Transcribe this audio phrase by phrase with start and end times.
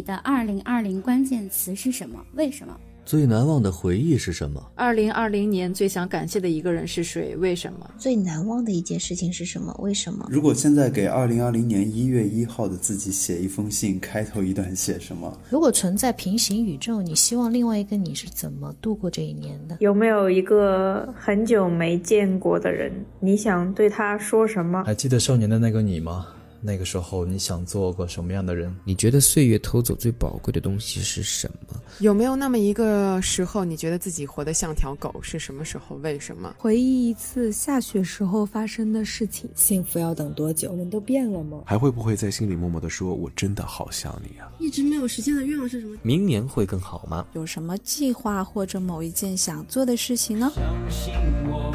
[0.00, 2.18] 你的二零二零关键词是什么？
[2.32, 2.74] 为什么？
[3.04, 4.72] 最难忘的回忆是什么？
[4.74, 7.36] 二零二零年最想感谢的一个人是谁？
[7.36, 7.90] 为什么？
[7.98, 9.76] 最难忘的一件事情是什么？
[9.78, 10.26] 为什么？
[10.30, 15.30] 如果现在给二零二零年一月一号的自己写一封信，开头一段写什么？
[15.50, 19.76] 如果存在平行宇宙，你希望另外一个你是怎么度过这一年的？
[19.80, 22.90] 有没有一个很久没见过的人，
[23.20, 24.82] 你想对他说什么？
[24.84, 26.26] 还记得少年的那个你吗？
[26.62, 28.74] 那个时候你想做个什么样的人？
[28.84, 31.80] 你觉得岁月偷走最宝贵的东西是什么？
[32.00, 35.14] 有没有那么一个时候，你觉得自己活得像条狗？
[35.22, 35.96] 是什么时候？
[35.96, 36.54] 为什么？
[36.58, 39.48] 回忆一次下雪时候发生的事情。
[39.54, 40.76] 幸福要等多久？
[40.76, 41.62] 人都变了吗？
[41.66, 45.96] 还会不会在心里默默的说：“我真的好想你啊！”一直没有实现的愿望是什么？
[46.02, 47.26] 明年会更好吗？
[47.32, 50.52] 有什么计划或者某一件想做的事情呢？
[50.54, 51.14] 相信
[51.48, 51.72] 我，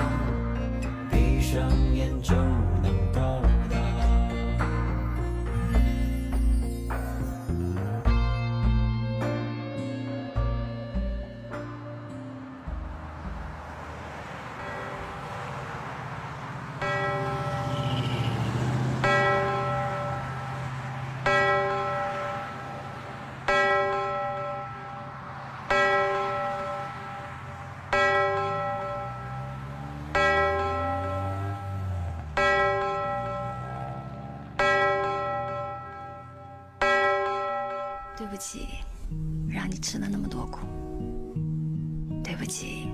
[1.12, 2.36] 闭上眼就
[38.36, 38.68] 对不起，
[39.48, 40.68] 让你吃了那么多苦。
[42.22, 42.90] 对不起，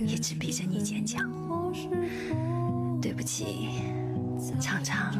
[0.00, 1.30] 一直逼着你坚强。
[2.98, 3.68] 对不起，
[4.58, 5.14] 常常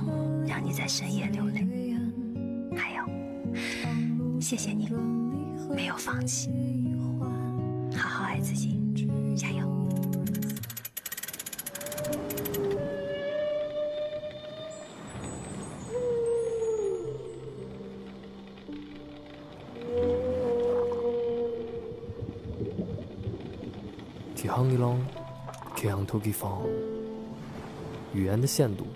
[0.46, 1.68] 让你在深夜流泪。
[2.74, 3.04] 还有，
[4.40, 4.88] 谢谢你
[5.68, 6.48] 没有放弃，
[7.94, 8.80] 好好爱自己，
[9.36, 9.68] 加油。
[26.20, 26.62] 地方。
[28.12, 28.86] 语言的限度，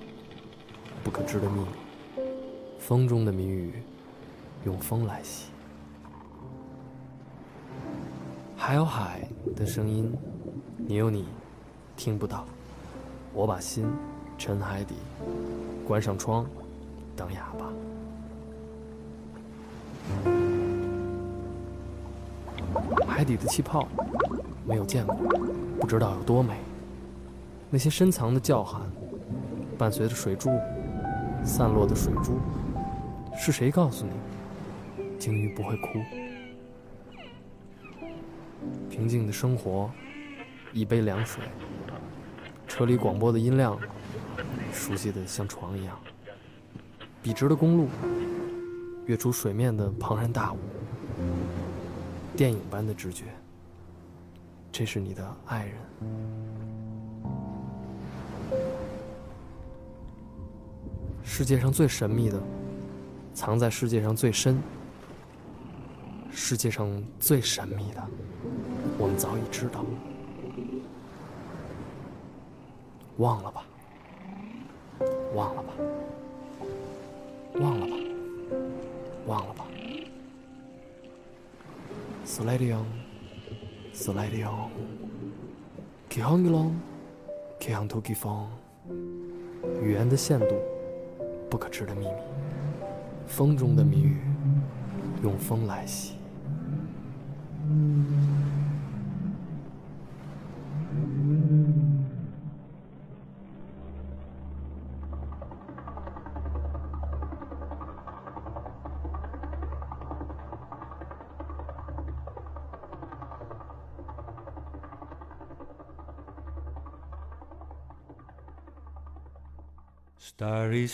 [1.03, 1.67] 不可知的秘密。
[2.79, 3.83] 风中的谜语，
[4.65, 5.51] 用风来洗。
[8.57, 9.27] 海有海
[9.57, 10.13] 的声音，
[10.77, 11.27] 你有你
[11.97, 12.45] 听不到。
[13.33, 13.87] 我把心
[14.37, 14.95] 沉海底，
[15.87, 16.47] 关上窗，
[17.17, 17.73] 当哑巴。
[23.07, 23.89] 海底的气泡，
[24.67, 25.17] 没有见过，
[25.81, 26.59] 不知道有多美。
[27.75, 28.83] 那些深藏的叫喊，
[29.77, 30.49] 伴随着水柱
[31.45, 32.39] 散落的水珠，
[33.37, 34.13] 是谁告诉你，
[35.19, 35.89] 鲸鱼不会哭？
[38.89, 39.91] 平静的生活，
[40.73, 41.43] 一杯凉水，
[42.69, 43.77] 车里广播的音量，
[44.73, 45.99] 熟悉的像床一样。
[47.25, 47.89] 笔直的公路，
[49.07, 50.59] 跃出水面的庞然大物，
[52.37, 53.25] 电影般的直觉。
[54.71, 55.75] 这是你的爱人。
[61.37, 62.41] 世界上最神秘的，
[63.35, 64.57] 藏在世界上最深。
[66.31, 68.01] 世界上最神秘的，
[68.97, 69.85] 我们早已知道。
[73.17, 73.65] 忘了吧，
[75.35, 75.73] 忘了吧，
[77.55, 77.97] 忘了吧，
[79.27, 79.67] 忘了吧。
[82.25, 84.69] Sliding，sliding，
[86.09, 86.73] 起航一浪，
[87.59, 88.49] 起航突起风。
[89.83, 90.55] 语言的限度，
[91.55, 92.13] 不可知的秘密。
[93.29, 94.17] 风中的谜语，
[95.23, 96.14] 用风来洗。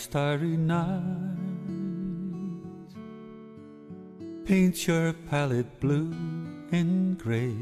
[0.00, 1.02] starry night.
[4.46, 6.14] Paint your palette blue
[6.72, 7.52] and gray.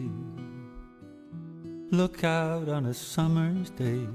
[1.91, 4.07] Look out on a summer's day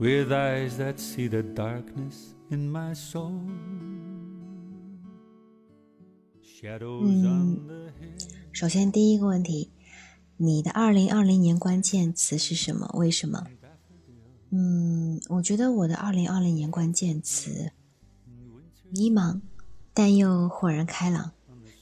[0.00, 3.40] with eyes that see the darkness in my soul.
[6.42, 8.18] Shadows on the hill.
[8.52, 9.70] 首先，第一个问题，
[10.36, 12.90] 你的二零二零年关键词是什么？
[12.94, 13.46] 为什么？
[14.51, 17.71] 嗯，我觉得我的二零二零年关键词
[18.89, 19.41] 迷茫，
[19.93, 21.31] 但又豁然开朗。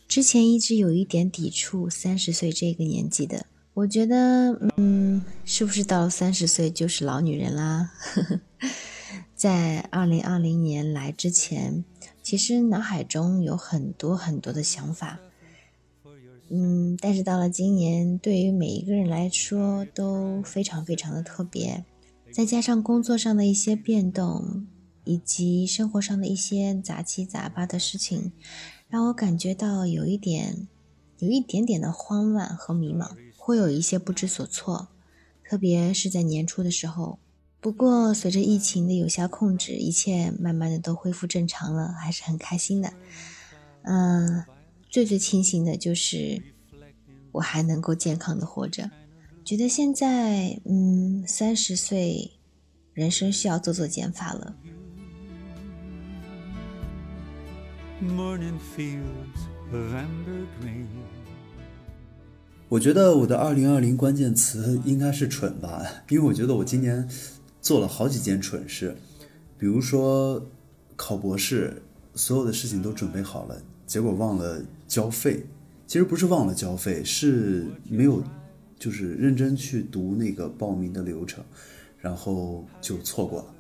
[0.08, 7.92] 之前一直有一点抵触三十岁这个年纪的，我觉得，嗯，是不是到了三十岁就是老女人啦？
[9.36, 11.86] 在二零二零年来之前，
[12.24, 15.20] 其实脑海中有很多很多的想法，
[16.50, 21.84] 嗯，但是到了今年，对于每一个人来说都非常非常的特别，
[22.38, 24.68] 再加上工作上的一些变动，
[25.06, 28.32] 以及生活上的一些杂七杂八的事情，
[28.88, 30.68] 让我感觉到有一点，
[31.18, 34.90] 有一点点的慌乱和迷茫，会有一些不知所措。
[35.44, 37.18] 特别是在年初的时候，
[37.60, 42.94] 不过随着疫情的有效控制，一切慢慢的都恢复正常了，还是很开心的。
[43.82, 44.46] 嗯，
[44.92, 46.44] 最最庆幸的就是
[47.32, 48.92] 我还能够健康的活着，
[49.48, 52.32] 觉得现在嗯三十岁，
[52.94, 54.54] 人生需要做做减法了。
[62.68, 67.08] 我觉得我的二零二零关键词应该是蠢吧，因为我觉得我今年
[67.62, 68.98] 做了好几件蠢事，
[69.58, 70.46] 比如说
[70.98, 71.82] 考博士，
[72.16, 75.46] 所有的事情都准备好了，结果忘了交费。
[75.86, 78.22] 其实不是忘了交费，是没有
[78.80, 81.44] 就是认真去读那个报名的流程，
[82.00, 83.56] 然后就错过了。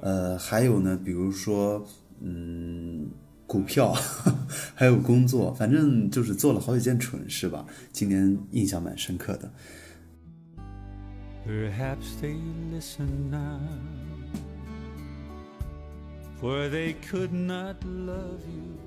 [0.00, 1.86] 呃，还有呢，比如说
[2.20, 3.08] 嗯
[3.46, 3.92] 股票，
[4.74, 9.50] 还有工作，反正就是做了好几件蠢事吧，今年印象蛮深刻的。
[11.46, 12.36] Perhaps they
[12.72, 13.58] listen now
[16.40, 18.79] for they could not love you。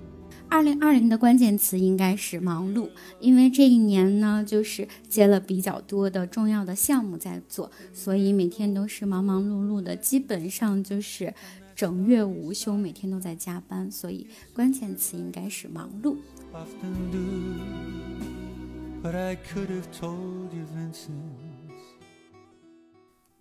[0.53, 2.87] 二零二零的关键词应该是忙碌，
[3.19, 11.33] 因为这一年呢，就是接了比较多的重要的项目在做，所以每天都是忙忙碌碌的，基本上就是。
[11.75, 16.15] 整月无休，每天都在加班，所以关键词应该是忙碌。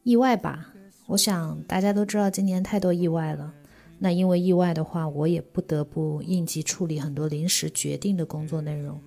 [0.02, 0.72] 意外吧，
[1.08, 3.52] 我想大家都知道今年太多意外了。
[4.04, 9.00] 那因为意外的话，我也不得不应急处理很多临时决定的工作内容。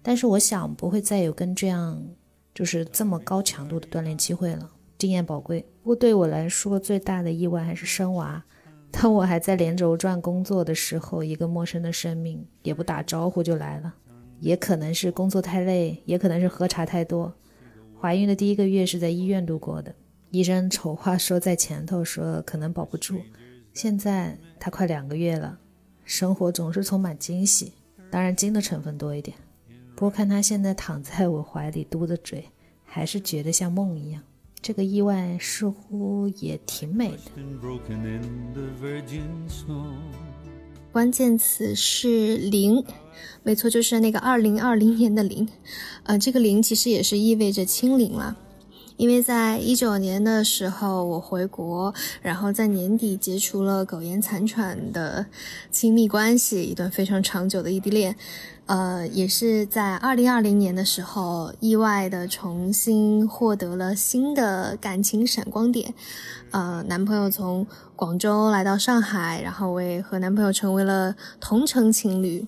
[0.00, 2.02] 但是我想不会再有跟这样
[2.54, 5.60] 就是这么高强度的锻炼机会了，经验宝贵。
[5.82, 8.42] 不过对我来说，最大的意外还是生娃。
[8.90, 13.94] 当我还在连轴转工作的时候，一个陌生的生命也不打招呼就来了。
[14.38, 17.30] 也可能是工作太累，也可能是喝茶太多。
[18.00, 19.94] 怀孕的第一个月是在医院度过的，
[20.30, 23.20] 医生丑话说在前头，说可能保不住。
[23.72, 25.58] 现在他快两个月了，
[26.04, 27.72] 生活总是充满惊喜，
[28.10, 29.36] 当然惊的成分多一点。
[29.94, 32.44] 不过看他现在躺在我怀里嘟着嘴，
[32.84, 34.22] 还是觉得像梦一样。
[34.62, 37.18] 这个意外似乎也挺美的。
[40.92, 42.84] 关键词是零，
[43.42, 45.48] 没错，就是那个二零二零年的零。
[46.02, 48.36] 呃，这个零其实也是意味着清零了，
[49.00, 55.24] 因为在一九年的时候我回国，然后在年底结束了苟延残喘的
[55.70, 58.14] 亲密关系，一段非常长久的异地恋。
[58.66, 65.94] 呃，也是在二零二零年的时候，意外的重新获得了新的感情闪光点。
[66.50, 67.66] 呃，男朋友从
[67.96, 72.46] 广州来到上海，然后我也和男朋友成为了同城情侣。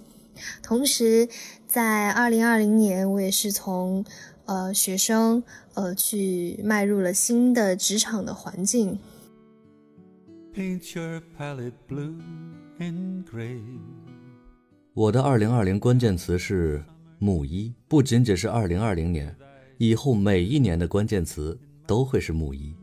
[0.62, 1.28] 同时，
[1.66, 4.04] 在二零二零年，我也是从
[4.52, 5.42] 呃学生
[5.73, 8.99] 呃去迈入了新的职场的环境。
[14.92, 16.85] 我的二零二零关键词是
[17.18, 19.35] 木一，不仅仅是二零二零年，
[19.78, 22.76] 以后每一年的关键词都会是木一。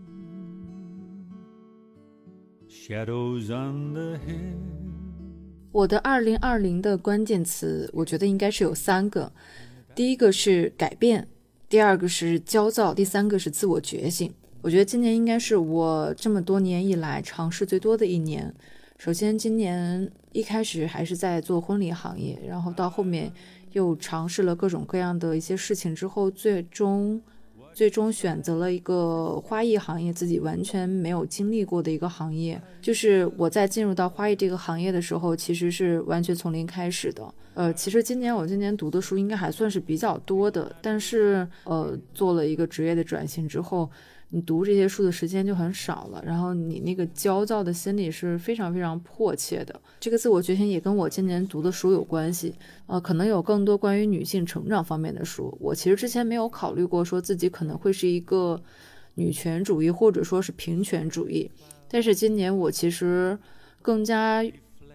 [5.71, 9.31] 我的二零二零的关键词，我觉得应该是有三个，
[9.93, 11.27] 第一个是改变，
[11.69, 14.33] 第二个是焦躁，第三个是自我觉醒。
[14.61, 18.51] 我觉得今年应该是我这么多年以来尝试最多的一年。
[18.97, 23.31] 首先，今年一开始还是在做婚礼行业，然后到后面
[23.73, 27.21] 又尝试了各种各样的一些事情之后，最终
[27.79, 32.61] 最终选择了一个花艺行业，自己完全没有经历过的一个行业。
[32.81, 37.33] 就是我在进入到花艺这个行业的时候，其实是完全从零开始的。
[37.53, 43.89] 呃，其实今年我今年读的书应该还算是比较多的，但是呃，做了一个职业的转型之后。
[44.31, 49.81] 你读这些书的时间就很少了，然后你那个焦躁的心理是非常非常迫切的。
[49.99, 52.53] 这个自我觉醒也跟我今年读的书有关系，
[52.85, 55.57] 呃，可能有更多关于女性成长方面的书。
[55.59, 58.61] 我其实之前没有考虑过说自己可能会是一个
[59.15, 61.49] 女权主义或者说是平权主义，
[61.89, 63.35] 但是今年我其实
[63.81, 64.43] 更加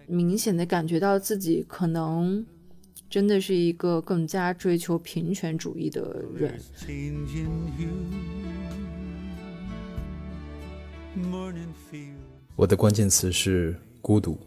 [0.07, 2.45] 明显的感觉到自己可能
[3.09, 6.57] 真的是一个更加追求平权主义的人。
[12.55, 14.37] 我的关键词是孤独。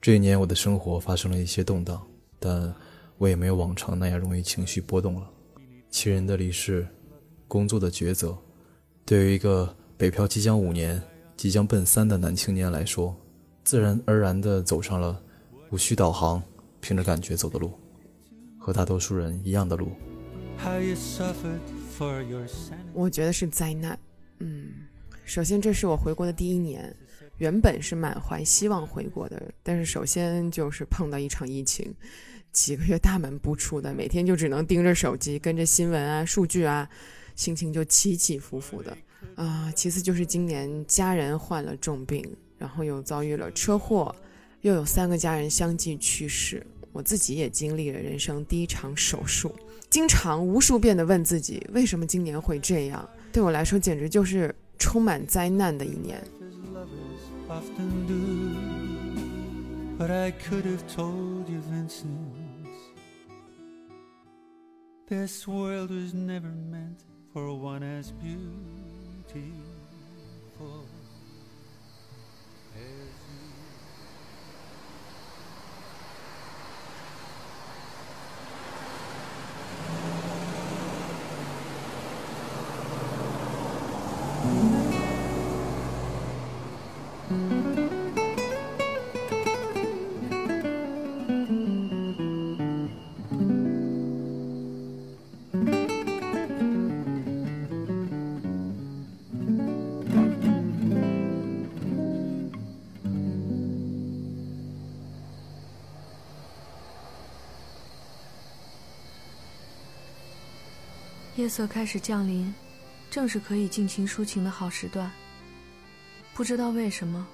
[0.00, 2.00] 这一年，我的生活发生了一些动荡，
[2.38, 2.74] 但
[3.18, 5.30] 我也没有往常那样容易情绪波动了。
[5.90, 6.86] 亲人的离世，
[7.46, 8.36] 工作的抉择，
[9.04, 11.00] 对于一个北漂即将五年、
[11.36, 13.14] 即将奔三的男青年来说，
[13.62, 15.22] 自然而然地走上了
[15.70, 16.42] 无需导航、
[16.80, 17.72] 凭着感觉走的路，
[18.58, 19.92] 和大多数人一样的路。
[22.94, 23.98] 我觉得是灾难。
[24.38, 24.72] 嗯，
[25.24, 26.94] 首先这是我回国的第一年，
[27.38, 31.94] 原本是满怀希望回国的，但是首先就是碰到一场疫情，
[32.52, 36.88] 几个月大门不出的，每天就只能盯着手机，跟着新闻啊、数据啊，
[37.36, 38.96] 心情就起起伏伏的
[39.36, 39.72] 啊。
[39.74, 42.24] 其次就是今年家人患了重病，
[42.58, 44.14] 然后又遭遇了车祸，
[44.60, 49.54] 又有三个家人相继去世，我自己也经历了人生第一场手术，
[49.88, 53.08] 经常无数遍的问自己，为什么今年会这样？
[53.32, 56.23] 对我来说，简直就是充满灾难的一年。
[57.49, 58.77] often do.
[59.97, 62.35] But I could have told you, Vincent,
[65.07, 69.60] this world was never meant for one as beautiful
[111.42, 112.54] 夜色开始降临，
[113.10, 115.10] 正是可以尽情抒情的好时段。
[116.34, 117.26] 不知道为什么，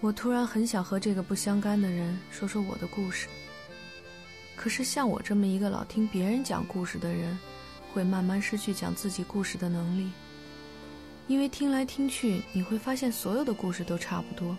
[0.00, 3.28] 我突然很想和这个不相干的人说说我的故事。
[4.56, 7.38] 可是像我这么一个老听别人讲故事的人，
[7.92, 10.10] 会慢慢失去讲自己故事的能力，
[11.26, 14.56] 因为听来听去，你会发现所有的故事都差不多，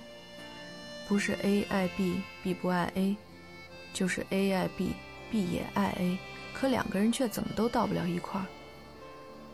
[1.07, 3.17] 不是 A 爱 B，B 不爱 A，
[3.95, 6.19] 就是 A 爱 B，B 也爱 A。
[6.53, 8.45] 可两个人却怎么都到不了一块儿，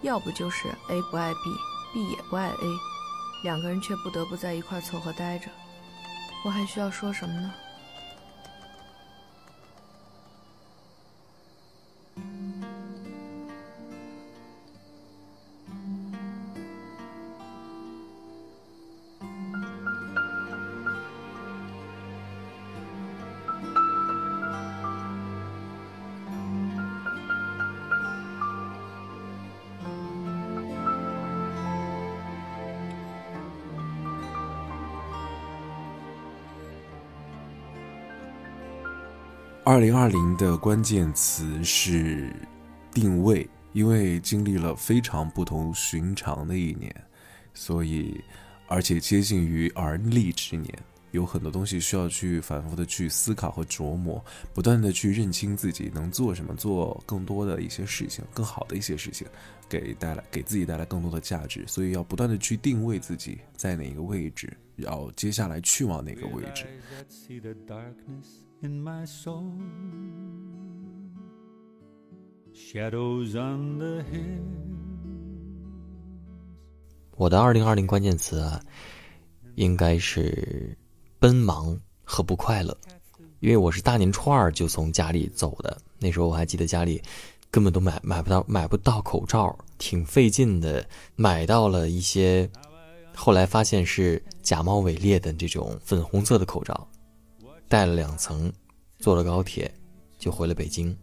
[0.06, 2.80] 要不就是 A 不爱 B，B 也不爱 A，
[3.42, 5.48] 两个人却不得不在一块凑合待着。
[6.46, 7.52] 我还需要说什么呢？
[39.76, 42.34] 二零二零的关键词是
[42.94, 46.96] 定位，因为经历了非常不同寻常的一年，
[47.54, 48.24] 所以
[48.68, 50.74] 而且接近于而立之年，
[51.12, 59.28] 有很多东西需要去反复的去思考和琢磨，不断的去认清自己能做什么，做更多的一些事情，更好的一些事情，
[59.68, 66.66] 给带来给自己带来更多的价值，所以要不断的去定位自己在哪个位置，然后接下来去往哪个位置。
[68.66, 69.44] In my soul.
[72.54, 74.42] Shadows on the hill.
[77.16, 78.60] 我的二零二零关键词啊，
[79.56, 80.76] 应该是
[81.20, 82.76] 奔忙和不快乐，
[83.40, 87.02] 因为我是大年初二就从家里走的，那时候我还记得家里
[87.52, 92.50] 根本都买买不到买不到口罩，挺费劲的，买到了一些，
[93.16, 96.86] 后来发现是假冒伪劣的这种粉红色的口罩，
[97.76, 98.50] 戴了两层，
[99.00, 99.70] 坐了高铁
[100.18, 100.98] 就回了北京，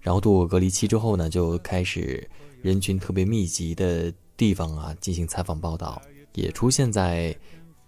[0.00, 2.26] 然后度过隔离期之后呢，就开始
[2.62, 6.00] 人群特别密集的地方啊进行采访报道，
[6.32, 7.36] 也出现在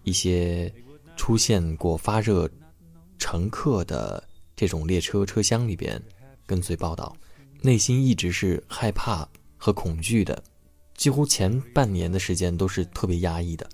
[0.03, 0.71] 一些
[1.17, 2.47] 出现过发热
[3.17, 4.23] 乘客的
[4.55, 5.99] 这种列车车厢里边
[6.45, 7.17] 跟随报道，
[7.63, 10.43] 内心一直是害怕和恐惧的，
[10.95, 13.67] 几乎前半年的时间都是特别压抑的。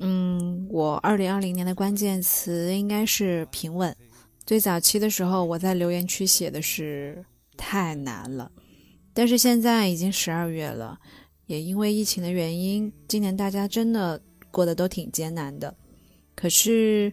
[0.00, 3.96] 嗯，我二零二零年的关键词应该是平稳。
[4.46, 7.24] 最早期的时候，我在留言区写的是
[7.56, 8.50] 太难了，
[9.12, 10.98] 但是现在已经十二月了，
[11.46, 14.20] 也因为疫情的原因，今年大家真的
[14.50, 15.76] 过得都挺艰难的。
[16.34, 17.12] 可是，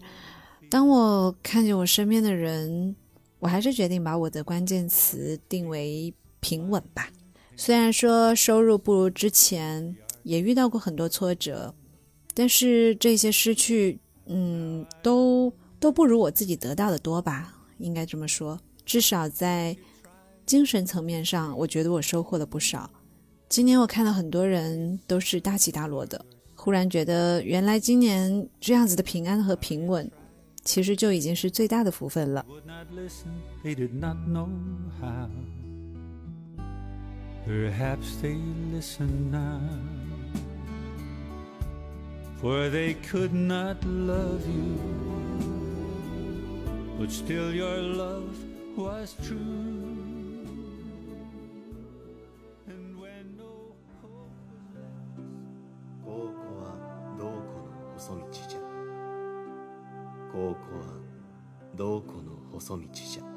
[0.69, 2.95] 当我看见我身边的人，
[3.39, 7.09] 我还是决定把我的关键词定为平稳吧。
[7.57, 11.73] 虽然说收入不如之前，也遇到过很多挫折，
[12.33, 18.59] 但是这些失去，嗯，都都不如我自己得到的多吧，应该这么说。
[18.85, 19.75] 至少在
[20.45, 22.89] 精神层面上，我觉得我收获了不少。
[23.47, 26.23] 今年我看到很多人都是大起大落的，
[26.55, 30.11] 忽然觉得原来今年这样子的平安和平稳，
[30.63, 32.45] 其实就已经是最大的福分了。
[37.46, 38.34] Perhaps they
[38.70, 39.60] listen now.
[42.40, 44.78] For they could not love you,
[46.98, 48.34] but still your love
[48.76, 49.36] was true.
[52.66, 53.74] And when no
[56.04, 56.76] ここは
[57.18, 57.30] どこ
[57.68, 58.58] の細道じゃ
[60.32, 60.86] ここは
[61.74, 63.33] どこの細道じゃ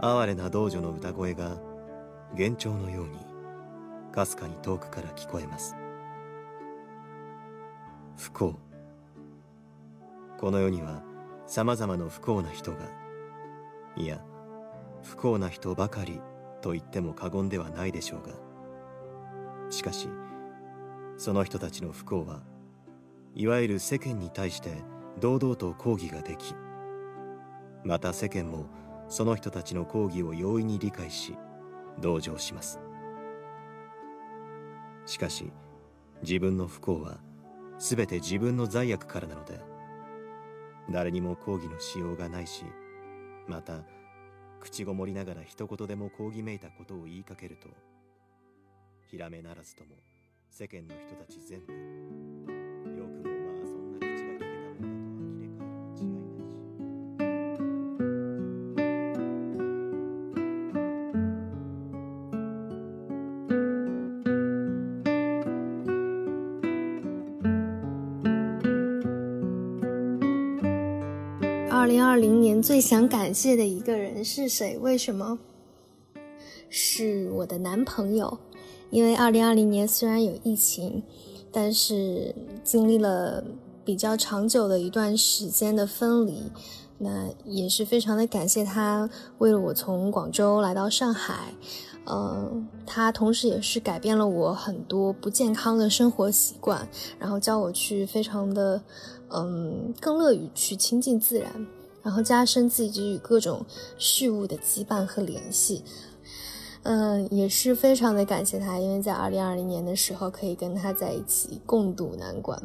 [0.00, 1.56] 哀れな道女の歌声が
[2.32, 3.18] 幻聴のように
[4.12, 5.76] かすかに遠くから聞こえます。
[8.16, 8.58] 不幸。
[10.38, 11.02] この世には
[11.46, 12.78] 様々な不幸な人が
[13.96, 14.20] いや
[15.02, 16.20] 不幸な人ばかり
[16.60, 18.34] と言っても過言ではないでしょうが
[19.70, 20.08] しかし
[21.16, 22.42] その人たちの不幸は
[23.34, 24.82] いわゆる世間に対して
[25.20, 26.54] 堂々と抗議ができ
[27.84, 28.66] また世間も
[29.08, 31.36] その人たちの抗議を容易に理解し
[32.00, 32.80] 同情します。
[35.06, 35.52] しかし
[36.22, 37.18] 自分の不幸は
[37.78, 39.60] 全て自分の罪悪からなので
[40.90, 42.64] 誰にも抗議のしようがないし
[43.46, 43.84] また
[44.60, 47.68] 口ごもりながら一言でも抗議めいたことを言いかけると
[49.08, 49.90] ひらめならずとも
[50.50, 52.25] 世間の人たち全部
[72.66, 74.76] 最想感谢的一个人是谁？
[74.78, 75.38] 为什么？
[76.68, 78.38] 是我的男朋友，
[78.90, 81.00] 因为二零二零年虽然有疫情，
[81.52, 83.44] 但是经历了
[83.84, 86.50] 比较长久的一段时间的分离，
[86.98, 91.54] 那也是非常的感谢他为了我从广州来到上海，
[92.04, 92.50] 呃，
[92.84, 98.82] 他同时也是改变了我很多不健康的生活习惯，然后教我去非常的，
[99.28, 101.64] 嗯，更乐于去亲近自然，
[102.06, 103.66] 然后加深自己与各种
[103.98, 105.82] 事物的羁绊和联系。
[106.84, 112.56] 嗯，也是非常的感谢他，因为在二零二零年的时候可以跟他在一起共度难关。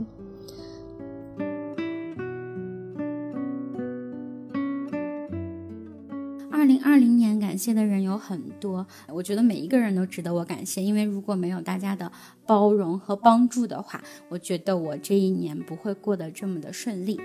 [6.51, 12.11] 二零二零年感谢的人有很多，我觉得每一个人都值得我感谢，因为如果没有大家的
[12.45, 17.19] 包容和帮助的话，我觉得我这一年不会过得这么的顺利。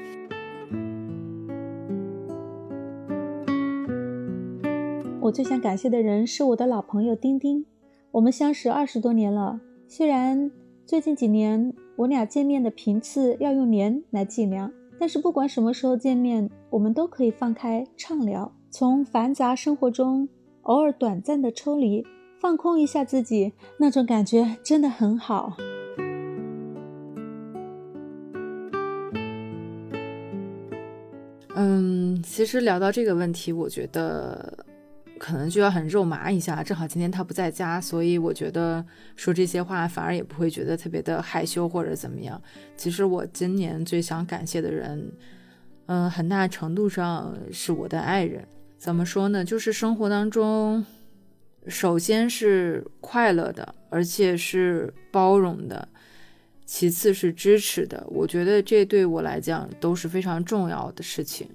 [5.27, 7.67] 我最想感谢的人是我的老朋友丁丁，
[8.13, 9.59] 我们相识二十多年了。
[9.89, 10.53] 虽然
[10.85, 20.29] 最近几年我俩见面的频次要用年来计量，但是不管什么时候见面，我们都可以放开畅聊，从繁杂生活中
[20.63, 22.07] 偶尔短暂的抽离，
[22.41, 25.57] 放空一下自己，那种感觉真的很好。
[31.57, 34.65] 嗯，其实聊到这个问题，我觉得
[35.19, 36.63] 可能就要很肉麻一下。
[36.63, 38.85] 正好今天他不在家，所以我觉得
[39.17, 42.41] 说这些话反而也不会觉得特别的害羞或者怎么样。
[42.77, 45.13] 其实我今年最想感谢的人，
[45.87, 48.47] 嗯，很大程度上是我的爱人。
[48.79, 49.45] 怎么说呢？
[49.45, 50.85] 就是生活当中，
[51.67, 55.89] 首先是快乐的，而且是包容的。
[56.67, 61.49] 其次是支持的，我觉得这对我来讲都是非常重要的事情。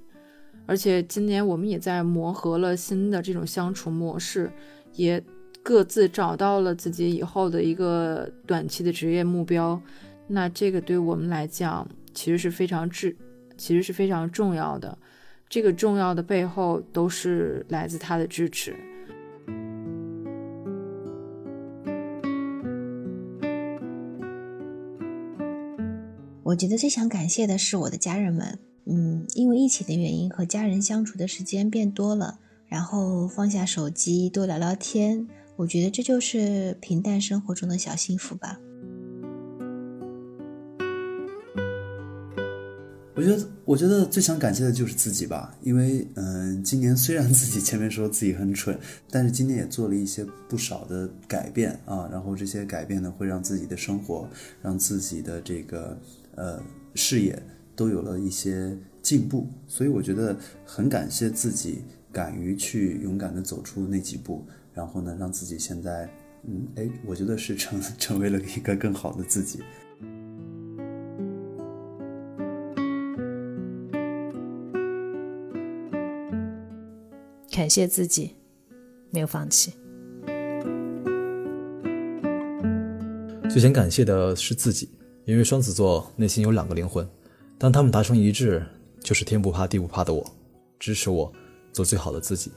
[0.71, 4.49] 而且今年我们也在磨合了新的这种相处模式，
[4.93, 5.21] 也
[5.61, 9.77] 各自找到了自己以后的一个短期的职业目标。
[10.29, 13.13] 那这个对我们来讲其实是非常至，
[13.57, 14.97] 其实是非常重要的。
[15.49, 18.73] 这个重要的背后都是来自他的支持。
[26.43, 38.59] 我觉得最想感谢的是我的家人们，嗯，因为疫情的原因，和家人相处的时间变多了，然后放下手机，多聊聊天，我觉得这就是平淡生活中的小幸福吧。
[43.13, 48.75] 我觉得，我觉得最想感谢的就是自己吧，因为，嗯，今年虽然自己前面说自己很蠢，
[49.11, 54.27] 但是今年也做了一些不少的改变啊，然后这些改变呢，会让自己的生活，
[54.63, 55.95] 让自己的这个
[56.35, 56.59] 呃
[56.95, 57.39] 事业
[57.75, 61.79] 都有了一些进步，所以我觉得很感谢自己
[62.11, 66.09] 敢于去勇敢的走出那几步，然后呢，让自己现在，
[66.43, 69.59] 嗯，哎，我觉得是成成为了一个更好的自己。
[77.53, 78.31] 感谢自己，
[79.11, 79.73] 没有放弃。
[83.49, 84.89] 最想感谢的是自己，
[85.25, 87.07] 因为双子座内心有两个灵魂，
[87.61, 88.65] 当他们达成一致，
[89.03, 90.35] 就是天不怕地不怕的我，
[90.79, 91.31] 支持我
[91.71, 92.51] 做最好的自己。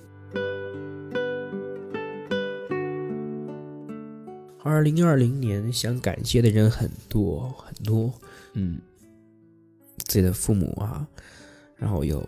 [4.62, 8.10] 二零二零年想感谢的人很多很多，
[8.54, 8.80] 嗯，
[10.06, 11.06] 自己的父母啊，
[11.76, 12.26] 然后有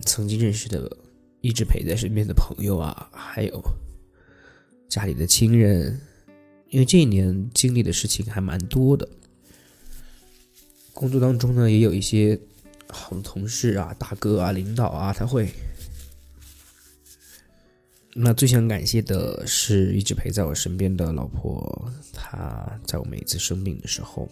[0.00, 0.94] 曾经认识的。
[1.40, 3.62] 一直陪在身边的朋友啊，还有
[4.88, 6.00] 家里的亲人，
[6.70, 9.06] 因为这一年经历的事情还蛮多的。
[10.94, 12.40] 工作当中呢，也有一些
[12.88, 15.52] 好的同事啊、大哥啊、领导啊，他会。
[18.14, 24.26] 那最想感谢的是一直陪在我身边的老婆，她在我每次生病的时候，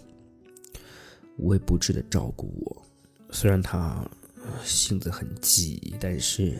[1.37, 2.81] 无微不至的照顾我。
[3.29, 4.03] 虽然她
[4.63, 6.59] 性子很急，但是。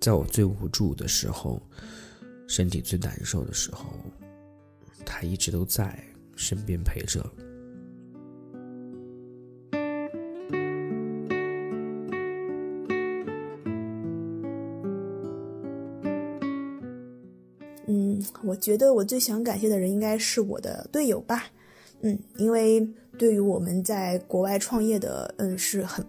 [0.00, 1.62] 在我最无助的时候，
[2.46, 3.86] 身体最难受的时候，
[5.02, 5.98] 他一直都在
[6.36, 7.24] 身边陪着。
[18.42, 21.44] 我觉得我最想感谢的人应该是我的队友吧。
[22.02, 22.86] 嗯，因为
[23.18, 26.04] 对于我们在国外创业的，嗯，是很。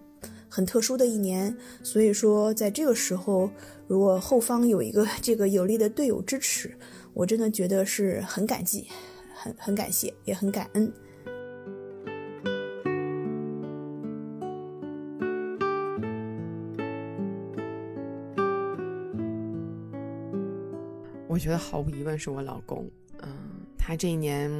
[0.48, 3.50] 很特殊的一年，所以说在这个时候，
[3.86, 6.74] 如果后方有一个 这个有力的队友支持，
[7.12, 8.86] 我真的觉得是很感激，
[9.34, 10.90] 很很感谢，也很感恩。
[21.36, 23.28] 我觉得毫无疑问是我老公，嗯，
[23.76, 24.50] 他这一年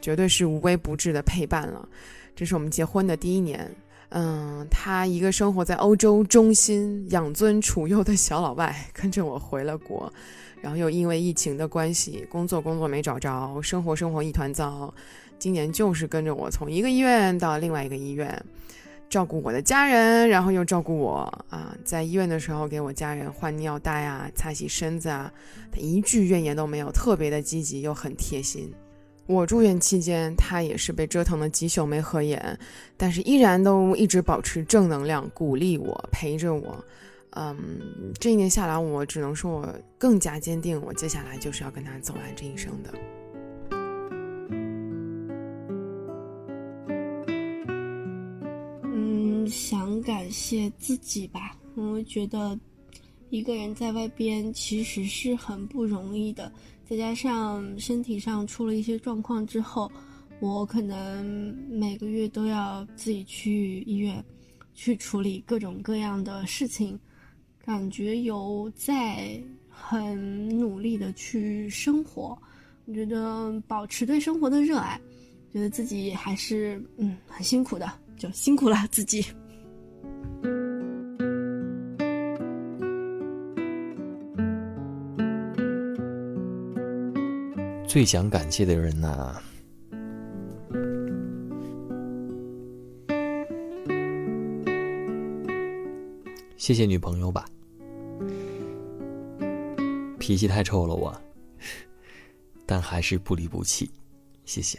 [0.00, 1.88] 绝对是无微不至的陪伴了，
[2.34, 3.72] 这是我们结婚的第一年。
[4.08, 10.12] 嗯，他一个生活在欧洲中心、养尊处优的小老外，跟着我回了国，
[10.60, 14.92] 然后又因为疫情的关系，工作工作没找着，生活生活一团糟。
[15.38, 18.44] 今年就是跟着我从一个医院到另外一个医院，
[19.08, 21.74] 照顾我的家人，然后又照顾我啊。
[21.84, 25.32] 在医院的时候，给我家人换尿袋啊，擦洗身子啊，
[25.72, 28.72] 他一句怨言都没有，特别的积极又很贴心。
[29.26, 32.58] 我住院期间，他也是被折腾了几宿没合眼，
[32.96, 36.84] 但是依然都一直保持正能量，鼓励我，陪着我。
[37.32, 37.56] 嗯，
[38.18, 39.68] 这一年下来，我只能说我
[39.98, 42.90] 更加坚定，我接下来就是要跟他走完这一生的。
[50.30, 52.58] 写自己吧，我觉得
[53.30, 56.52] 一个人在外边其实是很不容易的。
[56.84, 59.90] 再加上身体上出了一些状况之后，
[60.40, 64.24] 我可能每个月都要自己去医院，
[64.74, 66.98] 去处理各种各样的事情，
[67.62, 69.38] 感觉有在
[69.68, 72.38] 很努力的去生活，
[72.86, 74.98] 我觉得保持对生活的热爱，
[75.52, 79.22] 觉得自己还是嗯很辛苦的，就辛苦了自己。
[87.86, 89.34] 最想感谢的人呢？
[96.56, 97.46] 谢谢女朋友吧，
[100.18, 101.18] 脾气太臭了我，
[102.66, 103.90] 但还是不离不弃，
[104.44, 104.78] 谢谢。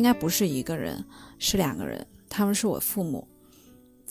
[0.00, 1.04] 应该不是一个人，
[1.38, 3.28] 是两个人，他们是我父母。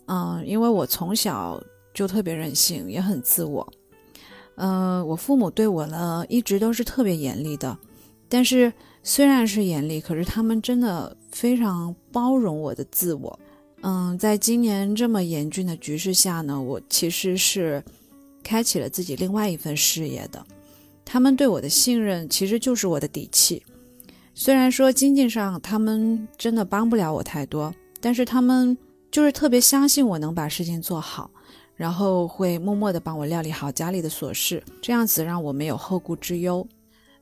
[0.06, 1.60] 嗯，因为我从小
[1.96, 3.68] 就特别任性，也很自我。
[4.58, 7.76] 嗯，我父母对我呢一直都是特别严厉的，
[8.28, 8.72] 但是
[9.02, 13.40] 虽然是严厉，可是他们真的非常包容我的自我。
[13.82, 17.84] 嗯，在今年这么严峻的局势下呢，我其实是
[18.44, 20.46] 开启了自己另外一份事业的。
[21.04, 23.64] 他们对我的信任其实就是我的底气。
[24.42, 28.76] 虽然说经济上他们真的帮不了我太多，但是他们。
[29.12, 31.32] 就是特别相信我能把事情做好，
[31.76, 36.66] 然后会默默的帮我料理好家里的琐事，这样子让我没有后顾之忧。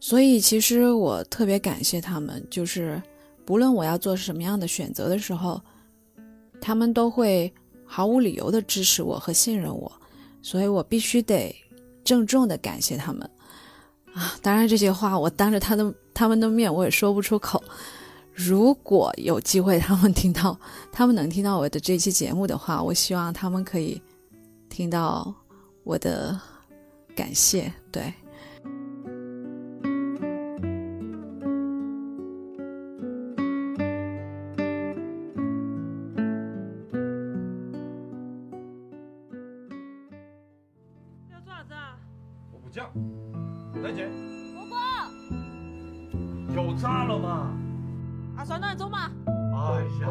[0.01, 3.01] 所以其实我特别感谢他们，就是
[3.45, 5.61] 不论我要做什么样的选择的时候，
[6.59, 7.51] 他们都会
[7.85, 9.89] 毫无理由的支持我和信任我，
[10.41, 11.55] 所以我必须得
[12.03, 13.27] 郑重的感谢他们
[14.17, 14.33] 啊！
[14.41, 17.63] 当然这些话我当着他的他们的面我也说不出口。
[18.33, 20.59] 如果有机会他们听到，
[20.91, 24.01] 他们能听到我的这期节目的话，我希望他们可以
[24.69, 25.33] 听到
[25.83, 26.39] 我的
[27.15, 28.13] 感谢，对。
[46.77, 47.51] 炸了嘛
[48.37, 49.09] 啊算了走嘛？
[49.27, 50.07] 哎呀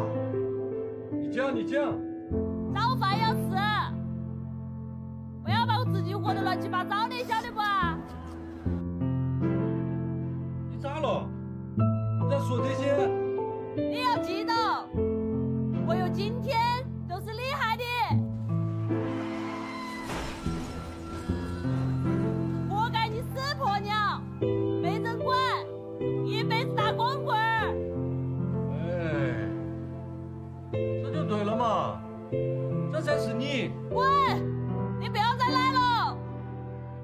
[1.12, 1.92] 你这样你这样。
[2.74, 3.40] 早饭要吃
[5.44, 7.60] 不要把我自己活得乱七八糟的晓得不？
[7.60, 7.96] 啊
[10.70, 11.28] 你咋了
[12.28, 13.10] 在说这些。
[13.76, 14.52] 你要记得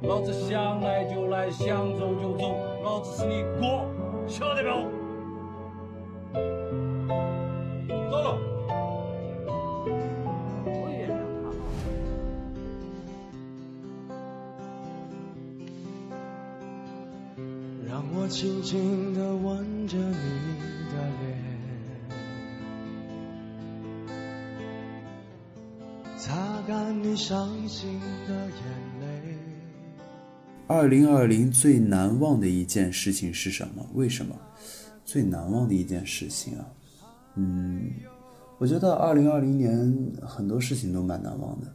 [0.05, 3.87] 老子想来就来，想走就走，老子是你哥，
[4.27, 4.69] 晓得不？
[8.11, 8.39] 走。
[17.87, 20.15] 让我轻轻地吻着你
[20.91, 21.39] 的脸。
[26.17, 26.35] 擦
[26.67, 28.92] 干你伤心的眼。
[30.67, 33.87] 二零二零最难忘的一件事情是什么？
[33.95, 34.35] 为什么？
[35.05, 36.65] 最难忘的一件事情啊，
[37.35, 37.91] 嗯，
[38.57, 41.67] 我觉得二零二零年很多事情都蛮难忘的，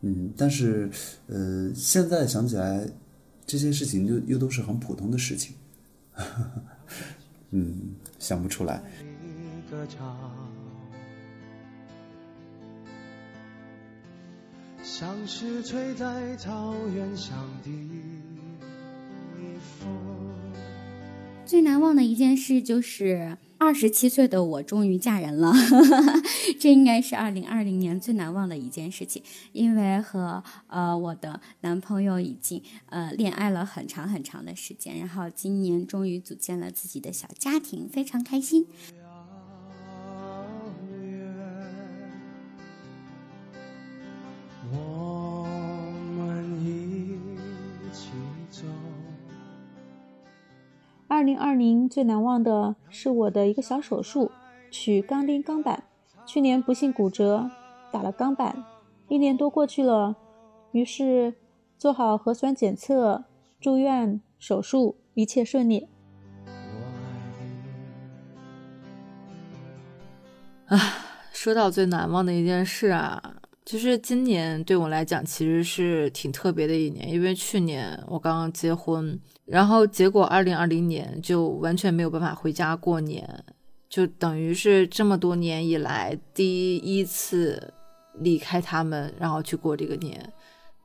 [0.00, 0.90] 嗯，但是
[1.28, 2.84] 呃，现在想起来，
[3.46, 5.54] 这些事情又又都是很普通的事情。
[7.50, 8.82] 嗯，想不出来。
[14.98, 17.70] 像是吹在草原上的
[19.78, 19.90] 风
[21.44, 23.36] 最难忘的一件事就是。
[23.58, 25.50] 二十七岁的我终于嫁人了，
[26.60, 38.66] 这应该是二零二零年最难忘的一件事情，因为和呃我的男朋友已经呃恋爱了很长很长的时间，然后今年终于组建了自己的小家庭，非常开心。
[51.36, 54.30] 零二零最难忘的是我的一个小手术，
[54.70, 55.84] 取钢钉钢板。
[56.24, 57.50] 去年不幸骨折，
[57.92, 58.64] 打了钢板，
[59.08, 60.16] 一年多过去了，
[60.72, 61.34] 于是
[61.76, 63.26] 做好核酸检测，
[63.60, 65.88] 住院手术，一切顺利。
[70.68, 70.78] 啊，
[71.30, 79.20] 说到最难忘的一件事啊，就是今年对我来讲其实是挺特别的一年，因为去年我刚刚结婚。
[79.46, 83.44] 然后结果，二零二零年就完全没有办法回家过年，
[83.88, 87.72] 就等于是这么多年以来第一次
[88.14, 90.32] 离开他们，然后去过这个年。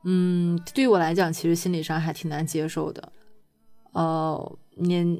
[0.04, 3.12] 嗯，对于我来讲，其实心理上还挺难接受的。
[3.92, 5.16] 呃，年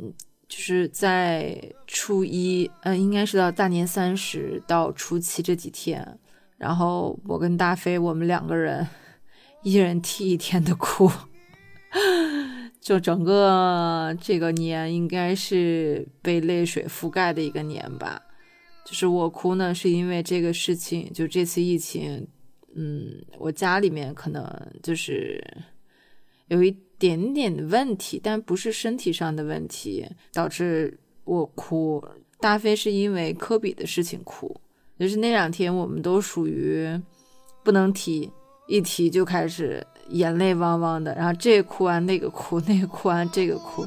[0.48, 6.18] 就是在初一，嗯，应该是到大年三十到初七这几天，
[6.57, 8.87] 然后我跟大飞我们两个人
[9.62, 11.11] 一人替一天的哭。
[12.83, 18.21] 就整个这个年应该是被泪水覆盖的一个年吧。
[18.85, 22.27] 就是我哭呢，是因为这个事情，就这次疫情，
[22.75, 24.45] 嗯，我家里面可能
[24.83, 25.40] 就是
[26.49, 32.05] 有一点点的问题，但不是身体上的问题导致我哭。
[32.40, 34.61] 大飞是因为科比的事情哭，
[34.99, 37.01] 就是那两天我们都属于
[37.62, 38.29] 不能提，
[38.66, 39.87] 一提就开始。
[40.09, 43.87] 眼泪汪汪的，然后这个哭完那个哭，那个哭完这个哭。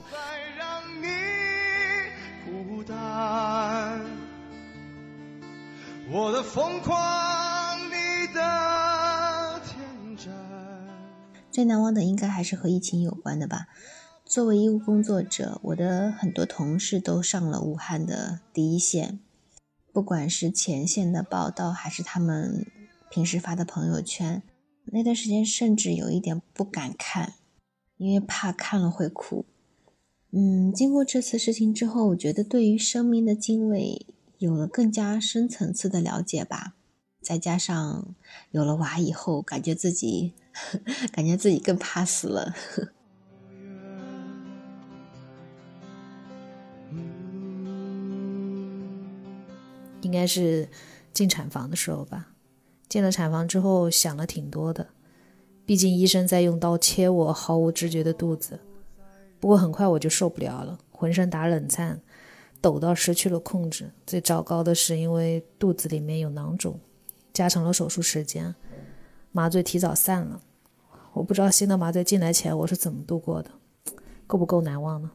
[11.52, 13.68] 最难忘的应该还是和疫情有关的吧。
[14.26, 19.20] 作为医务工作者，我的很多同事都上了武汉的第一线，
[19.94, 22.66] 不管是前线的报道，还是他们
[23.10, 24.42] 平时发的朋友圈。
[24.92, 27.34] 那段时间甚至有一点不敢看，
[27.98, 29.46] 因为怕看了会哭。
[30.32, 34.06] 嗯，经过这次事情之后，我觉得对于生命的敬畏
[34.38, 36.76] 有了更加深层次的了解吧。
[37.22, 38.14] 再加上
[38.52, 40.34] 有了娃以后，感觉自己
[41.12, 42.54] 感觉自己更怕死了。
[50.02, 50.70] 应该是
[51.12, 52.35] 进产房的时候吧。
[52.96, 54.88] 进了产房之后，想了挺多的。
[55.66, 58.58] 毕竟医生在用刀切我毫无知觉的肚子。
[59.38, 62.00] 不过很快我就受不了了，浑身打冷颤，
[62.62, 63.92] 抖到失去了控制。
[64.08, 66.80] 最糟糕的是，因为肚子里面有囊肿，
[67.34, 68.56] 加长了手术时间，
[69.34, 70.42] 麻醉提早散了。
[71.12, 73.52] 我不知道新的麻醉进来前我是怎么度过的，
[74.26, 75.12] 够不够难忘呢？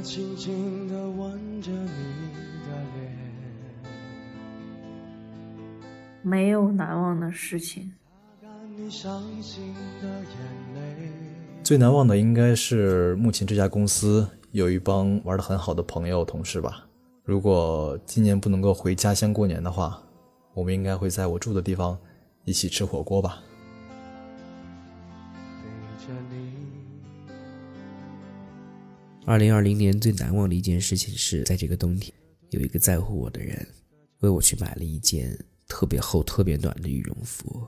[0.00, 1.78] 我轻轻地吻着你
[2.64, 3.12] 的脸，
[6.22, 7.92] 没有难忘的事情。
[8.40, 10.24] 擦干你伤心的眼
[10.74, 11.12] 泪。
[11.62, 16.86] 最难忘的应该是目前这家公司有一帮玩的很好的朋友同事吧。
[17.22, 20.02] 如果今年不能够回家乡过年的话，
[20.54, 21.98] 我们应该会在我住的地方
[22.46, 23.42] 一起吃火锅吧。
[29.30, 32.12] 二零二零年最难忘的一件事情是在这个冬天，
[32.48, 33.64] 有一个在乎我的人
[34.22, 35.38] 为我去买了一件
[35.68, 37.64] 特别厚、特别暖的羽绒服。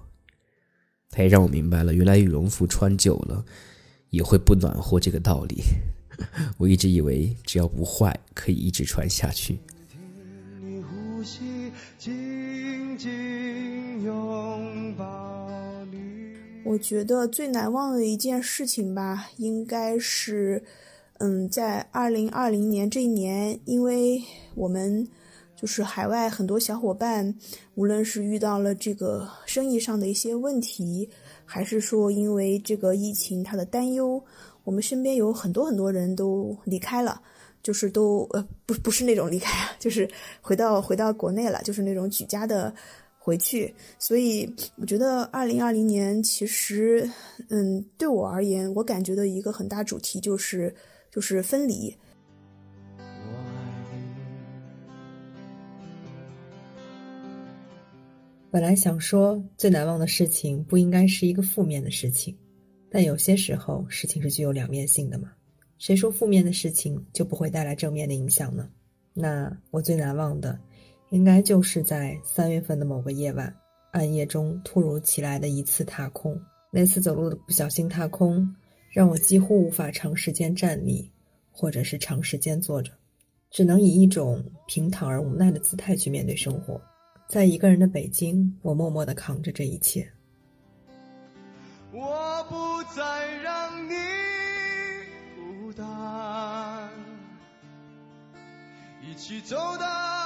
[1.08, 3.44] 他也让我明白了，原来羽绒服穿久了
[4.10, 5.62] 也会不暖和这个道理。
[6.58, 9.60] 我一直以为只要不坏，可以一直穿下去。
[16.64, 20.64] 我觉得最难忘的一件事情吧，应该是，
[21.24, 24.20] 嗯，在二零二零年这一年，因为
[24.56, 25.06] 我们
[25.54, 27.32] 就是海外很多小伙伴，
[27.76, 31.08] 无论是遇到了这个生意上的一些问题，
[31.44, 34.20] 还是说因为这个疫情他的担忧，
[34.64, 37.22] 我们身边有很多很多人都离开了。
[37.62, 40.08] 就是都呃不不是那种离开啊，就是
[40.40, 42.74] 回到回到国内了，就是那种举家的
[43.20, 43.72] 回去。
[44.00, 47.08] 所以我觉得二零二零年其实，
[47.50, 50.74] 嗯，对我而言，我感觉的一个很大主题就是
[51.12, 51.96] 就是分离。
[58.50, 62.36] 本来想说最难忘的事情不应该是一个负面的事情，
[62.90, 65.30] 但有些时候事情是具有两面性的嘛。
[65.78, 68.68] 谁说负面的事情就不会带来正面的影响呢？
[69.14, 70.58] 那我最难忘的，
[71.10, 73.54] 应该就是在三月份的某个夜晚，
[73.90, 76.40] 暗夜中突如其来的一次踏空。
[76.70, 78.54] 那次走路的不小心踏空，
[78.92, 81.10] 让我几乎无法长时间站立，
[81.50, 82.92] 或者是长时间坐着，
[83.50, 86.78] 只能以一种平躺而无奈的姿态去面对生活。
[87.26, 90.06] 在一个人的北京，我默默地扛着这一切。
[91.90, 93.02] 我不再
[93.36, 93.94] 让你
[95.36, 96.90] 孤单，
[99.02, 100.21] 一起走到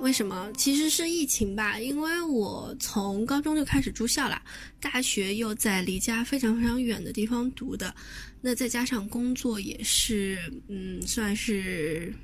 [0.00, 0.50] 为什么？
[0.56, 4.40] 其实是疫情吧，因为我从高中就开始住校了，
[4.80, 7.94] 大学又在离家非常非常远的地方读的，
[8.40, 12.14] 那再加上工作也是，嗯，算是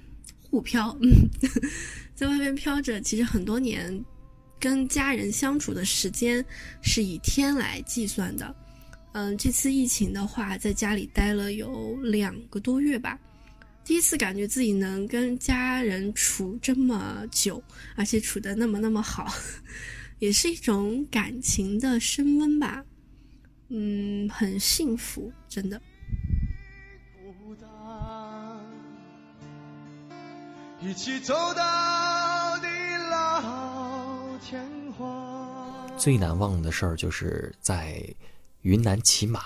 [0.40, 1.10] 互漂，嗯，
[2.14, 4.02] 在外面飘着，其实很多年
[4.58, 6.44] 跟家人相处的时间
[6.80, 8.54] 是以天来计算的。
[9.12, 13.18] 嗯，这次疫情的话，在家里待了有两个多月吧。
[13.84, 17.62] 第一次感觉自己能跟家人处这么久，
[17.96, 19.26] 而且处的那么那么好，
[20.18, 22.82] 也是一种感情的升温吧。
[23.68, 25.80] 嗯，很幸福，真的。
[27.14, 27.68] 孤单，
[30.80, 32.66] 一起走到地
[33.10, 35.98] 老天荒。
[35.98, 38.02] 最难忘的事儿就是在
[38.62, 39.40] 云南骑马，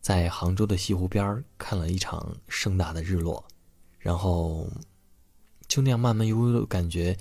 [0.00, 3.44] 在杭州的西湖边儿看了一场盛大的日落，
[4.00, 4.66] 然后
[5.68, 7.16] 就那样慢慢悠悠的感觉，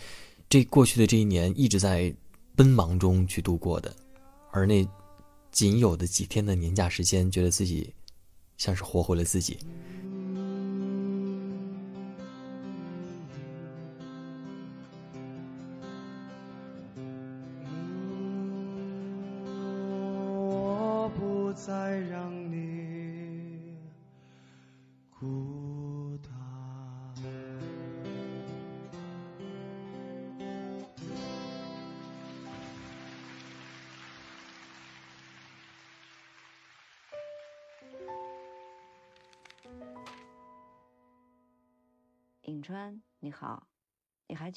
[0.49, 2.11] 这过去的这一年一直在
[2.55, 3.95] 奔忙中去度过的，
[4.51, 4.88] 而那
[5.51, 7.93] 仅有的几天的年假时间，觉得自己
[8.57, 9.59] 像是活回了自己。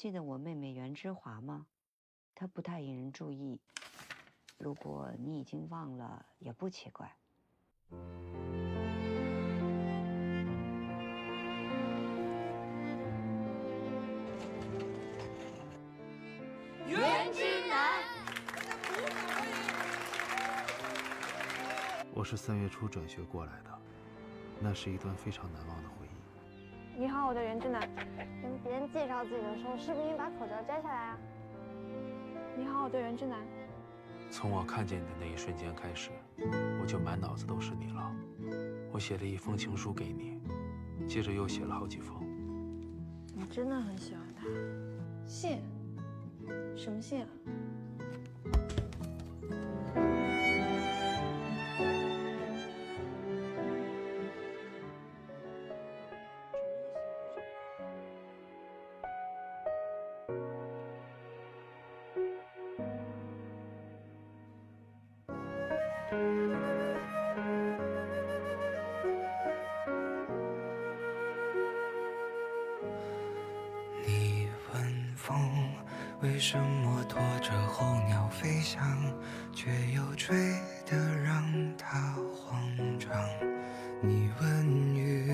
[0.03, 1.65] 记得我妹妹袁之华吗？
[2.35, 3.61] 她不太引人注意。
[4.57, 7.09] 如果你已经忘了，也不奇怪。
[16.85, 18.03] 袁之南，
[22.13, 23.79] 我是三月初转学过来的，
[24.59, 26.02] 那是一段非常难忘的回忆。
[26.95, 27.81] 你好，我叫袁之南。
[28.41, 31.17] 跟别人介绍自己的时候，是不是应该把口罩摘下来啊？
[32.55, 33.39] 你好，我叫袁之南。
[34.29, 36.11] 从我看见你的那一瞬间开始，
[36.81, 38.15] 我就满脑子都是你了。
[38.91, 40.39] 我写了一封情书给你，
[41.07, 42.15] 接着又写了好几封。
[43.33, 44.45] 你真的很喜欢他？
[45.25, 45.63] 信？
[46.75, 47.27] 什么信啊？
[76.45, 79.01] 什么拖着候鸟飞翔，
[79.55, 80.35] 却又吹
[80.85, 82.61] 得让它慌
[82.99, 83.09] 张？
[84.01, 85.33] 你问雨，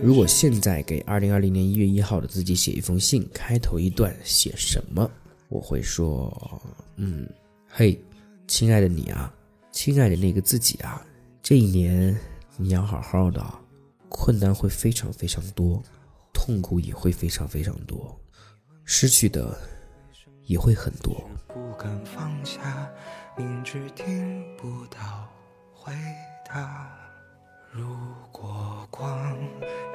[0.00, 5.10] 如果现在给二零二零年一月一号的自己写一封信，开头一段写什么？
[5.48, 6.62] 我会说，
[6.94, 7.28] 嗯，
[7.68, 8.00] 嘿，
[8.46, 9.34] 亲爱的你啊，
[9.72, 11.04] 亲爱的那个自己啊，
[11.42, 12.16] 这一年
[12.56, 13.44] 你要好好的，
[14.08, 15.82] 困难会非常非常多，
[16.32, 18.16] 痛苦也会非常非常多，
[18.84, 19.58] 失去的
[20.46, 21.14] 也会很多。
[21.48, 22.90] 不敢放下，
[23.36, 25.28] 明知听不到
[25.72, 25.92] 回
[26.48, 26.90] 答。
[27.70, 27.84] 如
[28.30, 29.36] 果光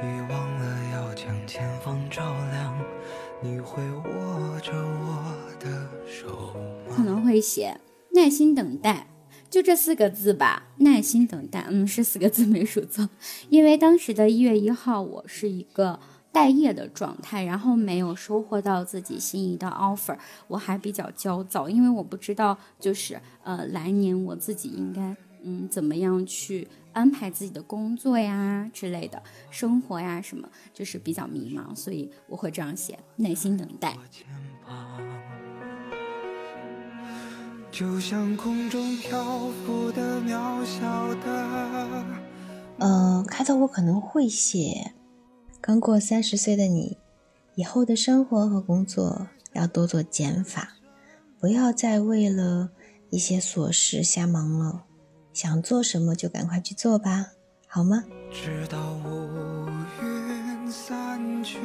[0.02, 2.78] 已忘了要将前方照亮，
[3.42, 6.54] 你会握着我的手
[6.88, 6.94] 吗？
[6.96, 7.80] 可能会写
[8.12, 9.08] 耐心等待，
[9.50, 10.68] 就这四个字吧。
[10.80, 13.10] 耐心等待，嗯，是四个字没数错。
[13.50, 16.02] 因为当时的一月一号，我是一个
[16.32, 20.18] 待业的状态，然后没有收获到自己心仪的 offer，
[20.48, 33.96] 我还比较焦躁，因为我不知道就是呃来年我自己应该嗯怎么样去安排自己的工作呀之类的生活呀什么，就是比较迷茫，所以我会这样写：耐心等待。
[37.72, 42.06] 就像空中漂浮的渺小的。
[42.80, 44.94] 呃，开头我可能会写，
[45.62, 46.98] 刚过三十岁的你，
[47.56, 50.78] 以后的生活和工作要多做减法，
[51.38, 52.70] 不要再为了
[53.10, 54.86] 一些琐事瞎忙了，
[55.34, 57.34] 想做什么就赶快去做吧，
[57.68, 58.06] 好吗？
[58.32, 59.68] 直到乌
[60.02, 61.58] 云散去。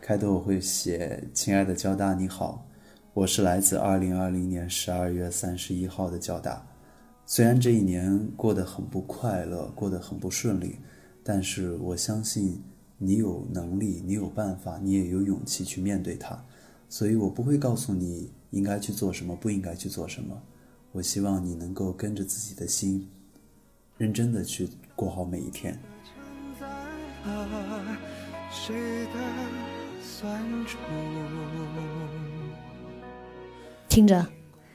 [0.00, 2.66] 开头我会写：“亲爱的交大，你好，
[3.12, 6.66] 我是来自二零二零年十二月三十一号的交大。
[7.26, 10.78] 虽然这一年过得很不快乐，过得很不顺利，
[11.26, 12.62] 但是我相信
[12.98, 16.44] 你有能力，你有办法，你也有勇气去面对它。
[16.88, 20.40] 所以我不会告诉你应该去做什么，不应该去做什么。
[20.92, 23.08] 我希望你能够跟着自己的心，
[23.96, 25.76] 认真的去过好每一天。”？
[33.88, 34.26] 听着，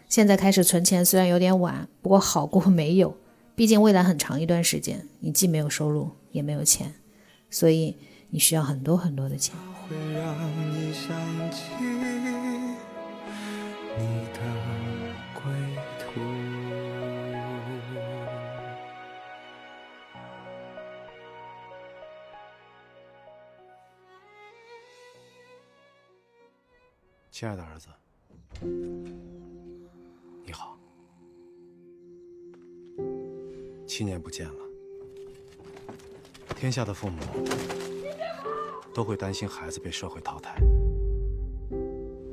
[0.09, 3.15] 现在开始存钱虽然有点晚，不过好过没有。
[3.55, 6.93] 毕竟未来很长一段时间，你既没有收入，也没有钱，
[7.49, 7.97] 所以
[8.29, 9.55] 你需要很多很多的钱。
[9.87, 10.35] 会让
[10.71, 11.09] 你想
[11.51, 11.73] 起
[13.97, 14.03] 你
[14.33, 14.39] 的
[15.33, 15.41] 归
[15.99, 16.21] 途。
[27.31, 27.87] 亲爱的儿子，
[30.43, 30.77] 你好，
[33.87, 34.68] 七年不见了。
[36.59, 37.15] 天下的父母
[38.93, 40.57] 都会担心孩子被社会淘汰。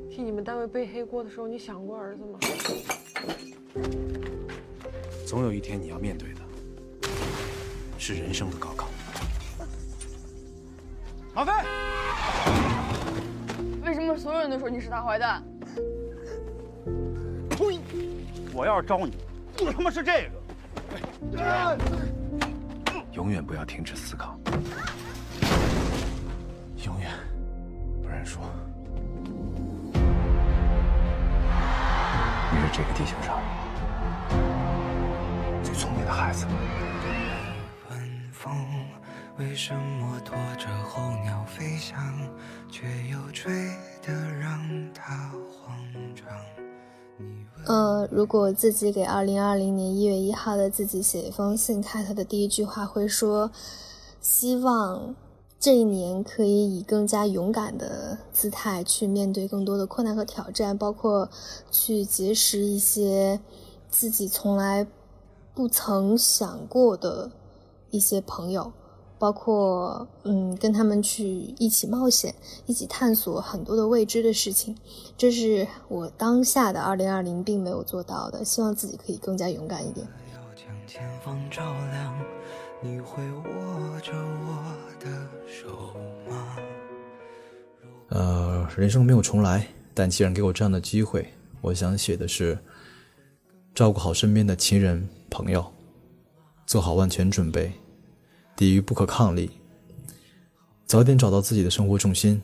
[0.09, 2.37] 替你们单位背黑锅的时候，你想过儿子吗？
[5.25, 6.41] 总有一天你要面对的
[7.97, 8.89] 是人生的高考。
[11.33, 11.53] 马飞，
[13.85, 15.41] 为什么所有人都说你是大坏蛋？
[17.51, 17.79] 呸！
[18.53, 19.13] 我要是招你，
[19.55, 20.29] 就他妈是这
[21.31, 22.16] 个。
[23.17, 24.37] 永远不要停止思考，
[26.85, 27.09] 永远
[28.03, 28.39] 不认输。
[32.51, 33.41] 你是这个地球上
[35.63, 36.45] 最聪明的孩子。
[37.89, 38.55] 问风
[39.39, 41.97] 为什么拖着候鸟飞翔，
[42.69, 43.51] 却又吹
[44.03, 45.75] 得让它慌
[46.13, 46.27] 张？
[47.65, 53.51] 呃，如果自己给二零二零年一月一号的自己写一封信，开头的第一句话会说
[54.21, 55.13] ：“希望
[55.59, 61.29] 这一年可以以更加勇敢的姿态去面对更多的困难和挑战，包括
[61.69, 63.41] 去结识一些
[63.89, 64.87] 自己从来
[65.53, 67.31] 不曾想过的
[67.91, 68.71] 一些朋友。”
[69.19, 72.33] 包括嗯，跟他们去一起冒险，
[72.65, 74.75] 一起探索很多的未知的事情，
[75.17, 80.07] 这是我当下的二零二零并没有做到的，希望自己可以更加勇敢一点。
[88.09, 91.27] 呃，人生没有重来，但既然给我这样的机会，
[91.59, 92.57] 我想写的是：
[93.75, 95.65] 照顾好身边的亲人朋友，
[96.65, 97.73] 做好万全准备。
[98.57, 99.51] 抵御不可抗力，
[100.87, 102.41] 早点找到自己的生活重心，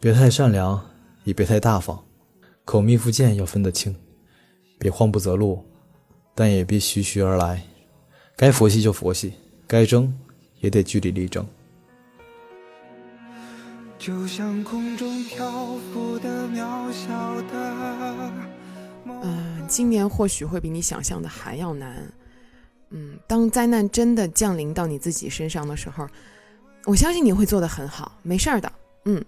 [0.00, 0.82] 别太善良，
[1.24, 2.02] 也别太大方，
[2.64, 3.94] 口蜜腹剑要分得清，
[4.78, 5.62] 别慌不择路，
[6.34, 7.62] 但也别徐徐而来，
[8.34, 9.34] 该佛系就佛系，
[9.66, 10.12] 该争
[10.60, 11.46] 也得据理力争。
[13.98, 18.32] 就像空中漂浮的渺小的。
[19.06, 22.10] 嗯，今年或许会比你想象的还要难。
[22.96, 26.06] 嗯，当灾难真的降临到你自己身上的时候，
[26.86, 28.72] 我相信你会做得很好，没事儿的。
[29.04, 29.22] 嗯，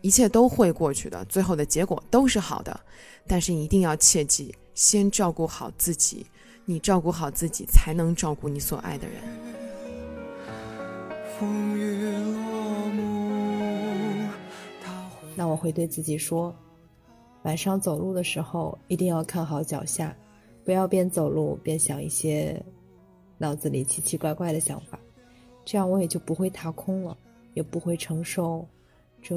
[0.00, 2.78] 一切都会过去的，最后的结果都是好的。
[3.26, 6.24] 但是你一定要切记，先照顾好自己，
[6.64, 9.16] 你照顾好自己，才能照顾你所爱的人。
[15.34, 16.54] 那我会对自己说，
[17.42, 20.14] 晚上走路的时候一定要看好脚下，
[20.64, 22.62] 不要边走路边想一些。
[23.42, 25.00] 脑子里奇奇怪怪的想法，
[25.64, 27.16] 这样我也就不会踏空了，
[27.54, 28.68] 也不会承受
[29.22, 29.34] 这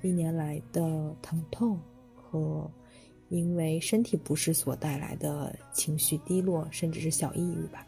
[0.00, 1.78] 一年来的疼痛
[2.14, 2.70] 和
[3.28, 7.86] 因为身体不适所带来的情绪低落，甚至是小抑郁吧。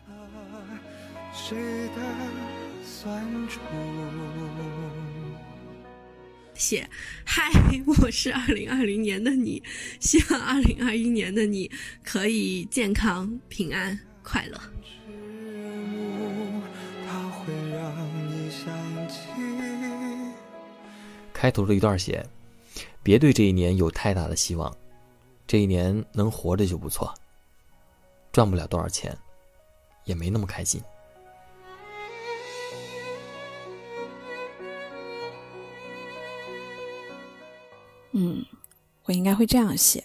[6.53, 6.87] 写，
[7.25, 7.51] 嗨，
[7.87, 9.63] 我是二零二零年的你，
[9.99, 11.71] 希望二零二一年的你
[12.03, 14.61] 可以健康、平安、快乐。
[21.45, 22.27] 开头的一段写
[23.05, 24.75] ：“别对这一年有太大的希望，
[25.47, 27.13] 这一年能活着就不错。
[28.33, 29.15] 赚不了多少钱，
[30.07, 30.81] 也没那么开心。”
[38.13, 38.43] 嗯，
[39.05, 40.03] 我应该会这样写：“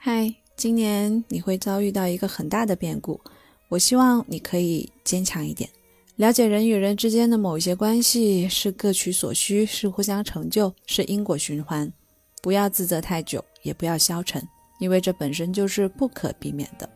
[0.00, 3.20] 嗨，今年你会遭遇到一个很大的变故，
[3.68, 5.68] 我希望你可以坚强一点。”
[6.18, 11.92] 了解人与人之间的某些关系是各取所需，是互相成就，是因果循环。
[12.42, 14.42] 不要自责太久，也不要消沉，
[14.80, 16.90] 因为这本身就是不可避免的。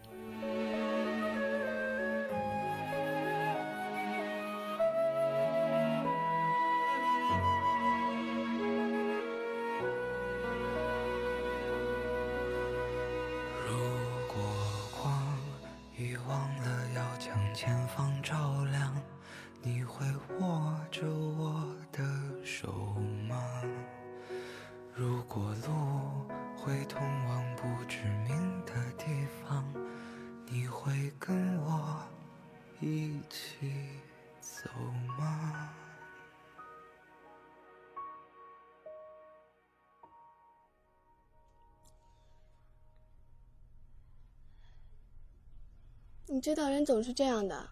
[46.32, 47.68] 你知道人总是这样的，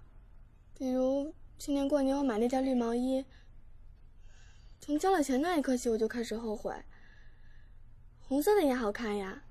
[0.76, 3.24] 比如去年过年我买那件绿毛衣，
[4.82, 6.74] 从交了钱那一刻起我就开始后悔。
[8.20, 9.42] 红色的也好看呀，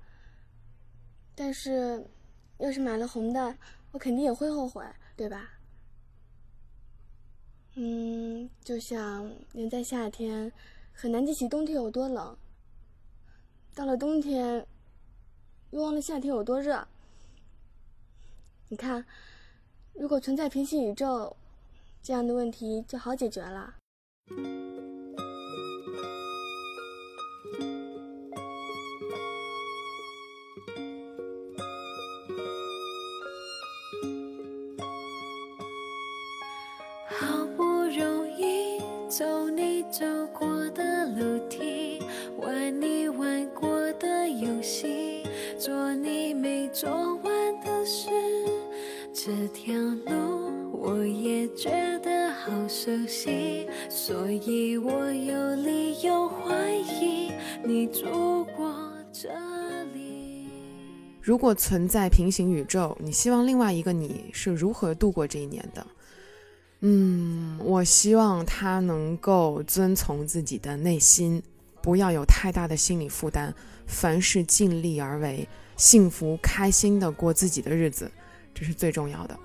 [1.34, 2.06] 但是
[2.58, 3.58] 要是买了红的，
[3.90, 4.86] 我肯定也会后悔，
[5.16, 5.58] 对吧？
[7.74, 10.52] 嗯，就像人在夏天
[10.92, 12.38] 很难记起冬天有多冷，
[13.74, 14.64] 到了冬天
[15.70, 16.86] 又忘了夏天有多热。
[18.72, 19.04] 你看，
[19.94, 21.34] 如果存在平行宇宙，
[22.00, 23.74] 这样的问题就好解决了。
[37.08, 42.00] 好不容易走你走过的楼梯，
[42.38, 45.24] 玩你玩过的游戏，
[45.58, 47.29] 做你没做完。
[49.22, 49.74] 这条
[50.06, 51.68] 路我也觉
[51.98, 52.32] 得。
[52.40, 57.30] 好熟悉，所以我有理由怀疑
[57.62, 58.74] 你住过
[59.12, 59.28] 这
[59.92, 60.48] 里。
[61.20, 65.86] 如果存在平行宇宙，你希望另外一个你是如何度过这一年的？
[66.80, 71.42] 嗯，我希望他能够遵从自己的内心，
[71.82, 73.52] 不要有太大的心理负担，
[73.86, 75.46] 凡事尽力而为，
[75.76, 78.10] 幸福开心的过自己的日子，
[78.60, 79.38] 这是最重要的。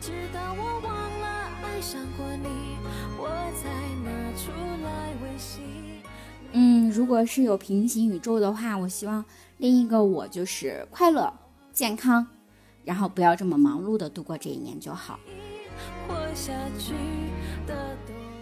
[0.00, 1.26] 直到我忘了
[1.64, 2.46] 爱上过你，
[3.18, 3.68] 我才
[4.04, 4.52] 拿出
[4.84, 5.58] 来温习。
[6.52, 9.24] 嗯，如果是有平行宇宙的话，我希望
[9.56, 11.32] 另一个我就是快乐、
[11.72, 12.24] 健康，
[12.84, 15.18] 然后不要这么忙碌的度过这一年就好。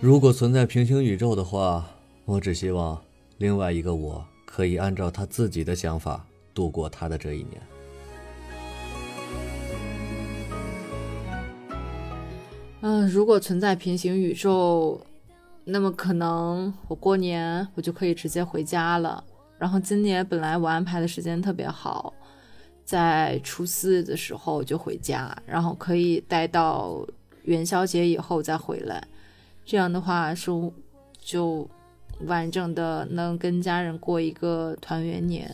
[0.03, 1.87] 如果存在平行宇宙的话，
[2.27, 3.01] 我只希望
[3.39, 7.63] 另外一个我可以按照他自己的想法度过他的这一年。
[12.87, 15.01] 嗯，如果存在平行宇宙，
[15.65, 19.25] 那么可能我过年我就可以直接回家了。
[19.57, 22.13] 然后今年本来我安排的时间特别好，
[22.85, 27.03] 在初四的时候就回家，然后可以待到
[27.45, 29.03] 元宵节以后再回来。
[29.65, 30.51] 这样的话是
[31.19, 31.67] 就
[32.27, 35.51] 完整的能跟家人过一个团圆年。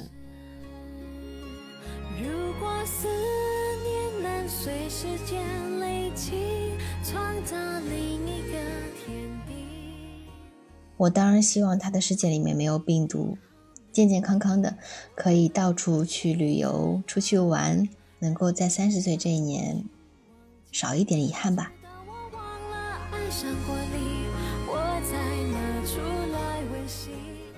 [2.20, 6.69] 如果思念能随时间累积，
[7.10, 7.56] 创造
[7.88, 8.58] 另一个
[9.04, 9.52] 天地。
[10.96, 13.36] 我当然希望他的世界里面没有病毒，
[13.90, 14.76] 健健康康的，
[15.16, 17.88] 可以到处去旅游、出去玩，
[18.20, 19.84] 能够在三十岁这一年
[20.70, 21.72] 少一点遗憾吧。
[23.10, 24.26] 爱上过你，
[24.68, 24.76] 我
[25.10, 25.18] 才
[25.50, 25.98] 拿出
[26.32, 27.10] 来温习。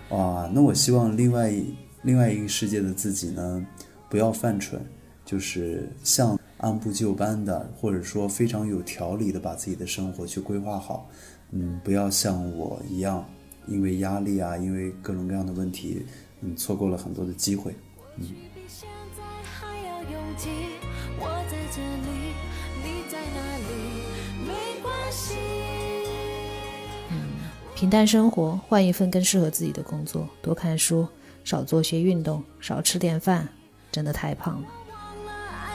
[0.09, 1.53] 哇，那我希望另外
[2.01, 3.67] 另外一个世界的自己呢，
[4.09, 4.81] 不要犯蠢，
[5.27, 11.09] 就是像按部就班的，或者说非常有条理的把自己的生活去规划好。
[11.51, 13.25] 嗯，不要像我一样，
[13.67, 16.07] 因为压力啊，因为各种各样的问题，
[16.41, 17.77] 嗯，错过了很多的机会。
[18.17, 20.49] 嗯，比现在还要拥挤。
[21.21, 22.33] 我在这里，
[22.83, 23.03] 你？
[27.75, 31.05] 平淡生活，换一份更适合自己的工作，多看书，
[31.43, 33.49] 少做些运动，少吃点饭，
[33.91, 34.69] 真的太胖了。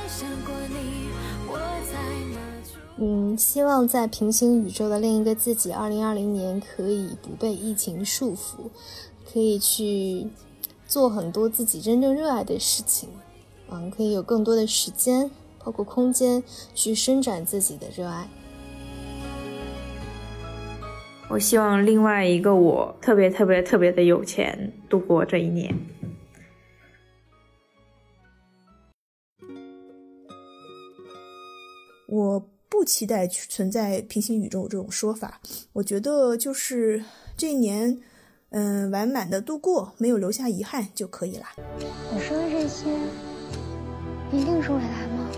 [0.07, 1.09] 爱上过你，
[1.49, 1.97] 我才
[2.31, 2.79] 拿出。
[2.95, 8.69] 嗯，希望在平行宇宙的另一个自己，二零二零年可以不被疫情束缚，
[9.29, 10.25] 可以去
[10.87, 13.09] 做很多自己真正热爱的事情，
[13.69, 15.29] 嗯，可以有更多的时间，
[15.61, 16.41] 包括空间，
[16.73, 18.29] 去伸展自己的热爱。
[21.27, 25.77] 我希望另外一个我特别特别特别的有钱，度过这一年。
[32.07, 35.41] 我不期待存在平行宇宙这种说法，
[35.73, 37.03] 我觉得就是
[37.35, 37.99] 这一年，
[38.49, 41.53] 嗯、完满的度过，没有留下遗憾就可以啦。
[42.13, 42.89] 你说的这些，
[44.31, 45.29] 一定是未来吗？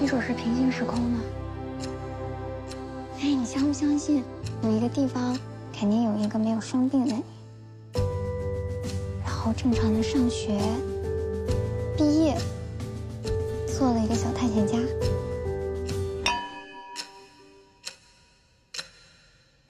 [0.00, 1.20] 你准是平行时空呢？
[3.20, 4.24] 哎，你相不相信，
[4.64, 5.38] 有一个地方
[5.72, 7.22] 肯定有一个没有生病的你，
[9.24, 10.60] 然后正常的上学、
[11.96, 12.36] 毕业，
[13.78, 14.76] 做了一个小探险家。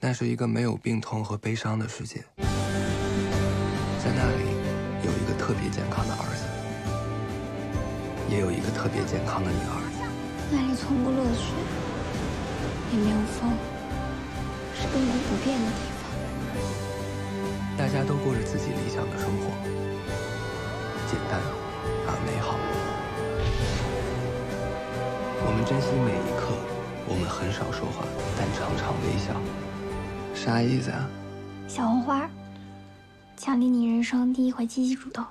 [0.07, 4.45] 那是一个没有病痛和悲伤的世界，在那里
[5.01, 6.45] 有一个特别健康的儿子，
[8.29, 9.81] 也有一个特别健康的女儿。
[10.53, 11.57] 那里从不落雪，
[12.93, 13.49] 也没有风，
[14.77, 16.05] 是亘古不变的地方。
[17.75, 19.49] 大家都过着自己理想的生活，
[21.09, 21.41] 简单
[22.05, 22.53] 而美好。
[25.41, 26.53] 我们珍惜每一刻，
[27.09, 28.05] 我们很少说话，
[28.37, 29.33] 但常常微笑。
[30.35, 31.09] 啥意思啊？
[31.67, 32.29] 小红花，
[33.35, 35.25] 奖励你人生第一回积极主动。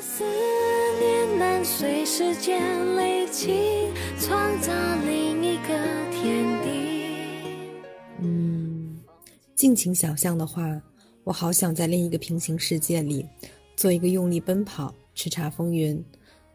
[0.00, 0.24] 思
[1.00, 4.72] 念能随时间累积，创造
[5.06, 5.68] 另一个
[6.10, 7.80] 天地。
[8.20, 9.00] 嗯，
[9.54, 10.62] 尽情想象的话，
[11.24, 13.24] 我好想在另一个平行世界里，
[13.76, 16.04] 做一个用力奔跑、叱咤风云，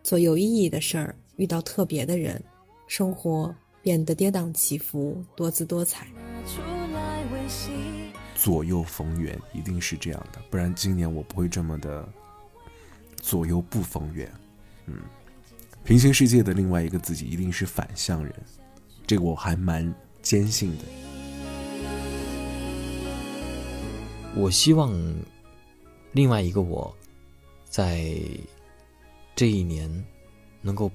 [0.04, 2.42] 做有意义的事儿，遇到特别的人，
[2.86, 6.08] 生活变得跌宕起伏、多姿多彩。
[8.36, 12.08] 左右逢源，一定是这样的，不然今年我不会这么的
[13.22, 14.30] 左右不逢源。
[14.88, 15.00] 嗯，
[15.86, 18.34] 平行世界的另外一个自己一定是反向人，
[19.08, 20.84] 这个我还蛮坚信的。
[24.40, 24.94] 我希望
[26.12, 26.94] 另外一个我，
[27.68, 28.16] 在
[29.36, 29.92] 这一年
[30.62, 30.92] 能够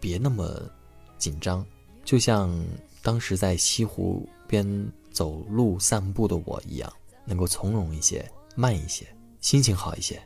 [0.00, 0.68] 别那么
[1.16, 1.64] 紧张，
[2.04, 2.52] 就像
[3.00, 4.66] 当时在西湖边
[5.12, 6.92] 走路散步的我一样，
[7.24, 9.06] 能够从容一些、慢一些，
[9.40, 10.20] 心情好一些。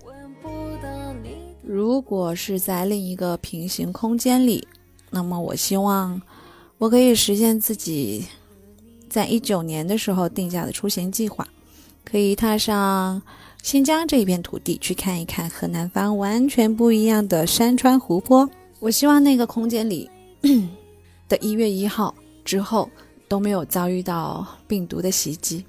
[1.63, 4.67] 如果是在另一个平行空间里，
[5.11, 6.21] 那么我希望
[6.79, 8.25] 我可以实现自己
[9.11, 11.47] 在一九年的时候定下的出行计划，
[12.09, 13.21] 可以踏上
[13.63, 18.49] 新疆这一片土地，去看一看和南方完全不一样的山川湖泊。
[18.79, 20.09] 我希望那个空间里
[21.29, 22.89] 的一月一号之后
[23.27, 25.65] 都没有遭遇到病毒的袭击。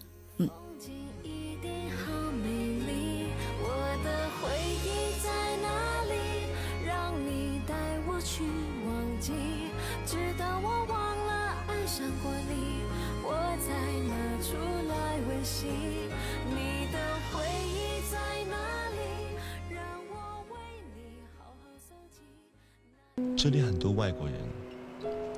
[23.37, 24.35] 这里很多外国人，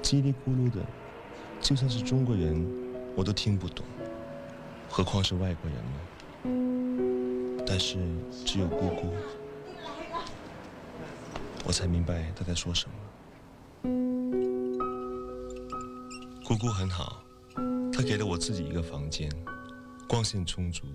[0.01, 0.79] 叽里咕噜的，
[1.59, 2.65] 就算是中国人，
[3.13, 3.85] 我都听不懂，
[4.89, 7.63] 何况是外国人呢？
[7.67, 7.97] 但是
[8.45, 9.11] 只有姑姑，
[11.65, 12.95] 我才明白她在说什么。
[16.45, 17.21] 姑姑很好，
[17.91, 19.29] 她给了我自己一个房间，
[20.07, 20.85] 光线充足，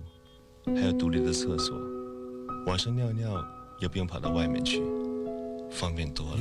[0.65, 1.79] 还有独立的厕所，
[2.65, 3.45] 晚上尿尿
[3.79, 4.81] 也不用跑到外面去。
[5.75, 6.39] 方便多了。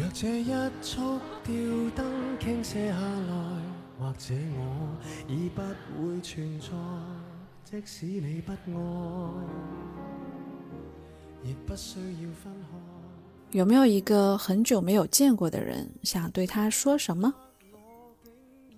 [13.50, 17.34] 有没有一个很久没有见过的人，想对他说什么？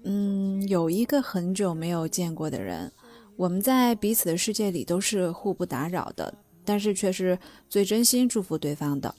[0.05, 2.91] 嗯，有一个很久没有见过的人，
[3.37, 6.33] 我们在彼此的世界里都是互不打扰的，
[6.65, 7.39] 但是却是
[7.69, 9.15] 最真心祝福对方的。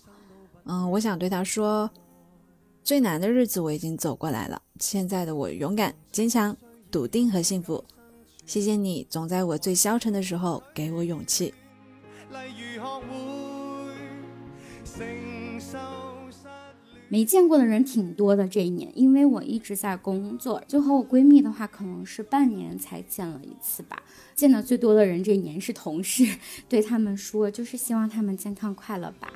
[0.70, 1.90] 嗯，我想对他说，
[2.84, 4.62] 最难的日子我已经走过来了。
[4.80, 6.56] 现在的我勇敢、坚强、
[6.92, 7.84] 笃定和幸福。
[8.46, 11.54] 谢谢你，总在我最消沉的时候给我勇气。
[17.10, 24.04] 没见过的人挺多的这一年，因为我一直在工作，就和我闺蜜的话，可能是半年才见了一次吧。
[24.36, 26.28] 见的最多的人这一年是同事，
[26.68, 29.32] 对他们说，就是希望他们健康快乐吧。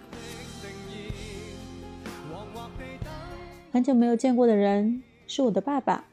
[3.72, 6.03] 很久没有见过的人是我的爸爸，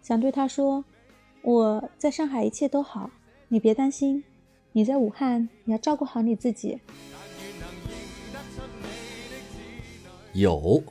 [0.00, 0.84] 想对他说
[1.42, 3.10] ：“我在上海一切都好，
[3.48, 4.22] 你别担心。
[4.70, 6.78] 你在武汉，你要照顾好你自己。”
[10.34, 10.84] 有，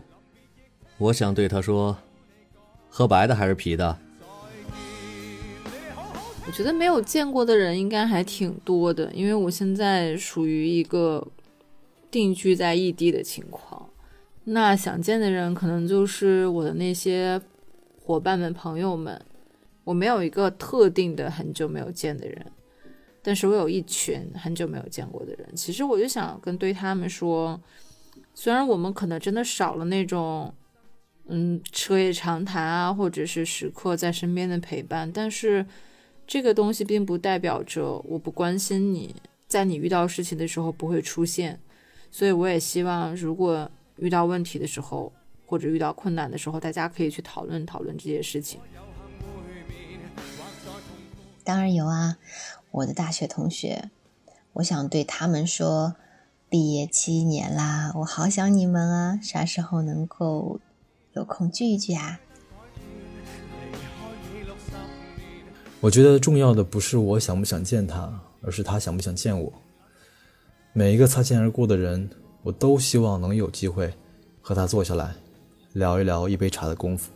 [0.97, 1.97] 我想对他说
[2.89, 3.97] ：“喝白的还是啤的？”
[6.45, 11.25] 我觉得没有见过的人应该还挺多的，因为我现在属于一个
[12.11, 13.89] 定居在异地的情况。
[14.45, 17.41] 那想见的人可能就是我的那些
[17.97, 19.19] 伙伴们、朋友们。
[19.85, 22.51] 我没有一个特定的很久没有见的人，
[23.21, 25.53] 但是我有一群很久没有见过的人。
[25.57, 27.61] 其实我就想跟对他们说，
[28.33, 30.53] 虽然我们可能真的少了那种，
[31.27, 35.65] 嗯，彻夜长谈啊，或者是时刻在身边的陪伴，但是
[36.25, 39.13] 这个东西并不代表着我不关心你，
[39.47, 41.59] 在你遇到事情的时候不会出现。
[42.09, 45.11] 所以我也希望，如果遇到问题的时候，
[45.45, 48.59] 或者遇到困难的时候，大家可以去讨论讨论这些事情。
[51.43, 52.17] 当然有啊，
[52.71, 53.89] 我的大学同学，
[54.53, 55.95] 我想对他们说：
[56.49, 59.19] 毕业七年啦，我好想你们啊！
[59.21, 60.59] 啥时候能够
[61.13, 62.19] 有空聚一聚啊？
[65.81, 69.53] 我觉得重要的不是我想不想见他，而是他想不想见我。
[70.71, 72.09] 每一个擦肩而过的人。
[72.43, 73.91] 我都希望能有机会
[74.41, 75.15] 和他坐下来
[75.71, 77.09] 聊一聊一杯茶的功夫。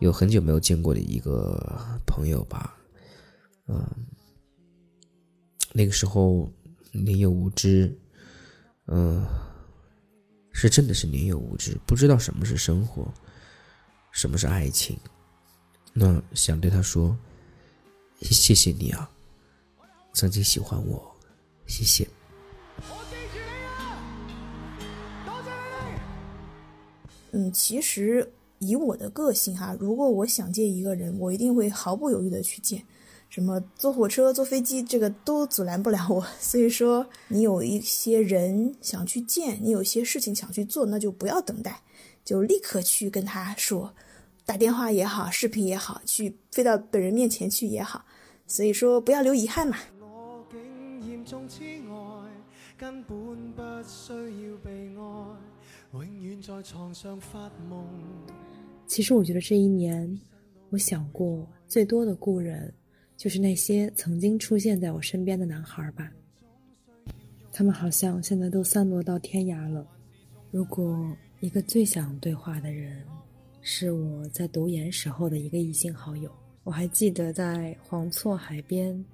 [0.00, 1.60] 有很久没有见过的一个
[2.06, 2.74] 朋友吧，
[3.68, 3.86] 嗯，
[5.72, 6.50] 那个时候
[6.90, 7.94] 年幼无知，
[8.86, 9.24] 嗯，
[10.50, 13.06] 是真的是年幼无知，不知道什么是生活，
[14.10, 14.98] 什么是爱情，
[15.92, 17.14] 那想对他说。
[18.22, 19.10] 谢谢你啊，
[20.12, 21.14] 曾经喜欢我，
[21.66, 22.08] 谢谢。
[27.32, 32.84] 嗯，其实以我的个性哈，如果我想见一个人，我一定会毫不犹豫的去见。
[33.30, 36.22] 什么坐火车、坐飞机，这个都阻拦不了我。
[36.38, 41.80] 所以说，你有一些人想去见，你有一些事情想去做，那就不要等待，
[42.22, 43.94] 就立刻去跟他说。
[44.44, 48.04] 打电话也好，视频也好，去飞到本人面前去也好，
[48.52, 49.78] 所以说不要留遗憾嘛。
[52.76, 53.16] 根本
[53.52, 54.94] 不需要被爱，
[55.92, 57.86] 永远在床上发梦
[58.86, 60.20] 其实我觉得这一年，
[60.68, 62.70] 我想过最多的故人，
[63.16, 66.12] 就是那些曾经出现在我身边的男孩吧。
[67.50, 69.86] 他们好像现在都散落到天涯了。
[70.50, 73.02] 如果一个最想对话的人，
[73.62, 76.30] 是我在读研时候的一个异性好友，
[76.64, 79.04] 我还记得在黄厝海边，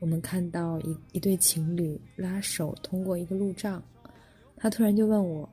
[0.00, 3.82] 我们看到一一对情侣拉手通过一个路障，
[4.56, 5.48] 他突然就问我：“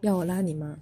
[0.00, 0.78] 要我拉你吗？”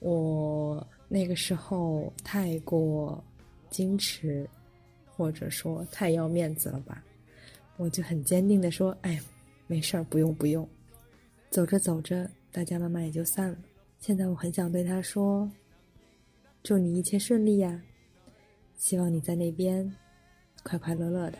[0.00, 3.22] 我那个时候太过
[3.70, 4.48] 矜持，
[5.06, 7.04] 或者说太要面子了吧，
[7.76, 9.20] 我就很坚定的说：“哎，
[9.68, 10.68] 没事儿，不用不用。”
[11.50, 13.56] 走着走着，大家慢慢也就散了。
[14.00, 15.48] 现在我很想对他说
[16.64, 17.80] ：“祝你一切顺利呀，
[18.84, 19.90] 希望你在那边
[20.62, 21.38] 快快乐乐的。”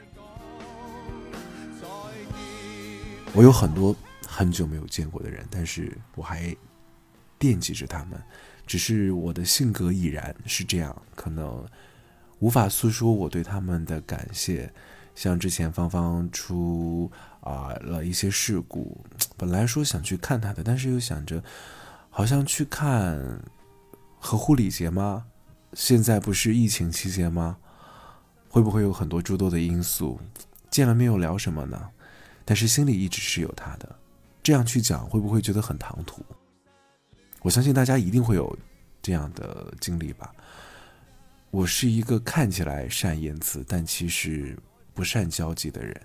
[3.36, 3.94] 我有很多
[4.26, 6.56] 很久没有见过的人，但是我还
[7.38, 8.18] 惦记着他们。
[8.66, 11.62] 只是我的性格已然是这样，可能
[12.38, 14.72] 无法诉说我对他们的感谢。
[15.14, 19.04] 像之前芳芳出啊了一些事故，
[19.36, 21.44] 本来说想去看他的，但是又想着，
[22.08, 23.38] 好像去看
[24.18, 25.26] 合乎礼节吗？
[25.74, 27.58] 现在不是疫情期间吗？
[28.48, 30.20] 会不会有很多诸多的因素？
[30.70, 31.90] 见了面又聊什么呢？
[32.44, 33.98] 但是心里一直是有他的。
[34.42, 36.24] 这样去讲，会不会觉得很唐突？
[37.42, 38.56] 我相信大家一定会有
[39.02, 40.32] 这样的经历吧。
[41.50, 44.56] 我是一个看起来善言辞，但其实
[44.92, 46.00] 不善交际的人。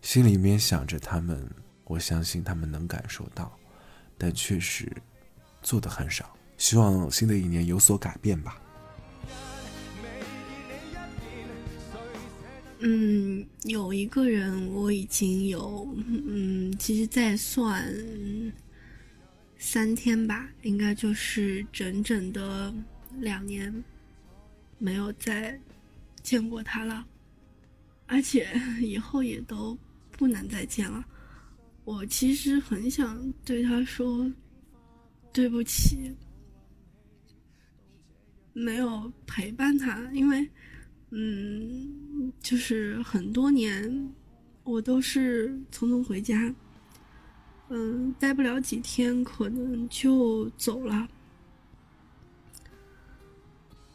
[0.00, 1.50] 心里面想着他们，
[1.84, 3.52] 我相信他们能感受到，
[4.16, 4.90] 但确实
[5.62, 6.34] 做的很少。
[6.58, 8.60] 希望新的一年有所改变吧。
[12.80, 17.90] 嗯，有一个人我已经有，嗯，其实再算。
[19.60, 22.72] 三天吧，应该就是整整的
[23.18, 23.82] 两年，
[24.78, 25.58] 没有再
[26.22, 27.04] 见过他了，
[28.06, 28.48] 而且
[28.80, 29.76] 以后也都
[30.12, 31.04] 不能再见了。
[31.84, 34.30] 我其实很想对他说
[35.32, 36.14] 对不起，
[38.58, 40.48] 没有陪伴他，因为，
[41.10, 44.12] 嗯，就是很多年
[44.64, 46.54] 我都是匆匆回家。
[47.70, 51.08] 嗯，待不了几天，可能就走了。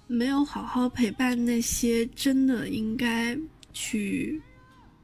[0.05, 3.38] 没有好好陪伴那些真的应该
[3.72, 4.39] 去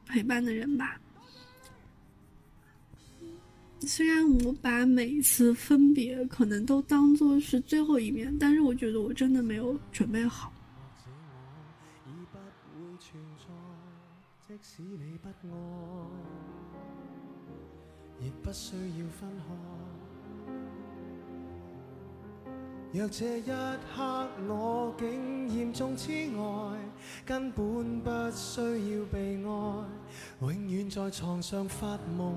[0.06, 0.99] 陪伴的人吧。
[3.80, 10.52] 虽然我把每一次分别可能都当做是最后一面，但是我觉得我真的没有准备好。
[18.22, 19.44] 亦不需要分开。
[22.92, 26.78] 若这一刻我竟严重痴呆，
[27.24, 29.84] 根本不需要被爱，
[30.40, 32.36] 永远在床上发梦。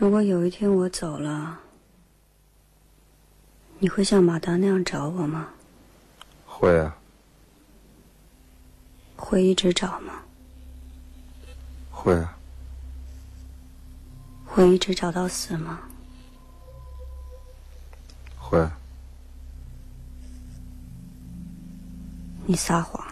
[0.00, 1.60] 如果有一天我走了，
[3.80, 5.50] 你会像马达那样找我吗？
[6.46, 6.96] 会啊。
[9.14, 10.22] 会一直找吗？
[11.90, 12.38] 会啊，
[14.46, 15.80] 会一直找到死吗？
[18.38, 18.66] 会。
[22.46, 23.06] 你撒谎。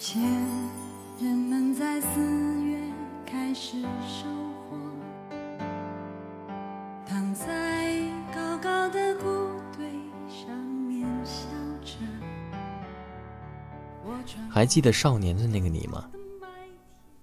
[0.00, 0.18] 前，
[1.20, 2.08] 人们在四
[2.62, 2.80] 月
[3.26, 4.26] 开始收
[4.64, 4.78] 获，
[7.06, 8.00] 躺在
[8.34, 9.26] 高高的谷
[9.76, 9.86] 堆
[10.26, 11.42] 上面笑
[11.84, 11.98] 着。
[14.48, 16.10] 还记得少年的那个你吗？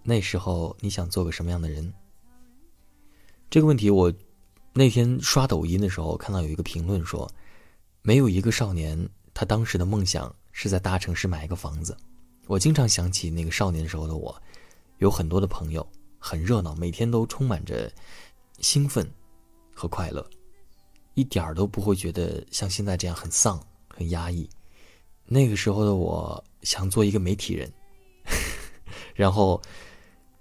[0.04, 1.92] 那时候你想做个什么样的人？
[3.50, 4.14] 这个问题，我
[4.74, 7.28] 那天刷抖音的时候看到有一个评论说，
[8.04, 11.98] 没有一个少年他当时的梦想是在大城市买一个房子。
[12.48, 14.42] 我经常想起那个少年时候的我，
[15.00, 15.86] 有很多的朋友，
[16.18, 17.92] 很热闹，每天都充满着
[18.60, 19.06] 兴奋
[19.74, 20.26] 和快乐，
[21.14, 24.50] 一点儿都不会觉得像现在这样很丧、很压抑。
[25.26, 27.70] 那个时候的我想做一个媒体人，
[29.14, 29.62] 然后，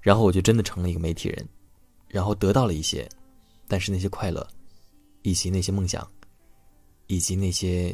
[0.01, 1.49] 然后我就真的成了一个媒体人，
[2.07, 3.09] 然后得到了一些，
[3.67, 4.47] 但是那些快乐，
[5.23, 6.09] 以及那些梦想，
[7.09, 7.93] 以及那些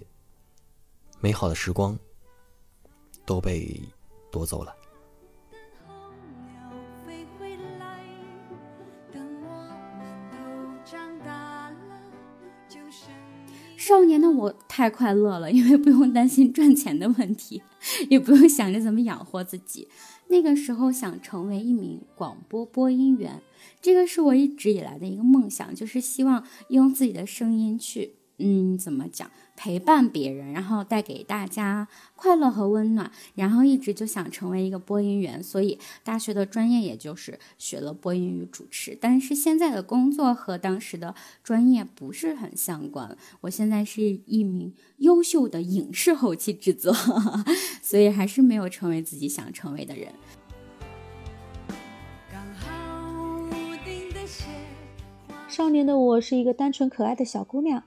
[1.18, 1.98] 美好的时光，
[3.24, 3.80] 都被
[4.32, 4.74] 夺走了。
[13.76, 17.62] 少年的我太快乐了，因为不用担心赚钱的问题，
[18.08, 19.88] 也不用想着怎么养活自己。
[20.28, 23.42] 那个时候想成为一名广播播音员，
[23.80, 33.10] 这个是我一直以来的一个梦想，就是希望用自己的声音去，嗯，怎么讲，陪伴别人，然后带给大家快乐和温暖。
[33.34, 38.98] 然后一直就想成为一个播音员，所以大学的专业也就是学了播音与主持。
[39.00, 41.14] 但是现在的工作和当时的
[41.44, 46.92] 专业不是很相关，我现在是一名优秀的影视后期制作，
[47.80, 50.12] 所以还是没有成为自己想成为的人。
[55.48, 57.84] 少年的我是一个单纯可爱的小姑娘，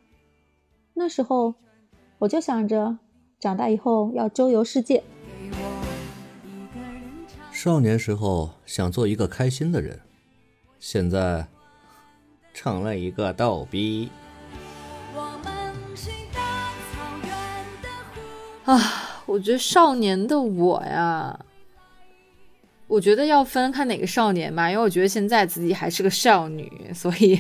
[0.97, 1.53] 那时候
[2.19, 2.97] 我就想着，
[3.37, 5.03] 长大以后要周游世界。
[7.51, 9.99] 少年时候想做一个开心的人，
[10.79, 11.47] 现在
[12.53, 14.09] 成了一个逗逼。
[18.63, 18.79] 啊，
[19.25, 21.37] 我觉得少年的我呀，
[22.87, 27.39] 我觉得要分看哪个少年吧，因为我觉得现在自己还是个少女，所以，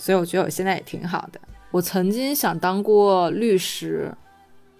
[0.00, 1.38] 所以我觉得我现在也挺好的。
[1.70, 4.10] 我曾经想当过律师，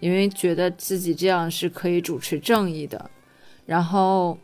[0.00, 3.10] 因为觉得自己这样是可以主持正义的。
[3.66, 4.38] 然后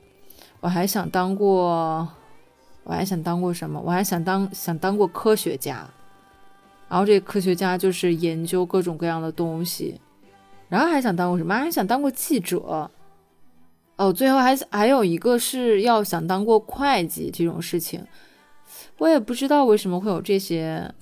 [0.61, 2.07] 我还想当过，
[2.85, 3.81] 我还想当过什么？
[3.81, 5.89] 我还想当想当过科学家。
[6.91, 9.99] 然后这个科学家就是研究各种各样的东西，
[10.68, 11.55] 然后还想当过什么？
[11.55, 12.91] 还想当过记者。
[13.97, 18.05] 哦，最后还还有一个是要想当过会计这种事情，
[18.99, 20.94] 我也不知道为什么会有这些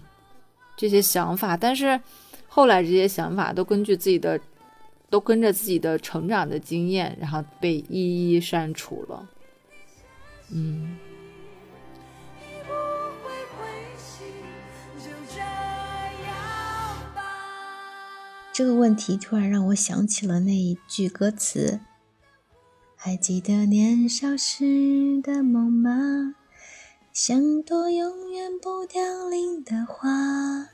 [0.77, 2.01] 这些想法，但是
[2.49, 4.41] 后来这些想法都根据自己的，
[5.09, 9.29] 都跟着自己的成长的经验，然后被一一删除了。
[10.51, 10.97] 嗯。
[18.53, 21.81] 这个问题突然让我想起了那一句歌词
[22.95, 26.37] ：“还记得年少时的梦吗？
[27.15, 30.71] 像朵永远不凋零的花。”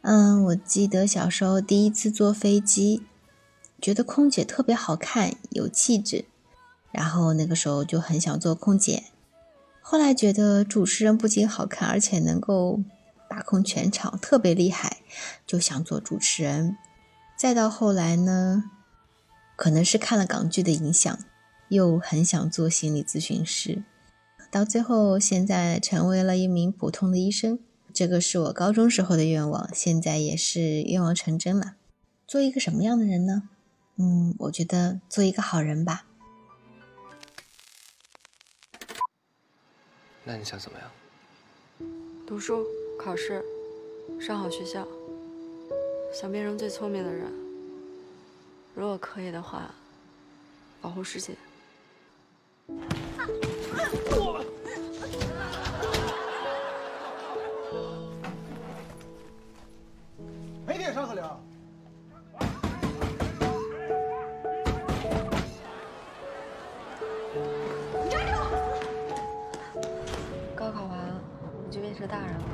[0.00, 3.02] 嗯，我记得小时候第一次坐飞机，
[3.78, 6.24] 觉得空姐特别好看，有气质，
[6.90, 9.04] 然后那个时候就很想做空姐。
[9.82, 12.80] 后来觉得主持人不仅好看，而且能够。
[13.30, 15.02] 把控全场特别厉害，
[15.46, 16.78] 就想做主持人。
[17.36, 18.64] 再到后来呢，
[19.54, 21.18] 可能是看了港剧的影响，
[21.68, 23.84] 又很想做心理咨询师。
[24.50, 27.58] 到最后，现在成为了一名普通的医生。
[27.92, 31.74] 这个是我高中时候的愿望，现在也是愿望成真了。
[32.26, 33.48] 做一个什么样的人呢？
[33.96, 36.06] 嗯，我觉得做一个好人吧。
[40.24, 40.90] 那你想怎么样？
[42.26, 42.66] 读书。
[42.98, 43.44] 考试，
[44.20, 44.84] 上好学校，
[46.12, 47.32] 想变成最聪明的人。
[48.74, 49.72] 如果可以的话，
[50.80, 51.36] 保护世界。
[60.66, 61.40] 没电上课了。
[70.54, 70.98] 高考完，
[71.66, 72.44] 你就变成大人了。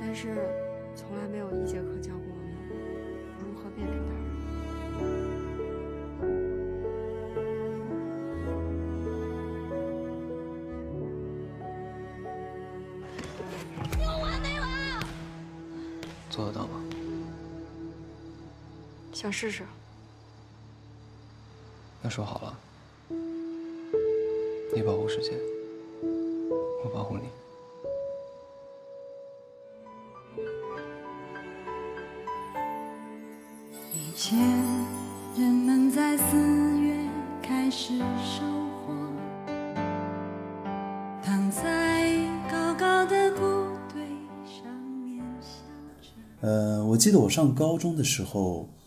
[0.00, 0.48] 但是，
[0.94, 2.10] 从来没有一节课教
[19.18, 19.64] 想试试。
[22.00, 22.56] 那说好了，
[24.72, 25.32] 你保护世界，
[26.84, 27.24] 我保护你。
[33.92, 34.38] 以前
[35.36, 36.96] 人们在四月
[37.42, 38.44] 开始收
[38.86, 38.94] 获，
[41.24, 42.16] 躺在
[42.48, 43.40] 高高的谷
[43.92, 44.00] 堆
[44.46, 45.58] 上面笑
[46.00, 46.08] 着。
[46.40, 48.77] 呃，我记得我上高中的时候，嗯，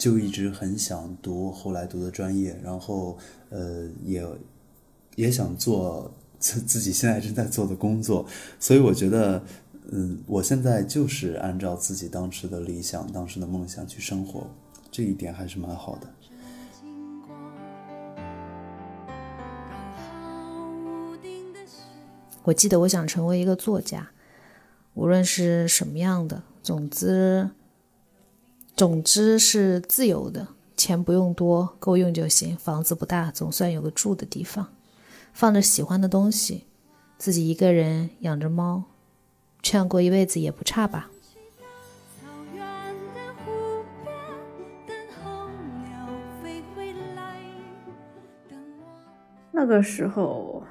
[0.00, 3.18] 就一直很想读后来读的专业，然后
[3.50, 4.26] 呃，也
[5.14, 8.24] 也想做自 自己现在正在做的工作，
[8.58, 9.44] 所以我觉得，
[9.90, 14.46] 嗯，我现在就是按照自己当时的理想、当时的梦想去生活，
[14.90, 16.08] 这一点还是蛮好的。
[22.44, 24.08] 我记得我想成为一个作家，
[24.94, 27.50] 无论是什么样的，总之，
[28.80, 32.56] 总之是自由的，钱不用多，够用就行。
[32.56, 34.68] 房子不大，总算有个住的地方，
[35.34, 36.64] 放着喜欢的东西，
[37.18, 38.84] 自己一个人养着猫，
[39.60, 41.10] 这样过一辈子也不差吧。
[49.52, 50.62] 那个时候，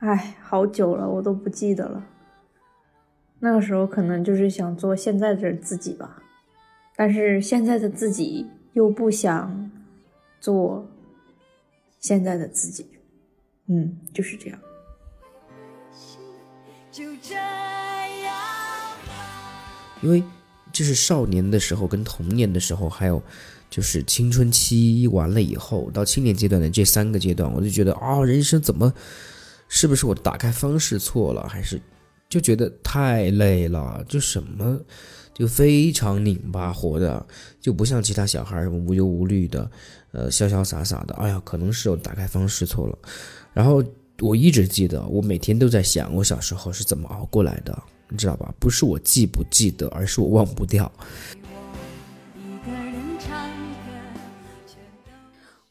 [0.00, 2.04] 哎，好久了，我都不记得了。
[3.38, 6.22] 那个时候可能就是想做现在的自己吧，
[6.98, 9.70] 但是现在的自己又不想
[10.40, 10.84] 做
[12.00, 12.84] 现在的自己。
[13.66, 14.58] 嗯，就是这样。
[20.02, 20.20] 因为
[20.72, 23.22] 这是少年的时候跟童年的时候，还有
[23.70, 28.92] 就是青春期完了以后到青年阶段的这三个阶段，我就觉得啊、人生怎么
[29.68, 31.80] 是不是我打开方式错了，还是
[32.28, 34.80] 就觉得太累了，就什么
[35.38, 37.24] 就非常拧巴活的，
[37.60, 39.70] 就不像其他小孩儿无忧无虑的，
[40.10, 41.14] 呃，潇潇洒洒的。
[41.14, 42.98] 哎呀，可能是我打开方式错了。
[43.52, 43.80] 然后
[44.18, 48.52] 我一直记得，我每天都在想我小时候是怎么熬过来的，你知道吧？
[48.58, 50.90] 不是我记不记得，而是我忘不掉。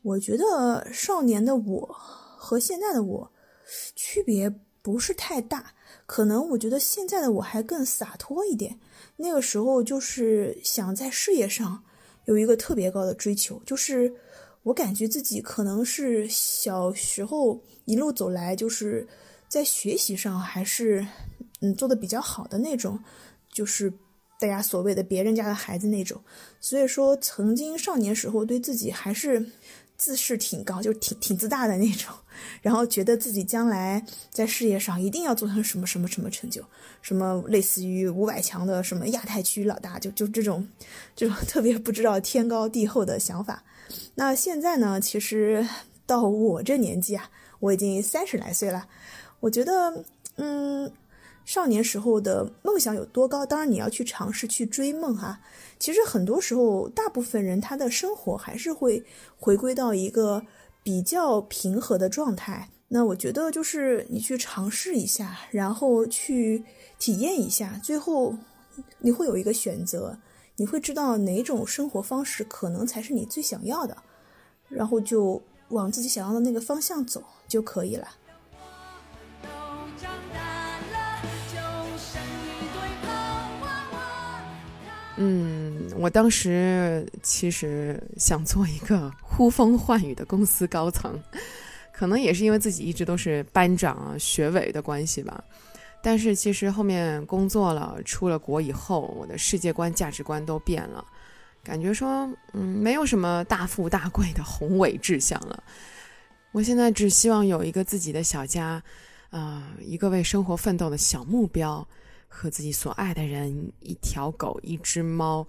[0.02, 1.86] 我觉得少年的我
[2.38, 3.30] 和现在的我
[3.98, 4.50] 区别
[4.82, 5.74] 不是太大，
[6.06, 8.80] 可能我觉得现在的我还更洒脱一点。
[9.18, 11.84] 那个时候就是想在事业上
[12.26, 14.14] 有一个特别高的追求，就是
[14.64, 19.08] 我感觉自己可能是小时候一路走来，就是
[19.50, 21.06] 在学习上还是
[21.62, 23.00] 嗯做的比较好的那种，
[23.52, 23.92] 就是
[24.40, 26.22] 大家所谓的别人家的孩子那种。
[26.60, 29.44] 所以说，曾经少年时候对自己还是
[29.96, 32.14] 自视挺高，就挺挺自大的那种，
[32.62, 36.64] 然后觉得自己将来在事业上一定要做成什么什么什么成就，
[37.02, 40.68] 什么类似于五百强的什么亚太区老大，就就这种
[41.16, 43.64] 这种 特别不知道天高地厚的想法。
[44.16, 45.68] 那现在呢，其实
[46.06, 47.30] 到我这年纪啊，
[47.60, 48.88] 我已经三十来岁了，
[49.40, 50.04] 我觉得，
[50.36, 50.92] 嗯。
[51.46, 53.46] 少年时候的梦想有多高？
[53.46, 55.40] 当然你要去尝试去追梦哈。
[55.80, 59.02] 其实很多时候，大部分人他的生活还是会
[59.38, 60.44] 回归到一个
[60.88, 62.70] 比较平和的状态。
[62.88, 66.64] 那我觉得就是你去尝试一下，然后去
[66.98, 68.34] 体验一下，最后
[69.00, 70.18] 你会有一个选择，
[70.56, 73.98] 你会知道哪种生活方式可能才是你最想要的，
[74.70, 78.08] 然后就往自己想要的那个方向走就可以了。
[85.20, 91.20] 嗯，我当时其实想做一个呼风唤雨的公司高层，
[91.92, 95.44] 可能也是因为自己一直都是班长啊、学委的关系吧。
[96.04, 101.04] 但是其实后面工作了，出了国以后，我的世界观、价值观都变了，
[101.64, 105.64] 感觉说，嗯，没有什么大富大贵的宏伟志向了。
[106.52, 108.82] 我现在只希望有一个自己的小家，
[109.32, 111.86] 啊、一个为生活奋斗的小目标。
[112.28, 115.46] 和自己所爱的人，一条狗，一只猫，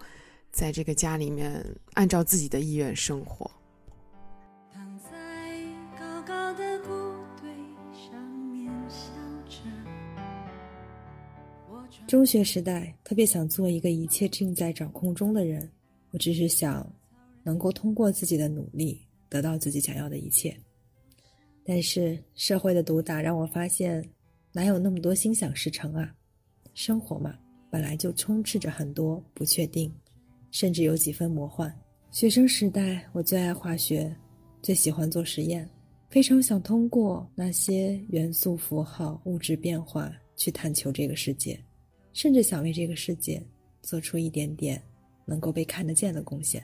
[0.51, 3.49] 在这个家里面按照自己的意愿生活。
[4.73, 5.09] 躺在
[5.97, 6.89] 高高的谷
[7.39, 7.49] 堆
[7.93, 9.05] 上面笑
[9.47, 9.59] 着。
[12.07, 15.69] 中学时代特别想做一个一切尽在掌控中的人，
[16.11, 16.91] 我只是想
[17.43, 20.57] 能够通过自己的努力得到自己想要的一切。
[21.63, 24.03] 但是社会的毒打让我发现，
[24.51, 26.15] 哪有那么多心想事成啊？
[26.73, 27.37] 生活嘛，
[27.69, 29.93] 本来就充斥着很多不确定，
[30.51, 31.73] 甚至有几分魔幻。
[32.11, 34.15] 学生时代，我最爱化学，
[34.61, 35.69] 最喜欢做实验，
[36.09, 41.59] 非常想通过那些元素符号、物质变化去探求这个世界，
[42.13, 43.45] 甚至想为这个世界
[43.81, 44.81] 做出一点点
[45.25, 46.63] 能够被看得见的贡献。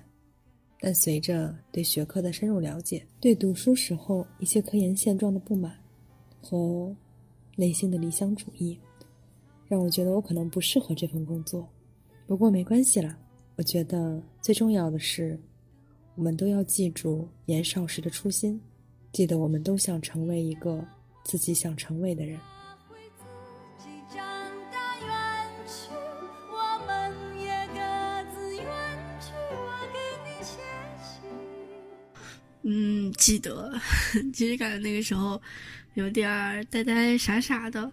[0.79, 5.75] 但随着对学科的深入了解，对读书时候一些科研现状的不满，
[6.41, 6.95] 和
[7.55, 8.77] 内心的理想主义，
[9.75, 11.67] 让我觉得我可能不适合这份工作。
[12.25, 13.13] 不过没关系啦，
[13.57, 15.37] 我觉得最重要的是，
[16.15, 18.61] 我们都要记住年少时的初心，
[19.11, 20.81] 记得我们都想成为一个
[21.25, 22.39] 自己想成为的人。
[32.63, 33.73] 嗯，记得，
[34.33, 35.39] 其实感觉那个时候
[35.95, 37.91] 有点呆呆傻傻的，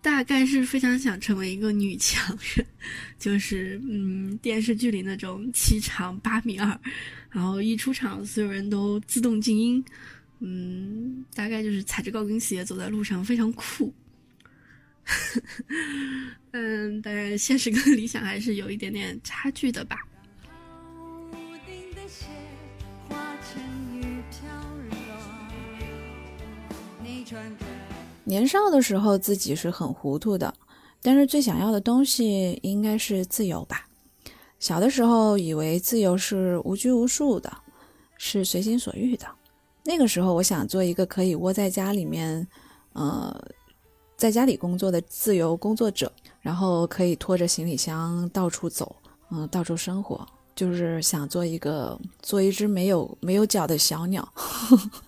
[0.00, 2.66] 大概是非常想成为一个女强人，
[3.18, 6.78] 就是嗯电视剧里那种七长八米二，
[7.30, 9.84] 然后一出场所有人都自动静音，
[10.40, 13.92] 嗯，大概就是踩着高跟鞋走在路上非常酷。
[16.52, 19.98] 嗯，当然现实跟理想还是有一点点差距的吧。
[28.28, 30.52] 年少的时候，自己是很糊涂的，
[31.00, 33.88] 但是最想要的东西应该是自由吧。
[34.60, 37.50] 小的时候以为自由是无拘无束的，
[38.18, 39.26] 是随心所欲的。
[39.82, 42.46] 那个时候，我想做一个可以窝在家里面，
[42.92, 43.34] 呃，
[44.14, 48.94] 在家里工作的自由工作者，然后可以拖着行李箱到处走，
[49.30, 54.28] 嗯，到处生活，就是想做一个做一只没有没有脚的小鸟。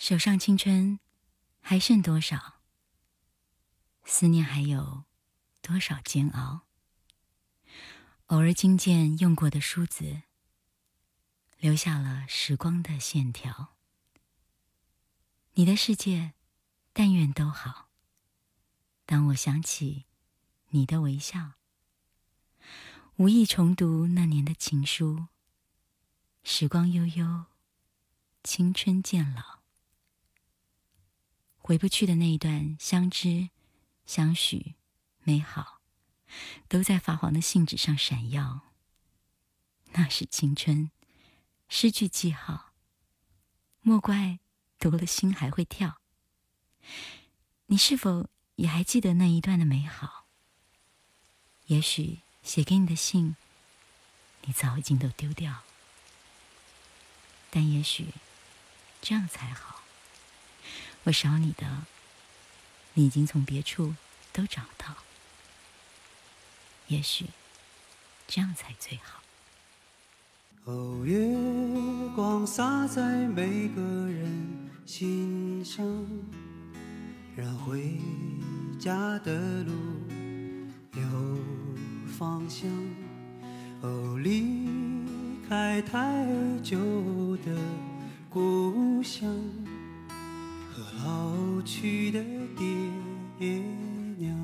[0.00, 0.98] 手上青春
[1.60, 2.62] 还剩多少？
[4.04, 5.04] 思念还有
[5.60, 6.62] 多少煎熬？
[8.28, 10.22] 偶尔惊见用过的梳子，
[11.58, 13.76] 留下了时光的线条。
[15.52, 16.32] 你的世界，
[16.94, 17.90] 但愿都好。
[19.04, 20.06] 当我想起
[20.68, 21.52] 你的微笑，
[23.16, 25.26] 无意重读那年的情书。
[26.42, 27.44] 时光悠悠，
[28.42, 29.59] 青春渐老。
[31.70, 33.48] 回不去的那一段相知、
[34.04, 34.74] 相许、
[35.22, 35.80] 美好，
[36.66, 38.62] 都在发黄的信纸上闪耀。
[39.92, 40.90] 那是青春，
[41.68, 42.72] 失去记号，
[43.82, 44.40] 莫怪
[44.80, 46.00] 读了心还会跳。
[47.66, 50.26] 你是否也还记得那一段的美好？
[51.66, 53.36] 也许写给你的信，
[54.42, 55.62] 你早已经都丢掉，
[57.48, 58.08] 但也许
[59.00, 59.79] 这样才好。
[61.04, 61.66] 我少你的，
[62.94, 63.94] 你已经从别处
[64.32, 64.96] 都找到。
[66.88, 67.26] 也许
[68.26, 69.22] 这样才最好。
[70.64, 71.16] 哦，月
[72.14, 75.84] 光洒在每个人心上，
[77.34, 77.96] 让回
[78.78, 79.72] 家的路
[80.92, 81.38] 有
[82.18, 82.68] 方向。
[83.80, 84.68] 哦，离
[85.48, 86.26] 开太
[86.62, 86.76] 久
[87.38, 87.58] 的
[88.28, 89.26] 故乡。
[91.04, 92.22] 老去的
[92.56, 92.66] 爹
[94.18, 94.38] 娘。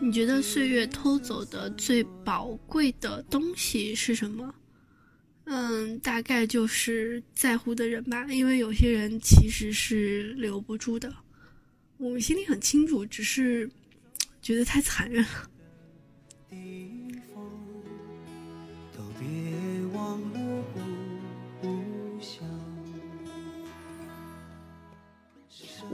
[0.00, 4.54] 你觉得岁月偷走的最宝贵的东西是什么？
[5.44, 8.26] 嗯，大概就是在乎的人吧。
[8.26, 11.14] 因为有些人其实是留不住的，
[11.96, 13.70] 我们心里很清楚，只是
[14.42, 15.50] 觉得太残忍了。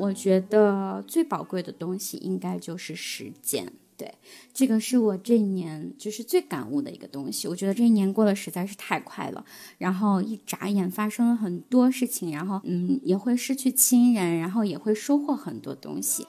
[0.01, 4.14] 我觉得最宝贵的东西应该就是时间，对，
[4.55, 7.47] 这个是我这一年就是最感悟的一个东西。
[7.47, 9.44] 我觉得这一年过得实在是太快了，
[9.77, 16.27] 然后一眨眼发生了很多事情，然后嗯，也会失去亲人，然后也会收获很多东西。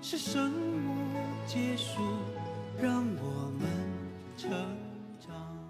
[0.00, 0.94] 是什么
[1.48, 2.00] 结束，
[2.80, 3.25] 让我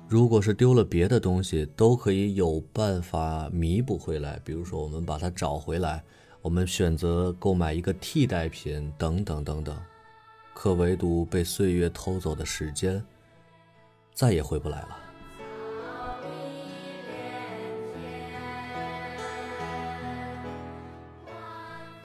[0.09, 4.41] 如果是丢了别的东西，都可以有办法弥补回来。
[4.45, 6.01] 比如说，我们把它找回来，
[6.41, 9.77] 我们选择购买一个替代品，等等等等。
[10.55, 13.05] 可唯独被岁月偷走的时间，
[14.15, 14.97] 再也回不来了。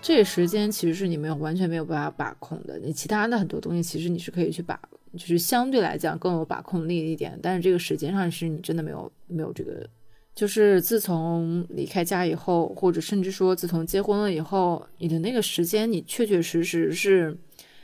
[0.01, 2.79] 这时间其实是你没有完全没有办法把控的。
[2.79, 4.81] 你其他的很多东西，其实你是可以去把
[5.13, 9.85] 就是相对来讲更有把控力一点，但是这个时间上是你真的没有没有这个，
[10.33, 17.37] 就是自从离开家以后，或者甚至说自从结婚了以后，你的那个时间你确确实实是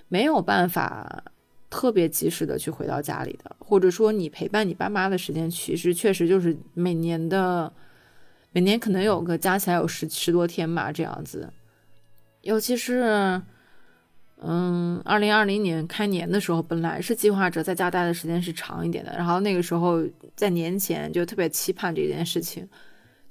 [0.08, 1.22] 没有办法
[1.70, 7.72] 特别及时的去回到家里的，或者说你陪伴你爸妈的时间其实确实就是每年的
[8.54, 11.52] 每年可能有个加起来有十十多天吧这样子，
[12.41, 13.41] 尤其是。
[14.39, 20.03] 嗯，二零二零年开年的时候，本来是计划着在家待的时间是长一点的，然后那个时候
[20.35, 22.68] 在年前就特别期盼这件事情，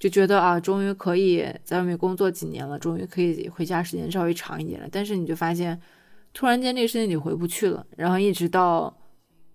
[0.01, 4.89] 就觉得啊，终于可以在外面工作几年了，终于可以回家时间稍微长一点了。
[4.91, 5.81] 但是你就发现，
[6.35, 8.93] 突然间这个事情你回不去了，然后一直到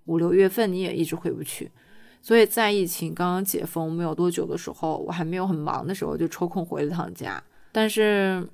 [0.05, 1.69] 五六月份你也一直回不去。
[2.21, 7.43] 所以在疫情刚刚解封没有多久的时候，我还没有很忙的时候，就抽空回了趟家。
[7.73, 8.47] 但是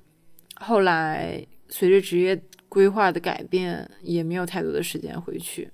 [0.56, 2.42] 后来随着职业。
[2.68, 5.70] 规划的改变也没有太多的时间回去，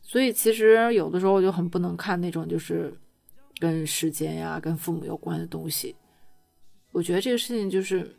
[0.00, 2.92] 所以其实有的时候我就很不能看那种就是
[3.58, 5.94] 跟时间呀、跟父母有关的东西。
[6.92, 8.14] 我觉得这个事情就是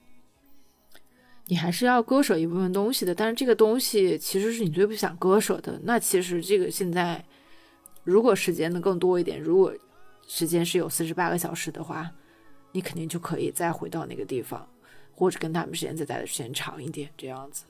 [1.47, 5.79] 你还是要割舍一部分东西的，但是这个东西其实是你最不想割舍的。
[5.83, 7.23] 那其实这个现在
[8.03, 9.73] 如果时间能更多一点，如果
[10.27, 12.11] 时间是有四十八个小时的话，
[12.71, 14.67] 你肯定就可以再回到那个地方，
[15.13, 17.65] 或者跟他们时间再待的时间长一点，这样子。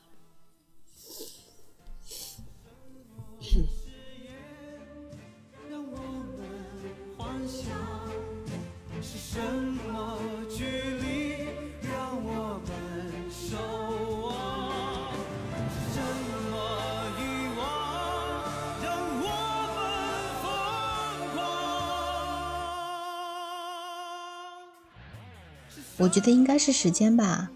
[25.98, 27.50] 我觉得应该是时间吧，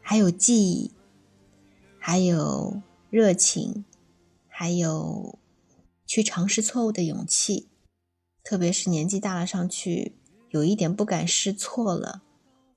[0.00, 0.90] 还有记忆，
[1.98, 3.84] 还有热情。
[4.60, 5.38] 还有
[6.04, 7.70] 去尝试错误的勇气，
[8.44, 10.12] 特别是年纪大了上去，
[10.50, 12.20] 有一点不敢试错了，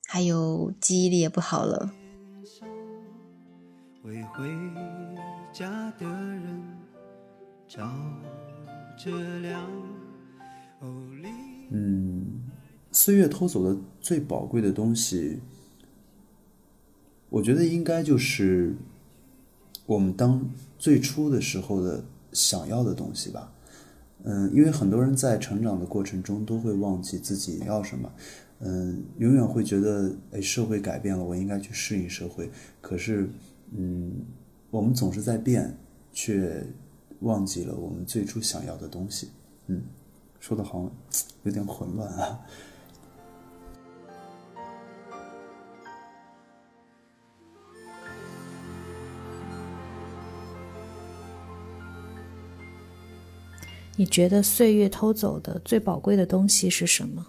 [0.07, 1.93] 还有记忆力也不好了。
[11.69, 12.43] 嗯，
[12.93, 15.41] 岁月偷走的最宝贵的东西，
[17.29, 18.73] 我觉得应该就是
[19.85, 20.49] 我们当。
[20.83, 22.03] 最初的时候的
[22.33, 23.49] 想要的东西吧，
[24.23, 28.11] 嗯，因为很多人在成长的过程中都会忘记自己要什么，
[28.59, 32.51] 嗯，永远会觉得，哎，社会改变了，我应该去适应社会。
[32.81, 33.29] 可是，
[33.71, 34.11] 嗯，
[34.71, 35.73] 我们总是在变，
[36.11, 36.61] 却
[37.21, 39.29] 忘记了我们最初想要的东西。
[39.67, 39.83] 嗯，
[40.41, 40.91] 说的好像
[41.43, 42.41] 有点混乱啊。
[53.95, 57.27] 你觉得岁月偷走的最宝贵的东西是什么？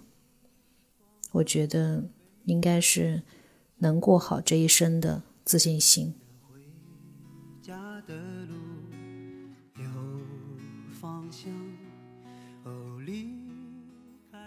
[1.31, 2.03] 我觉得
[2.45, 3.23] 应该是
[3.78, 6.15] 能过好这一生的自信心。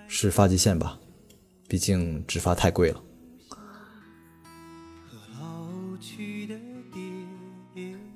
[0.07, 0.99] 是发际线吧，
[1.67, 3.03] 毕竟植发太贵了。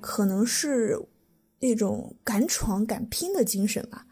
[0.00, 0.98] 可能是。
[1.62, 4.04] 那种敢闯敢拼的精神吧，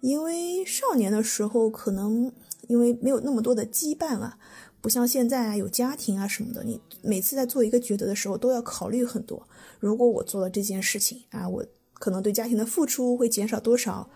[0.00, 2.32] 因为少年的时候可能
[2.66, 4.38] 因为没有那么多的羁绊啊，
[4.80, 9.46] 不像现在啊有家庭啊什么的，你每次在做一个抉择的时候都要考虑很多。
[9.78, 11.62] 如果我做了这件事情啊，我
[11.92, 14.08] 可能对家庭的付出会减少多少？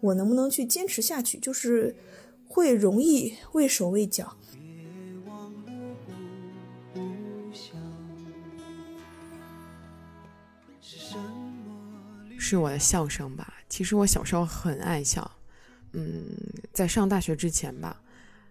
[0.00, 1.38] 我能不能去坚持下去？
[1.38, 1.96] 就是
[2.46, 4.36] 会容易畏手畏脚。
[12.38, 13.52] 是我的笑声吧？
[13.68, 15.30] 其实我小时候很爱笑，
[15.92, 16.24] 嗯，
[16.72, 18.00] 在上大学之前吧，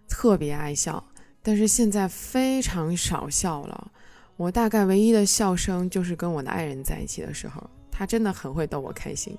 [0.06, 1.02] 特别爱笑，
[1.42, 3.90] 但是现在非常少笑了。
[4.36, 9.36] 我大概唯一的笑声就是跟我的爱人在一起的时候，他真的很会逗我开心。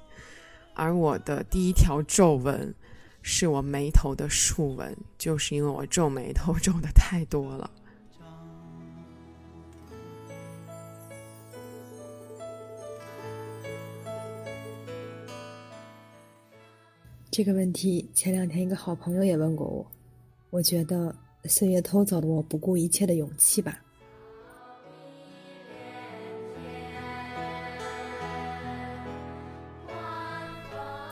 [0.74, 2.74] 而我的第一条皱纹，
[3.22, 7.70] 是我眉头的竖纹，就是因为我皱眉头 皱的太多了。
[17.32, 19.86] 这个问题前两天一个好朋友也问过我，
[20.50, 21.16] 我觉得
[21.46, 23.80] 岁月偷走了我不顾一切的勇气吧。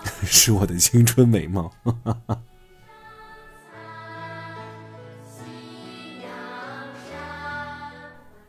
[0.26, 1.72] 是我的青春美貌，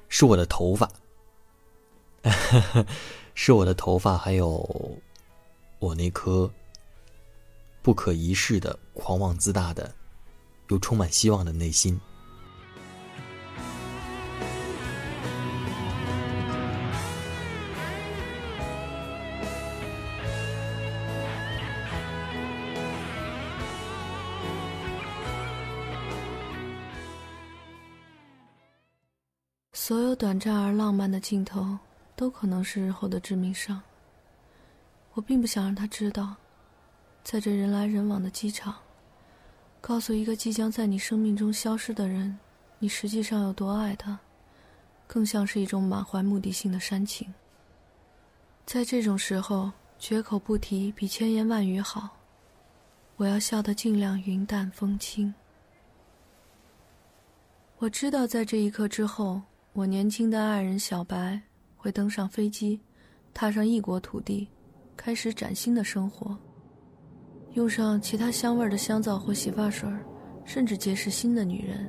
[0.09, 0.91] 是我的头发，
[3.35, 4.99] 是我的头发，还有
[5.79, 6.51] 我那颗
[7.89, 9.91] 不可一世的、狂妄自大的，
[10.69, 11.99] 又充满希望的内心。
[29.73, 31.79] 所有短暂而浪漫的镜头，
[32.15, 33.81] 都可能是日后的致命伤。
[35.15, 36.37] 我并不想让他知道，
[37.31, 38.75] 在这人来人往的机场，
[39.83, 42.39] 告诉一个即将在你生命中消失的人，
[42.79, 44.19] 你实际上有多爱他，
[45.07, 47.31] 更像是一种满怀目的性的煽情。
[48.65, 52.09] 在这种时候，绝口不提比千言万语好。
[53.17, 55.35] 我要笑得尽量云淡风轻。
[57.77, 59.43] 我知道，在这一刻之后。
[59.75, 61.39] 我年轻的爱人小白
[61.77, 62.81] 会登上飞机，
[63.35, 64.49] 踏上异国土地，
[64.97, 66.35] 开始崭新的生活。
[67.55, 69.89] 用上其他香味的香皂或洗发水，
[70.45, 71.89] 甚至结识新的女人，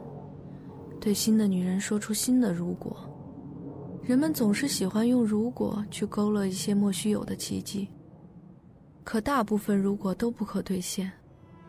[0.99, 2.97] 对新的女人说出新的如果。
[4.03, 7.87] 人们总是喜欢用“如果”去勾勒一些莫须有的奇迹，
[9.03, 11.11] 可大部分“如果”都不可兑现，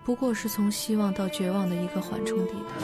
[0.04, 2.76] 不过是从希望到绝望的一个缓冲地带。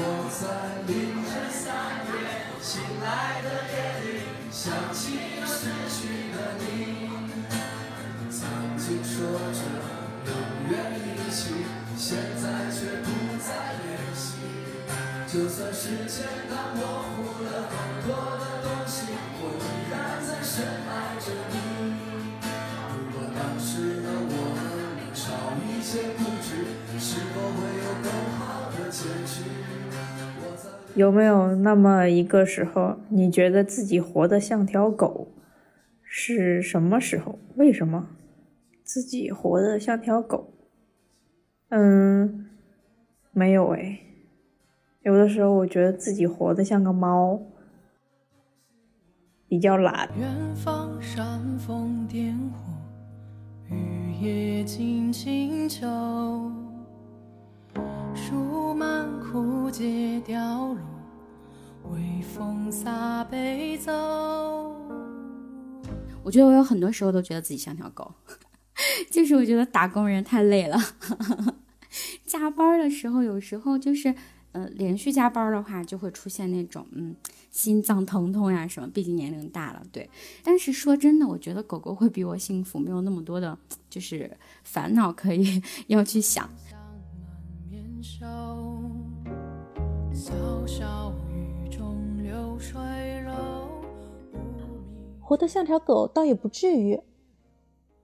[2.60, 4.20] 醒来的夜里，
[4.50, 5.16] 想起
[5.46, 7.08] 失去的你。
[8.28, 8.40] 曾
[8.76, 9.60] 经说着
[10.68, 11.55] 远一起，
[11.97, 14.38] 现在却不再联系。
[15.26, 17.76] 就算时间它模糊了很
[18.06, 19.94] 多的东西，我依然
[20.24, 21.55] 在深爱着你。
[22.90, 24.59] 如果当时的我们
[24.97, 25.26] 能少
[25.68, 26.66] 一些固执，
[26.98, 29.51] 是否会有更好的结局？
[30.94, 35.28] 有没有那么一个时候，你觉得自己活得像条狗？
[36.02, 37.38] 是什么时候？
[37.56, 38.09] 为什么
[38.82, 40.55] 自己活得像条狗？
[41.68, 42.47] 嗯，
[43.32, 44.01] 没有哎。
[45.02, 47.40] 有的时候我觉得自己活得像个猫，
[49.48, 50.09] 比较懒。
[50.16, 55.86] 远方煽风点火，雨夜静静秋。
[58.14, 60.78] 树满枯竭凋落，
[61.93, 63.93] 微风洒悲奏。
[66.24, 68.12] 我觉得我有很多时候都觉得自己像条狗，
[69.11, 70.78] 就是我觉得打工人太累了，
[72.24, 74.15] 加班的时候有时候就是，
[74.53, 77.16] 呃，连续加班的话就会出现那种嗯
[77.51, 80.09] 心脏疼痛呀什么，毕竟年龄大了，对。
[80.43, 83.59] 但是说真的，我觉得狗狗会比我幸福，没有那么多的，
[83.89, 84.31] 就是
[84.62, 86.48] 烦恼可以 要去想。
[95.20, 97.01] 活得像条狗倒也不至于，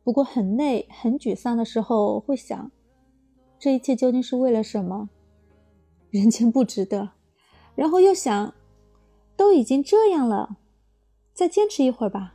[0.05, 2.71] 不过很累、很沮丧的时候会想，
[3.59, 5.11] 这一切究竟是为了什么？
[6.11, 7.11] 人间不值得。
[7.75, 8.55] 然后又想，
[9.37, 10.57] 都已经这样了，
[11.33, 12.35] 再坚持一会儿吧。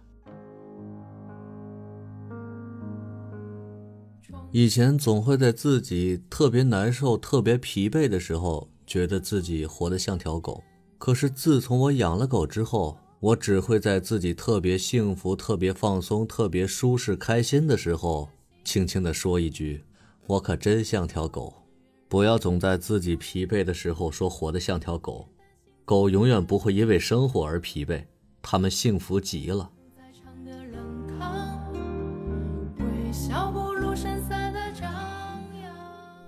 [4.51, 10.63] 以前总会在自己特别难受、特别疲惫的时候，觉得自己活得像条狗。
[10.97, 18.29] 可是自从我养了狗之后，我只会在自己特别幸福、特别放松、特别舒适、开心的时候，
[18.63, 19.83] 轻轻地说一句
[20.27, 21.53] ：“我可真像条狗。”
[22.07, 25.27] 不要总在自己疲惫的时候说活得像条狗。
[25.83, 28.03] 狗永远不会因为生活而疲惫，
[28.41, 29.69] 它们幸福极了。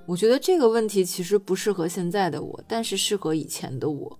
[0.06, 4.20] 我觉得这个问题其实不适合现在的我，但是适合以前的我。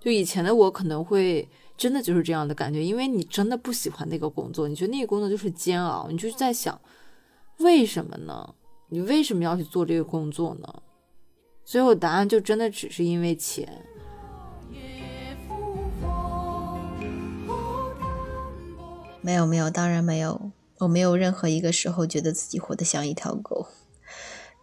[0.00, 1.48] 就以前的我可能会
[1.78, 6.78] 真的就是这样的感觉，因为你真的不喜欢那个工作，你觉得那个工作就是煎熬，你就在想，
[7.60, 8.54] 为什么呢？
[8.88, 10.82] 你为什么要去做这个工作呢？
[11.64, 13.84] 最后答案就真的只是因为钱。
[19.20, 23.68] 没有没有，当然没有，我没有任何一个时候觉得自己活得像一条狗。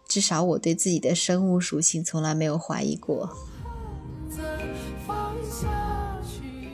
[0.08, 3.30] 至少我对自己的生物属性从来没有怀疑过。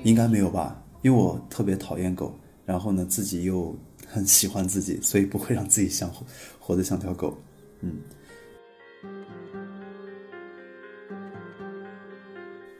[0.04, 0.82] 应该没有吧？
[1.02, 3.76] 因为我特别讨厌狗，然后呢，自己又
[4.06, 6.26] 很喜欢自己，所以不会让自己像活
[6.58, 7.38] 活得像条狗。
[7.80, 8.00] 嗯。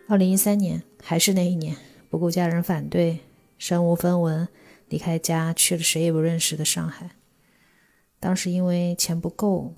[0.09, 1.77] 二零一三年，还是那一年，
[2.11, 3.21] 不顾家人反对，
[3.59, 4.49] 身无分文，
[4.89, 7.13] 离开家去了谁也不认识的上海。
[8.21, 9.75] 当时因为钱不够。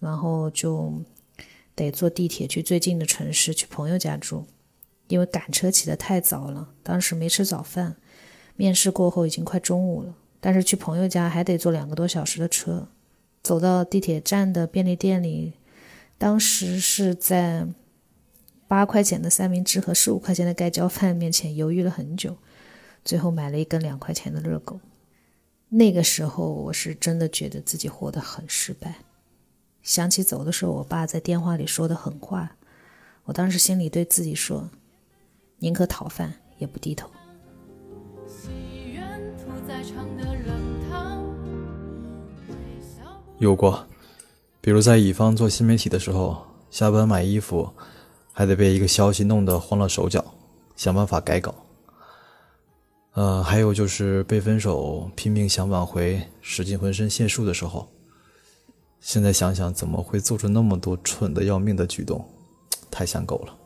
[0.00, 0.92] 然后就
[1.74, 4.44] 得坐地铁去最近的城市，去朋友家住。
[5.08, 7.96] 因为赶车起得太早了，当时没吃早饭。
[8.56, 12.86] 面试过后已经快中午了，但是去朋友家还得坐两个多小时的车，
[13.42, 15.54] 走到地铁站的便利店里，
[16.16, 17.66] 当时是在
[18.68, 22.36] 八块钱的三明治和十五块钱的盖浇饭面前犹豫了很久，
[23.04, 24.78] 最后买了一根两块钱的热狗。
[25.68, 28.98] 那个时候我是真的觉得自己活得很失败。
[29.82, 32.56] 想起走的时候我爸在电话里说的狠话，
[33.24, 34.70] 我当时心里对自己说：
[35.64, 37.08] 宁可讨饭也不低头。
[43.38, 43.86] 有过，
[44.60, 46.36] 比如在乙方做新媒体的时候，
[46.68, 47.72] 下班买衣服，
[48.30, 50.22] 还得被一个消息弄得慌了手脚，
[50.76, 51.54] 想办法改稿。
[53.14, 57.88] 呃，还有就是被分手，拼命想挽回，使尽浑身解数的时候。
[59.00, 62.22] 现在想想，怎么会做出那么多蠢的要命的举动？
[62.90, 63.56] 太像狗了。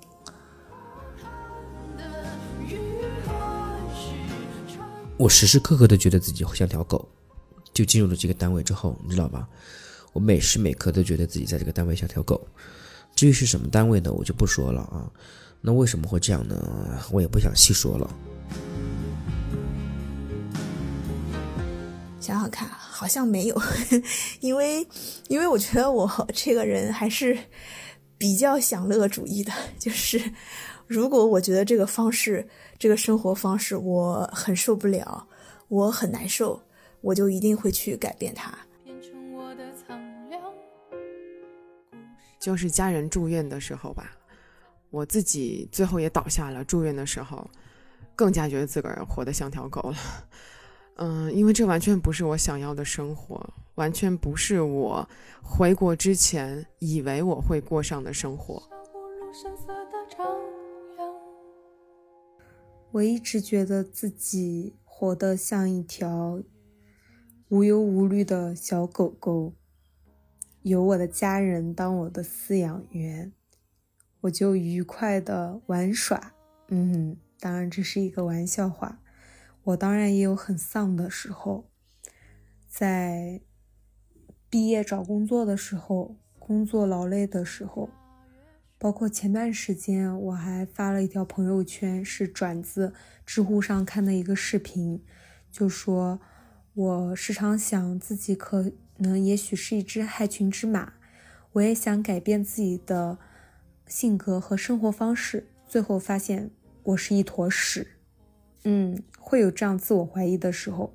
[5.19, 7.09] 我时时刻刻都觉得自己像条狗。
[7.74, 9.47] 就进入了这个单位之后，你知道吧？
[10.12, 12.45] 我每时每刻都觉得自己在这个单位像条狗。
[13.15, 15.09] 至于是什么单位呢，我就不说了啊。
[15.61, 16.99] 那为什么会这样呢？
[17.12, 18.11] 我也不想细说了。
[22.20, 23.62] 想想看，好像没有，
[24.40, 24.85] 因为
[25.28, 27.39] 因为我觉得我这个人还是
[28.16, 29.53] 比较享乐主义的。
[29.78, 30.20] 就是
[30.89, 32.44] 如果我觉得这个方式、
[32.78, 35.27] 这个生活方式我很受不了，
[35.69, 36.60] 我很难受。
[37.01, 38.59] 我就一定会去改变它。
[42.40, 44.10] 就是家人住院的时候吧，
[44.90, 46.65] 我自己最后也倒下了。
[46.65, 47.48] 住院的时候，
[48.16, 49.97] 更加觉得自个儿活得像条狗了。
[50.97, 55.09] 嗯，因为这完全不是我想要的生活，完全不是我
[55.40, 58.60] 回国之前以为我会过上的生活。
[62.93, 66.43] 我一直觉得自己活得像一条。
[67.51, 69.55] 无忧无虑的小狗狗，
[70.60, 73.32] 有我的家人当我的饲养员，
[74.20, 76.35] 我就愉快的玩耍。
[76.69, 79.01] 嗯，当然这是一个玩笑话。
[79.65, 81.70] 我当然也有很丧的时候，
[82.69, 83.40] 在
[84.51, 87.89] 毕业找工作的时候，工作劳累的时候，
[88.78, 92.94] 包括前段时间我还发了一条朋友圈，是转自
[93.26, 95.02] 知乎上看的一个视频，
[95.50, 96.20] 就说。
[96.74, 100.92] 我时常想，自己可能也许是一只害群之马，
[101.55, 103.18] 我也想改变自己的
[103.88, 106.52] 性格和生活方式，最后发现
[106.84, 107.88] 我是一坨屎。
[108.62, 110.94] 嗯，会有这样自我怀疑的时候，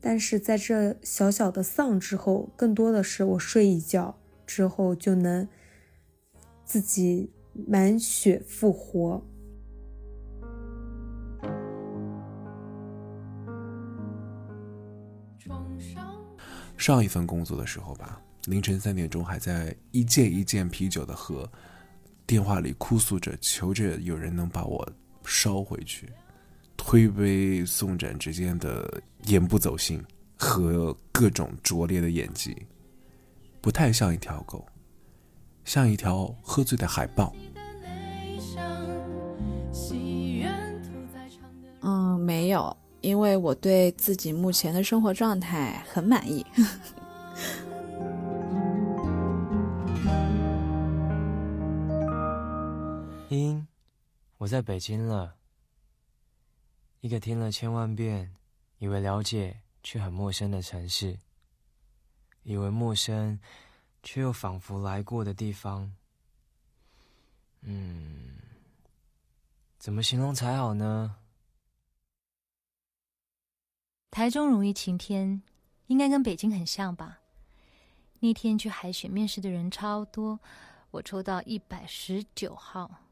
[0.00, 4.16] 但是在这小小的丧之后，更多的是我睡一觉
[4.46, 5.48] 之后就能
[6.66, 7.30] 自己
[7.66, 9.24] 满血复活。
[16.76, 21.50] 上一份工作的时候吧，凌晨三点钟还在一件一件啤酒的喝，
[22.26, 24.86] 电话里哭诉着求着有人能把我
[25.24, 26.12] 捎回去，
[26.76, 30.04] 推杯送盏之间的眼不走心
[30.36, 32.66] 和各种拙劣的演技，
[33.60, 34.64] 不太像一条狗，
[35.66, 37.34] 像一条喝醉的海豹。
[41.82, 42.74] 嗯，没有。
[43.02, 46.44] 因为我对自己目前的生活状态很满意。
[53.28, 53.66] 英，
[54.38, 55.34] 我在北京了。
[57.00, 58.32] 一个听了千万遍，
[58.78, 61.18] 以为了解却很陌生的城市，
[62.42, 63.38] 以为陌生，
[64.06, 65.92] 却又仿佛来过的地方。
[67.62, 68.36] 嗯，
[69.78, 71.16] 怎么形容才好呢？
[74.12, 75.42] 台中容易晴天，
[75.88, 77.18] 应该跟北京很像吧？
[78.20, 80.38] 那天去海选面试的人超多，
[80.92, 83.02] 我抽到一百十九号，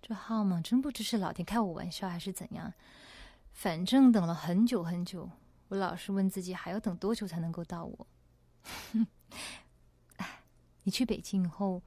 [0.00, 2.72] 这号码真不知是老天开我玩笑还是怎样。
[3.52, 5.28] 反正等了很久很久，
[5.66, 8.06] 我老是问自己还要等多久才能够到我。
[10.82, 11.82] 你去北京以后，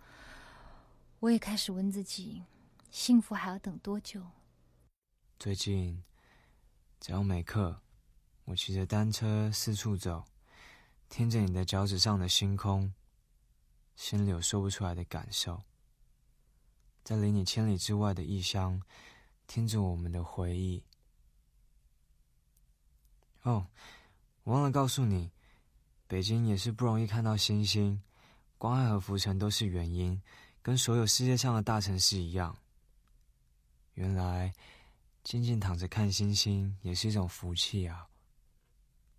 [1.20, 2.44] 我也开始问自己，
[2.91, 4.26] 幸福还要等多久？
[5.40, 6.03] 最近，
[6.99, 7.82] 只要每刻。
[8.45, 10.26] 我骑着单车四处走，
[11.07, 12.94] 听着你的脚趾上的星空，
[13.95, 15.64] 心里有说不出来的感受。
[17.03, 18.82] 在离你千里之外的异乡，
[19.48, 20.84] 听着我们的回忆。
[23.44, 23.68] 哦，
[24.44, 25.32] 忘了告诉你，
[26.06, 28.02] 北京也是不容易看到星星，
[28.64, 30.22] 光害和浮沉都是原因，
[30.61, 32.57] 跟所有世界上的大城市一样。
[33.95, 34.53] 原来，
[35.22, 38.07] 静静躺着看星星也是一种福气啊。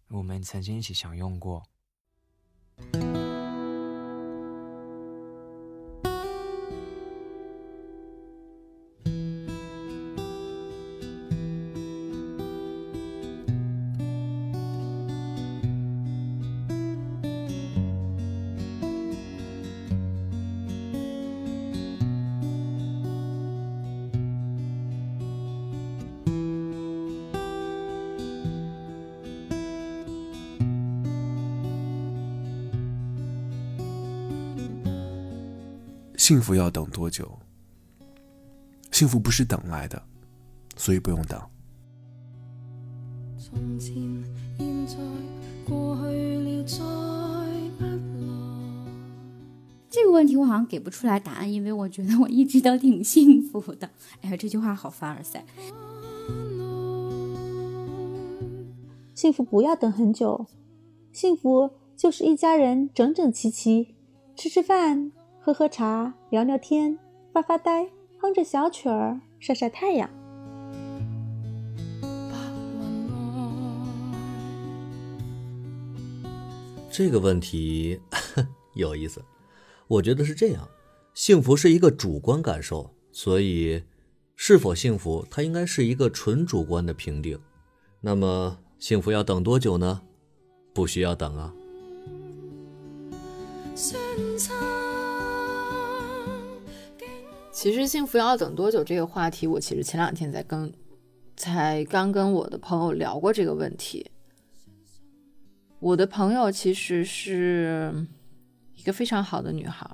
[0.08, 1.62] 我们曾经一起享用过。
[36.24, 37.38] 幸福要等多久？
[38.90, 40.02] 幸福不是等来的，
[40.74, 41.38] 所以不用等。
[49.90, 53.90] 这个问题我好像给不出来答案，因为我觉得我一直都挺幸福的。
[54.24, 55.44] 哎呀，这句话好凡尔赛。
[59.14, 60.46] 幸福不要等很久，
[61.12, 63.94] 幸福就是一家人整整齐齐，
[64.34, 65.12] 吃吃饭。
[65.44, 66.98] 喝喝茶，聊聊天，
[67.30, 67.86] 发发呆，
[68.18, 70.08] 哼着小曲儿，晒晒太阳。
[76.90, 78.00] 这个问题
[78.72, 79.22] 有意思，
[79.86, 80.66] 我觉得是这样：
[81.12, 83.84] 幸福是一个主观感受，所以
[84.36, 87.38] 是否幸福，它应该是一个纯主观的评定。
[88.00, 90.00] 那么，幸福要等多久呢？
[90.72, 91.52] 不需要等啊。
[97.54, 100.70] 其实幸福要等多久这个话题，我其实前两天在跟，
[101.36, 104.10] 才刚跟我的朋友聊过这个问题。
[105.78, 108.06] 我的朋友其实是
[108.74, 109.88] 一个非常好的女孩，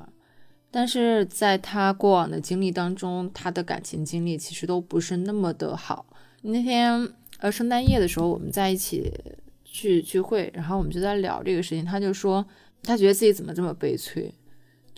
[0.71, 6.07] 但是在她过往的经历当中，她的感情经历其实都不是那么的好。
[6.41, 9.13] 那天呃圣诞夜的时候，我们在一起
[9.65, 12.43] 去聚会，然后我们就在聊这个事情，她就说
[12.83, 14.33] 她觉得自己怎么这么悲催。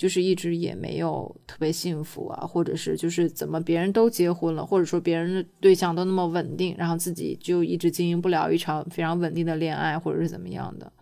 [0.02, 10.92] 就是一直也没有特别幸福啊，或者是就是怎么别人都结婚了，或者说别人的对象都那么稳定，然后自己就一直经营不了一场非常稳定的恋爱，或者是怎么样的。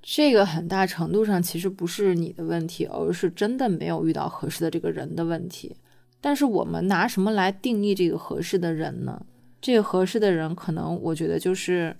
[0.00, 5.74] 这个很大程度上其实不是你的问题，而是真的没有遇到合适的这个人的问题。
[6.20, 9.20] 但是我们拿什么来定义这个合适的人呢？
[9.60, 11.96] 这个合适的人，可能我觉得就是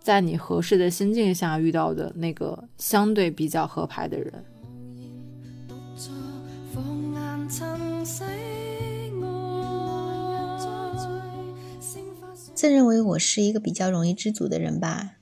[0.00, 4.32] 在你合适的心境下遇到的那个相对比较合拍的人。
[12.54, 15.16] 自认为我是一个比较容易知足的人吧。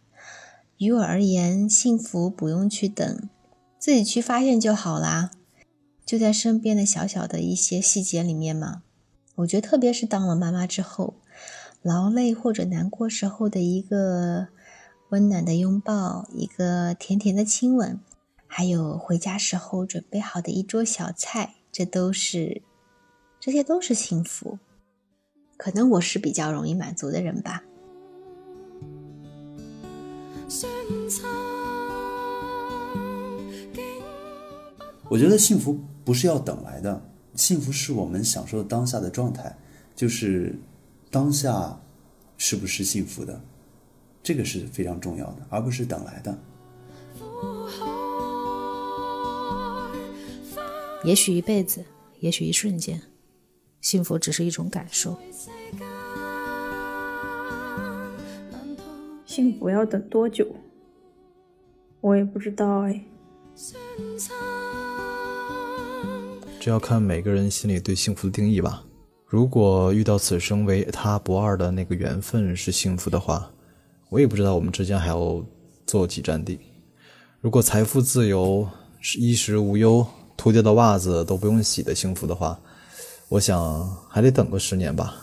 [0.79, 3.29] 于我而言，幸福不用去等，
[3.79, 5.31] 自己去发现就好啦，
[6.07, 8.83] 就在身边的小小的一些细节里面嘛。
[9.37, 11.15] 我觉得，特别是当了妈妈之后，
[11.83, 14.49] 劳累或者难过时候的一个
[15.09, 17.99] 温暖的拥抱，一个甜甜的亲吻。
[18.55, 22.61] 还有回家时候准备好的一桌小菜，这都是，
[23.41, 24.59] 这些都是幸福。
[25.57, 27.65] 可能我是比较容易满足的人吧。
[35.09, 37.03] 我觉得幸福不是要等来的，
[37.35, 39.57] 幸福是我们享受当下的状态，
[39.97, 40.55] 就是
[41.11, 41.81] 当下
[42.37, 43.41] 是不是幸福的，
[44.23, 46.39] 这个是非常重要的，而不是等来的。
[51.05, 51.85] 也许一辈子，
[52.21, 53.03] 也许一瞬间，
[53.81, 55.19] 幸福只是一种感受。
[59.27, 60.47] 幸福要等多久？
[62.01, 63.05] 我也不知道哎。
[66.61, 68.85] 这要看每个人心里对幸福的定义吧。
[69.27, 73.51] 如果遇到此生唯他不二的那个缘分是幸福的话，
[74.09, 75.45] 我也不知道我们之间还要
[75.85, 76.61] 坐几站地。
[77.41, 78.69] 如果财富自由，
[79.19, 80.07] 衣食无忧。
[80.43, 82.59] 脱掉的袜子都不用洗的幸福的话，
[83.29, 85.15] 我想还得等个十年吧。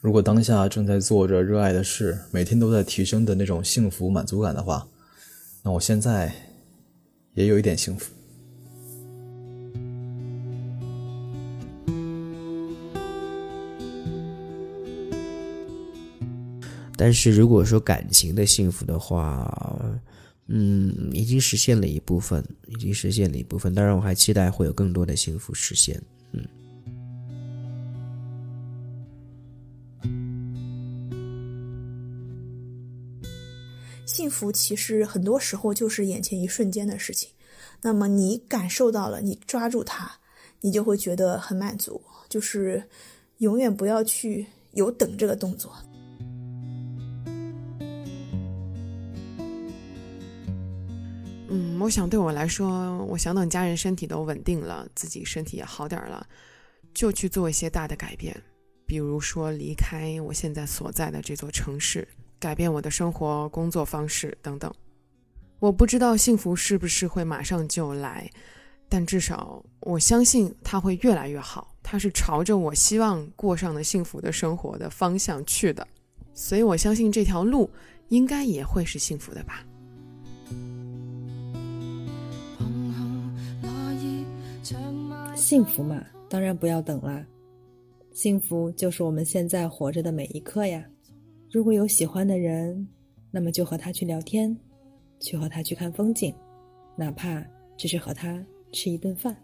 [0.00, 4.86] 如果当下正在做着热爱的事，每天都在提升的那种幸福满足感的话，
[5.64, 6.32] 那我现在
[7.34, 8.12] 也有一点幸福。
[16.96, 19.52] 但是如果说感情的幸福的话，
[20.54, 23.74] 嗯，已经实现了一部分，已经实现了一部分。
[23.74, 25.98] 当然，我还期待会有更多的幸福实现。
[26.32, 26.46] 嗯，
[34.04, 37.30] 幸福其实很多时候就是眼前一瞬间的事情。
[37.80, 40.12] 那么你感受到了，你抓住它，
[40.60, 41.98] 你就会觉得很满足。
[42.28, 42.82] 就是
[43.38, 45.74] 永远不要去有等这个动作。
[51.54, 56.26] 嗯，我想对我来说，我想等家人身体都稳定了，自己身体也好点了，
[56.94, 58.34] 就去做一些大的改变，
[58.86, 62.08] 比如说离开我现在所在的这座城市，
[62.38, 64.72] 改变我的生活、工作方式等等。
[65.58, 68.30] 我不知道幸福是不是会马上就来，
[68.88, 71.74] 但至少我相信它会越来越好。
[71.82, 75.86] 它是朝着我希望过上的幸福的生活的方向去的，
[76.32, 77.70] 所以我相信这条路
[78.08, 79.62] 应该也会是幸福的吧。
[85.52, 87.26] 幸福嘛，当然不要等啦。
[88.14, 90.82] 幸福就是我们现在活着的每一刻呀。
[91.50, 92.88] 如果有喜欢的人，
[93.30, 94.58] 那么就和他去聊天，
[95.20, 96.34] 去和他去看风景，
[96.96, 97.46] 哪怕
[97.76, 98.42] 只是和他
[98.72, 99.36] 吃一顿饭。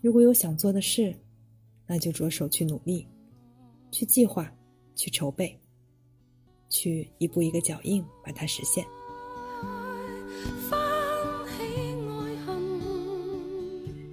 [0.00, 1.12] 如果有想做的事，
[1.84, 3.04] 那就着手去努力，
[3.90, 4.48] 去计划，
[4.94, 5.58] 去筹备，
[6.68, 8.86] 去一步一个脚印把它实现。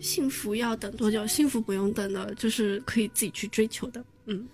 [0.06, 1.26] 幸福要等多久？
[1.26, 4.06] 幸福不用等的，就是可以自己去追求的。
[4.26, 4.48] 嗯，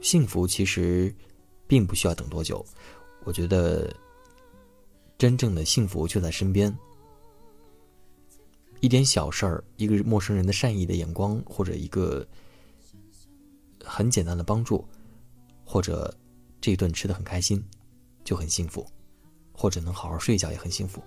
[0.00, 1.12] 幸福其实
[1.66, 2.64] 并不需要等多久。
[3.24, 3.92] 我觉得
[5.18, 6.72] 真正的幸福就在身边。
[8.80, 12.24] 一点小事儿，一个陌生人的善意的眼光，或者一个
[13.84, 14.86] 很简单的帮助，
[15.64, 16.16] 或者
[16.60, 17.60] 这一顿吃的很开心，
[18.22, 18.86] 就很幸福；
[19.52, 21.02] 或者能好好睡一觉也很幸福。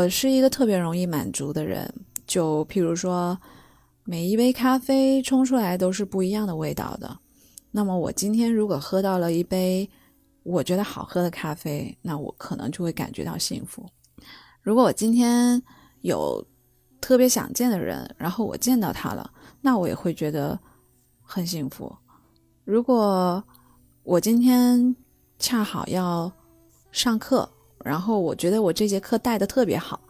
[0.00, 1.92] 我是一个特别容易满足的人，
[2.26, 3.38] 就譬如说，
[4.04, 7.18] 每一杯咖啡冲出来都是不一样的味道的。
[7.70, 9.86] 那么我今天如果喝到了一杯
[10.42, 13.86] 我觉得好喝的咖啡，那我可能就会感觉到幸福。
[14.62, 15.62] 如果我今天
[16.00, 16.42] 有
[16.98, 20.58] 特别想见的人，然后我见到他了，那我也会觉得
[21.20, 21.94] 很幸福。
[22.64, 23.44] 如果
[24.02, 24.96] 我今天
[25.38, 26.32] 恰好要
[26.90, 27.46] 上课，
[27.84, 30.00] 然后我觉得我这节课带的特别好，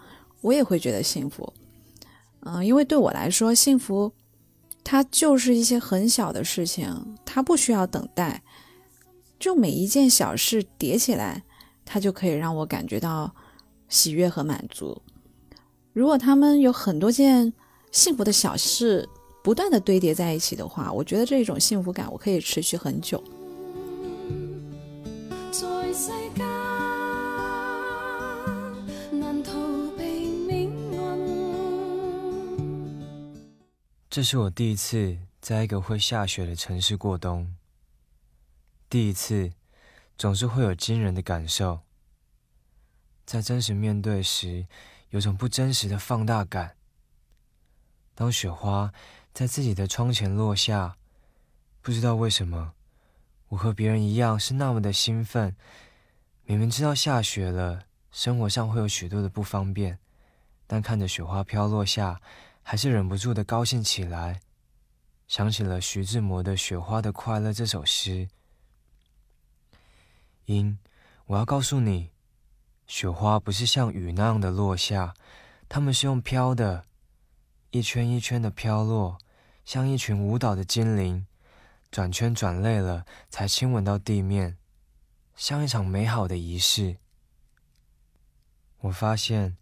[0.41, 1.53] 我也会觉得幸福。
[2.41, 4.13] 嗯，因为对我来说，幸福
[4.83, 8.43] 它就是一些很小的事情，它不需要等待，
[9.39, 11.43] 就每一件小事叠起来，
[11.85, 13.35] 它就可以让我感觉到
[13.89, 15.01] 喜悦和满足。
[15.93, 17.53] 如果他们有很多件
[17.93, 19.09] 幸福的小事
[19.43, 23.23] 不断的堆叠在一起的话，我觉得这种幸福感我可以持续很久。
[34.11, 37.55] 这是我第一次在一个会下雪的城市过冬。
[38.89, 39.53] 第一次，
[40.19, 41.83] 总是会有惊人的感受。
[43.25, 44.67] 在真实面对时，
[45.11, 46.75] 有种不真实的放大感。
[48.17, 48.93] 当雪花
[49.33, 50.97] 在自己的窗前落下，
[51.81, 52.73] 不知道为什么，
[53.51, 55.55] 我和别人一样是那么的兴奋。
[56.43, 60.01] 明明知道下雪了，生活上会有许多的不方便，
[60.67, 62.21] 但看着雪花飘落下。
[62.63, 64.41] 还是忍不住的高兴起来，
[65.27, 68.29] 想起了徐志摩的《雪花的快乐》这首诗。
[70.47, 70.79] 因，
[71.27, 72.11] 我要告诉你，
[72.87, 75.15] 雪花不是像雨那样的落下，
[75.69, 76.85] 它们是用飘的，
[77.71, 79.19] 一圈一圈的飘落，
[79.65, 81.27] 像一群舞蹈的精灵，
[81.91, 84.57] 转圈转累了才亲吻到地面，
[85.37, 86.97] 像一场美好的仪式。
[88.81, 89.57] 我发现，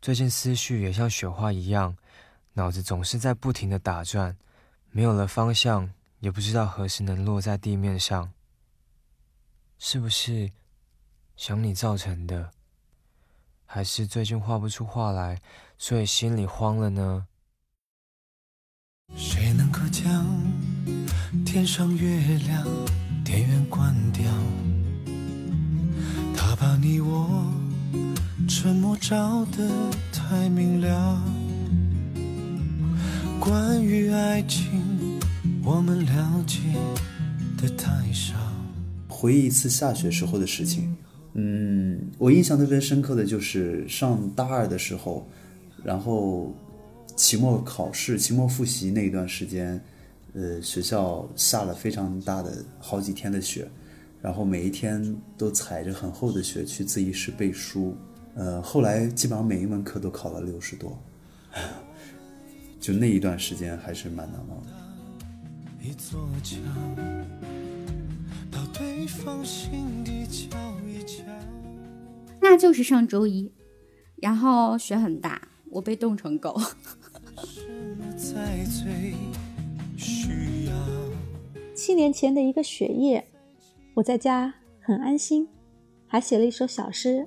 [0.00, 1.96] 最近思绪也像雪花一样。
[2.54, 4.36] 脑子总是在不停的打转，
[4.90, 8.32] 没有了方向，也不知道何时能落在地面上。
[9.78, 10.52] 是不是
[11.36, 12.52] 想你造成的？
[13.66, 15.40] 还是最近画不出画来，
[15.78, 17.26] 所以心里慌了呢？
[19.16, 20.24] 谁能够将
[21.44, 22.64] 天上月亮
[23.24, 24.24] 电源关掉？
[26.36, 27.52] 他把你我
[28.48, 31.43] 沉默照得太明了。
[33.44, 35.20] 关于爱情，
[35.62, 36.60] 我们了解
[37.60, 38.34] 的太少。
[39.06, 40.96] 回忆一次下雪时候的事情，
[41.34, 45.28] 嗯，我印象特别深刻的就是上大二的时候，
[45.84, 46.54] 然后
[47.16, 49.78] 期末考试、期末复习那一段时间，
[50.32, 53.68] 呃，学校下了非常大的好几天的雪，
[54.22, 57.94] 然后每一天都踩着很厚的雪去自习室背书，
[58.36, 60.98] 呃，后来基本上每一门课都考了六十多。
[62.84, 64.72] 就那一段时间还是蛮难忘的。
[72.42, 73.50] 那就是上周一，
[74.16, 76.60] 然后雪很大，我被冻成狗。
[81.74, 83.26] 七年前的一个雪夜，
[83.94, 85.48] 我在家很安心，
[86.06, 87.26] 还写了一首小诗。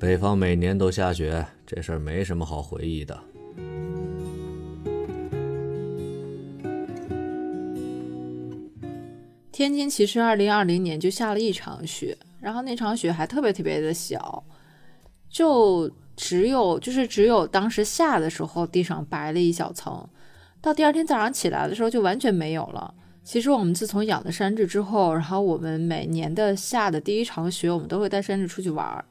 [0.00, 3.20] 北方每年都下雪，这事儿没什么好回忆的。
[9.52, 14.42] 天津其实二零二零年就下了一场雪，然后那场雪还特别特别的小，
[15.28, 20.08] 就只有就是只有当时下的时候地上白了一小层，
[20.62, 22.94] 到第二天早上起来的时候就完全没有了。
[23.22, 29.04] 其实我们自从养了山治之后，然后我们每年的下的第一场雪，我们都会带山治出去玩儿。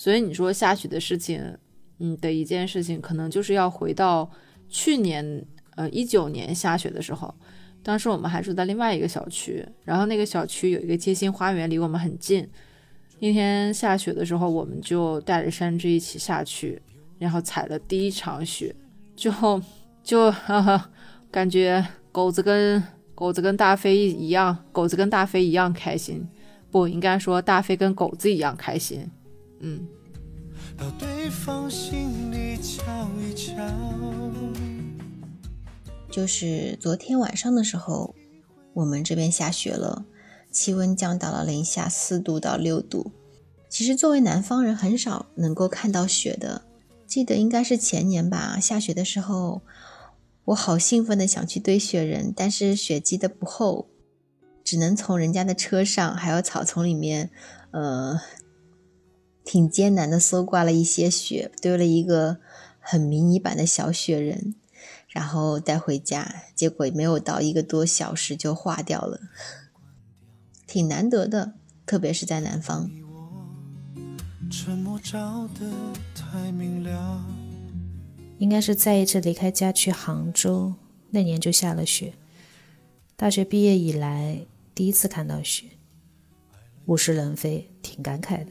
[0.00, 1.38] 所以你说下雪的事情，
[1.98, 4.30] 嗯的一件事情，可能就是要回到
[4.66, 5.44] 去年
[5.76, 7.34] 呃一九年下雪的时候。
[7.82, 12.48] 当时我们还住在另外一个小区，然后那个小区有一个街心花园，离我们很近。
[13.18, 16.80] 那天下雪的时候，我们就带着山治一起下去，
[17.18, 18.74] 然后踩了第一场雪，
[19.14, 19.30] 就
[20.02, 20.90] 就哈哈，
[21.30, 22.82] 感觉狗子跟
[23.14, 26.26] 狗子跟大飞一样，狗子跟大飞一样开心，
[26.70, 29.06] 不应该说大飞跟狗子一样开心，
[29.60, 29.86] 嗯。
[30.76, 33.54] 到对方心里瞧一瞧。
[36.10, 38.14] 就是昨天晚上的时候，
[38.74, 40.04] 我们这边下雪了，
[40.50, 43.12] 气温降到了零下四度到六度。
[43.68, 46.62] 其实作为南方人，很少能够看到雪的。
[47.06, 49.62] 记得应该是前年吧，下雪的时候，
[50.46, 53.88] 我好兴奋的想去堆雪人，但是雪积的不厚，
[54.64, 57.30] 只能从人家的车上还有草丛里面，
[57.70, 58.20] 呃，
[59.44, 62.38] 挺艰难的搜刮了一些雪，堆了一个
[62.78, 64.54] 很迷你版的小雪人。
[65.08, 69.18] 然后带回家，结果没有到一个多小时就化掉了，
[70.68, 71.54] 挺难得的，
[71.84, 72.88] 特别是在南方。
[78.38, 80.74] 应该是再一次离开家去杭州，
[81.10, 82.14] 那年就下了雪。
[83.16, 85.66] 大学毕业以来第一次看到雪，
[86.90, 88.50] 物是人非，挺感慨的。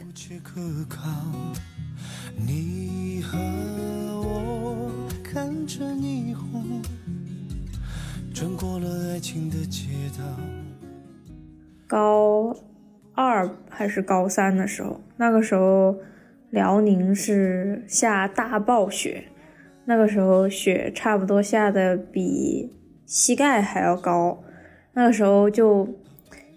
[2.38, 3.38] 你和
[4.22, 4.90] 我
[5.22, 6.82] 看着霓虹，
[8.34, 10.24] 穿过了爱情的街道。
[11.86, 12.56] 高
[13.14, 15.98] 二还是高三的时候，那个时候
[16.49, 19.26] 辽宁是下大暴雪，
[19.84, 22.72] 那个时候雪差不多下的比
[23.06, 24.41] 膝盖还要高。
[24.94, 25.86] 那个时候就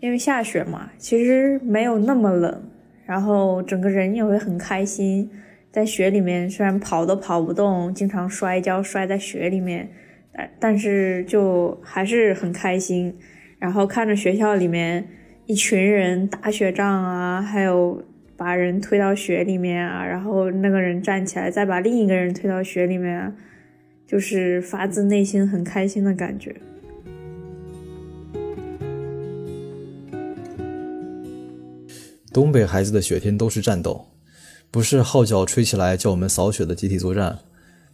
[0.02, 2.60] 因为下雪嘛，其实没有那么冷，
[3.06, 5.30] 然后整个人也会很开心。
[5.70, 9.88] 在雪里面，虽然跑都跑不动，经常摔跤，摔在雪里面，
[10.32, 13.16] 但但是就还是很开心。
[13.60, 15.06] 然后看着学校里面
[15.46, 18.02] 一群人打雪仗啊，还有
[18.36, 23.32] 把人推到雪里面啊，然后那个人站起来再把另一个人推到雪里面，
[24.04, 26.56] 就是发自内心很开心的感觉。
[32.32, 34.06] 东北孩子的雪天都是战斗。
[34.70, 37.38] 不是号角吹起来叫我们扫雪的集体作战，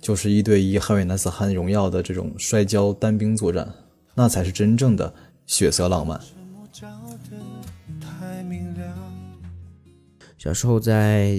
[0.01, 3.69] 就是一对一捍卫男子汉荣耀的这种摔跤单兵作战，
[4.15, 5.13] 那才是真正的
[5.47, 6.21] 血色浪漫。
[10.39, 11.33] 小时候在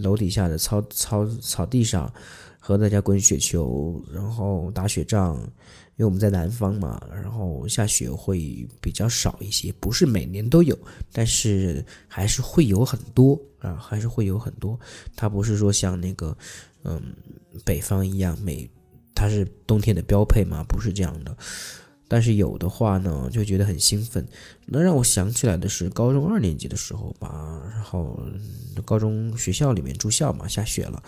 [0.00, 2.10] 楼底下的草草草地上
[2.58, 5.38] 和大家滚雪球，然后打雪仗。
[5.96, 10.78] 因为我们在南方嘛，然后下雪会比较少一些，不是每年都有，
[11.10, 14.78] 但是还是会有很多啊，还是会有很多。
[15.16, 16.36] 它不是说像那个，
[16.84, 17.00] 嗯，
[17.64, 18.68] 北方一样，每
[19.14, 21.34] 它是冬天的标配嘛，不是这样的。
[22.06, 24.28] 但是有的话呢，就觉得很兴奋。
[24.66, 28.20] 那让我想起来的是高中二年级的时候吧，然后
[28.84, 31.02] 高中学校里面住校嘛，下雪了，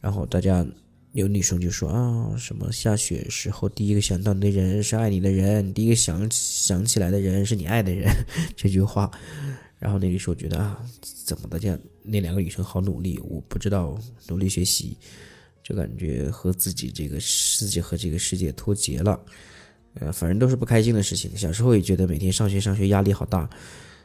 [0.00, 0.66] 然后大家。
[1.12, 8.10] 有女生就说啊，什么下雪时候第一个想到的人是爱你的人，第一个想想起来的人是你爱的人，
[8.56, 9.10] 这句话。
[9.78, 10.80] 然后那个时候觉得啊，
[11.24, 13.98] 怎么大家那两个女生好努力，我不知道
[14.28, 14.96] 努力学习，
[15.62, 19.20] 就感觉和自己这个世界和这个世界脱节了。
[19.94, 21.36] 呃，反正都是不开心的事情。
[21.36, 23.50] 小时候也觉得每天上学上学压力好大，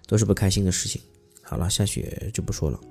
[0.08, 1.00] 都是不开心的事情。
[1.44, 2.82] 好了，下雪就不说了。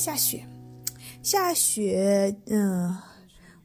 [0.00, 0.42] 下雪，
[1.22, 2.96] 下雪，嗯，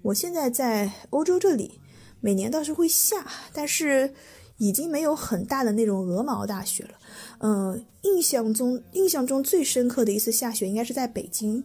[0.02, 1.80] 我现在在欧洲这里，
[2.20, 4.14] 每年倒是会下，但是
[4.57, 6.90] 已经没有很大的那种鹅毛大雪了。
[7.38, 11.64] 嗯，印象中印象中最深刻的一次下雪应该是在北京，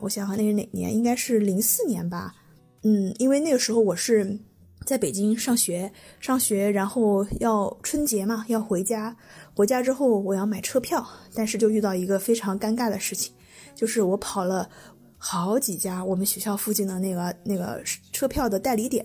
[0.00, 0.94] 我想想那是哪年？
[0.94, 2.34] 应该是零四年吧。
[2.82, 4.38] 嗯，因为那个时候我是
[4.84, 5.90] 在北京上学，
[6.20, 9.16] 上学然后要春节嘛要回家，
[9.54, 13.32] 回家之后我要买车票，但是就遇到一个非常尴尬的事情，
[13.74, 14.68] 就是我跑了。
[15.22, 19.04] 好几家我们学校附近的那个那个车票的代理点，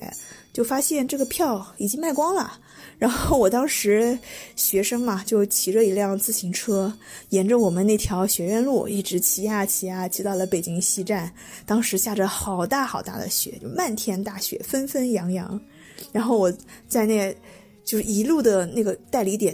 [0.54, 2.58] 就发现这个票已经卖光了。
[2.98, 4.18] 然后我当时
[4.56, 6.98] 学生嘛，就骑着一辆自行车，
[7.32, 11.30] 沿着我们那条学院路一直骑呀骑呀，骑到了北京西站。
[11.66, 15.60] 当时下着好大好大的雪，就漫天大雪，纷纷扬扬。
[16.14, 16.50] 然后我
[16.88, 17.36] 在那，
[17.84, 19.54] 就是一路的那个代理点，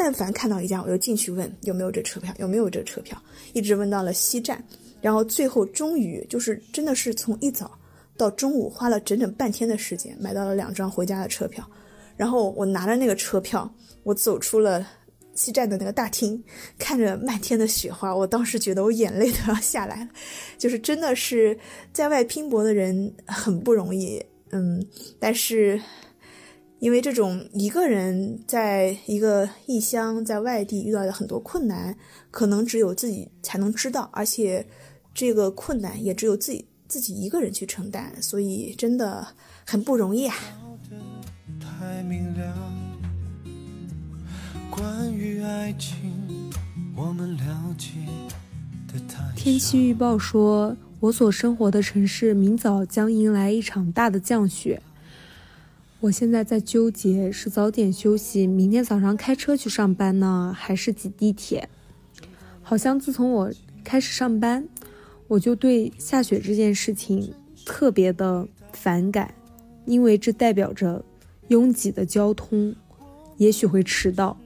[0.00, 3.20] 但凡看到一家，我就进去问有没有这车票，有没有这车票，
[3.52, 4.64] 一直问到了西站。
[5.00, 7.76] 然后最后终于就是真的是从一早
[8.16, 11.68] 到中午花了整整半天的时间买到了两张回家的车票，
[12.16, 13.68] 然后我拿着那个车票，
[14.04, 14.86] 我走出了
[15.34, 16.40] 西站的那个大厅，
[16.78, 20.10] 看着漫天的雪花，我当时觉得我眼泪都要下来了，
[20.56, 21.58] 就是真的是
[21.92, 24.80] 在外拼搏的人很不容易，嗯，
[25.18, 25.80] 但是。
[26.80, 31.96] 因为这种一个人在一个异乡，在外地遇到的很多困难，
[32.30, 34.64] 可能只有自己才能知道，而且
[35.12, 39.26] 这个困难也只有自己自己一个人去承担，所以真的
[39.66, 40.36] 很不容易啊。
[49.34, 54.80] 天气预报说，我所生活的城市明早将迎来一场大的降雪。
[56.00, 61.68] 我现在在纠结，是早点休息，明天早上开车去上班呢，还是挤地铁？
[62.62, 63.50] 好像自从我
[63.82, 64.68] 开始上班，
[65.26, 67.34] 我就对下雪这件事情
[67.66, 69.34] 特别的反感，
[69.86, 71.04] 因为这代表着
[71.48, 72.72] 拥挤的交通，
[73.36, 74.38] 也许会迟到。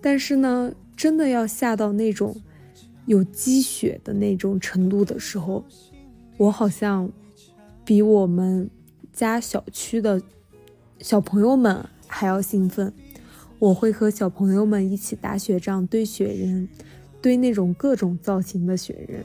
[0.00, 2.40] 但是呢，真的要下到那种
[3.06, 5.64] 有积雪的那种程度的时候，
[6.36, 7.10] 我好像
[7.84, 8.70] 比我们
[9.12, 10.22] 家小区的。
[11.04, 12.90] 小朋友们还要兴奋，
[13.58, 16.66] 我会和小朋友们一起打雪仗、堆雪人，
[17.20, 19.22] 堆那种各种造型的雪人。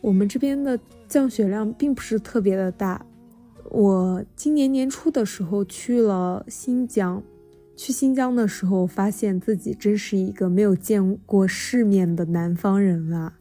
[0.00, 3.04] 我们这边的降雪量并不是特别的大。
[3.64, 7.22] 我今年年初的时候去了新疆，
[7.76, 13.34] 去新疆的时候发现自己真是一个没有见过世面的南方人啊！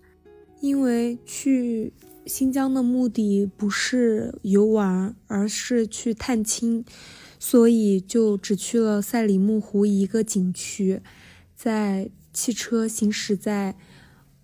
[0.59, 1.93] 因为去
[2.25, 6.83] 新疆的目的不是游玩，而是去探亲。
[7.45, 11.01] 所以就只去了赛里木湖一个景区，
[11.53, 13.75] 在汽车行驶在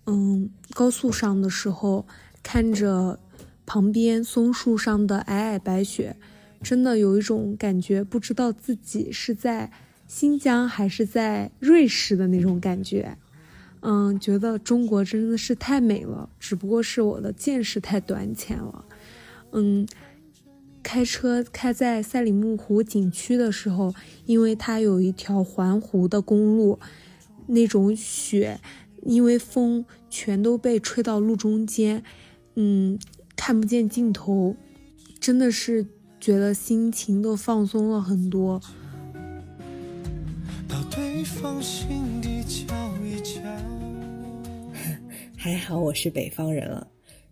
[0.04, 2.06] 嗯高速上的时候，
[2.42, 3.18] 看着
[3.64, 6.14] 旁边松树上的皑皑白雪，
[6.62, 9.72] 真的有一种感觉，不知道自己是在
[10.06, 13.16] 新疆还是在瑞士的那种感觉。
[13.80, 18.84] 嗯，觉得中国真的是太美了，只不过是我的见识太短浅了。
[19.52, 19.88] 嗯。
[20.82, 23.94] 开车开在赛里木湖景区的时候，
[24.24, 26.78] 因为它有一条环湖的公路，
[27.46, 28.60] 那种雪
[29.02, 32.02] 因为风全都被吹到路中间，
[32.56, 32.98] 嗯，
[33.36, 34.56] 看不见尽头，
[35.20, 35.86] 真的是
[36.18, 38.60] 觉得心情都放松了很多。
[45.36, 46.88] 还好我是北方人了，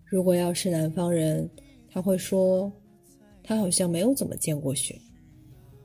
[0.07, 1.51] 如果要是南方人，
[1.91, 2.73] 他会说。
[3.49, 4.95] 他好像没有怎么见过雪，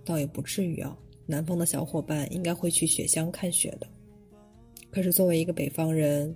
[0.04, 1.00] 倒也不至于啊。
[1.26, 3.88] 南方的小伙伴应该会去雪乡看雪的。
[4.92, 6.36] 可是作为一个北方人，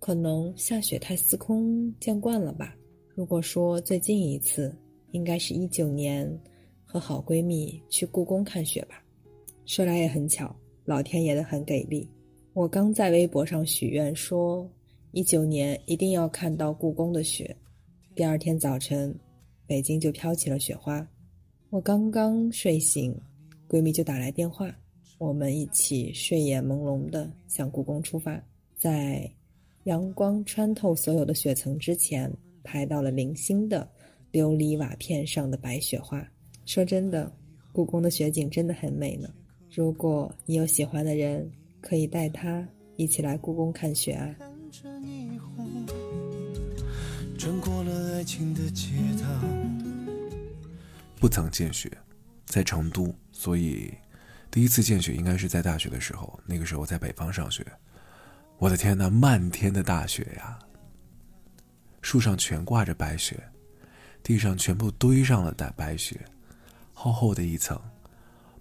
[0.00, 2.74] 可能下雪太司空见惯了吧。
[3.14, 4.74] 如果说最近一次，
[5.10, 6.26] 应该是一九年
[6.82, 9.04] 和好闺蜜去故宫看雪吧。
[9.66, 10.56] 说来也很巧，
[10.86, 12.08] 老天爷的很给力。
[12.54, 14.66] 我刚在微博上许愿说，
[15.12, 17.54] 一九年一定要看到故宫的雪。
[18.14, 19.14] 第二天早晨。
[19.68, 21.06] 北京就飘起了雪花，
[21.68, 23.14] 我刚刚睡醒，
[23.68, 24.74] 闺蜜就打来电话，
[25.18, 28.42] 我们一起睡眼朦胧的向故宫出发，
[28.78, 29.30] 在
[29.84, 32.32] 阳光穿透所有的雪层之前，
[32.64, 33.86] 拍到了零星的
[34.32, 36.26] 琉璃瓦片上的白雪花。
[36.64, 37.30] 说真的，
[37.70, 39.28] 故宫的雪景真的很美呢。
[39.70, 41.46] 如果你有喜欢的人，
[41.82, 42.66] 可以带他
[42.96, 44.34] 一起来故宫看雪啊。
[47.38, 48.90] 穿过了爱情的街
[49.22, 49.24] 道，
[51.20, 51.88] 不曾见雪，
[52.44, 53.94] 在成都，所以
[54.50, 56.36] 第一次见雪应该是在大学的时候。
[56.44, 57.64] 那个时候在北方上学，
[58.58, 60.58] 我的天呐，漫天的大雪呀！
[62.02, 63.40] 树上全挂着白雪，
[64.20, 66.20] 地上全部堆上了大白雪，
[66.92, 67.80] 厚厚的一层，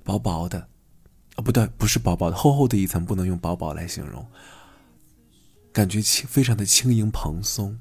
[0.04, 0.60] 薄薄的，
[1.34, 4.24] 啊，不对，不是薄薄的，厚厚的一层，不能用薄薄来形容，
[5.74, 7.80] 感觉轻，非常的轻盈蓬松。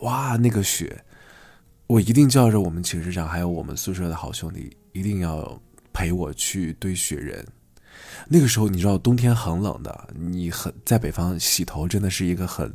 [0.00, 1.04] 哇，那个雪，
[1.86, 5.60] 我一定叫着我们寝室长还有我们宿舍的好兄弟，一定要
[5.92, 7.46] 陪我去堆雪人。
[8.28, 12.72] 那个时候你知道冬天很冷的，你很在北方洗头真的是一个很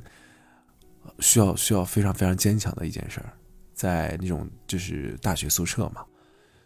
[1.19, 3.31] 需要需要非常非常坚强的一件事儿，
[3.73, 6.03] 在那种就是大学宿舍嘛，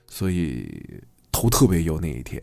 [0.07, 2.41] 所以头特别油那一天，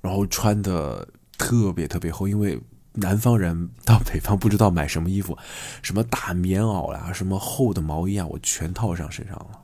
[0.00, 1.06] 然后穿的
[1.38, 2.60] 特别特别厚，因为
[2.94, 5.36] 南方人到北方不知道买什么衣服，
[5.82, 9.60] 什么大棉袄啊，什么厚的毛衣啊，我全套上身上了，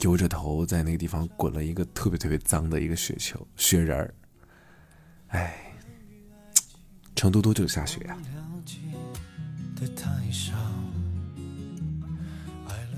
[0.00, 4.14] 油着头在那个地方滚了一个特别特别脏的一个雪球雪人儿。
[5.28, 5.72] 哎，
[7.14, 8.16] 成都多久下雪呀？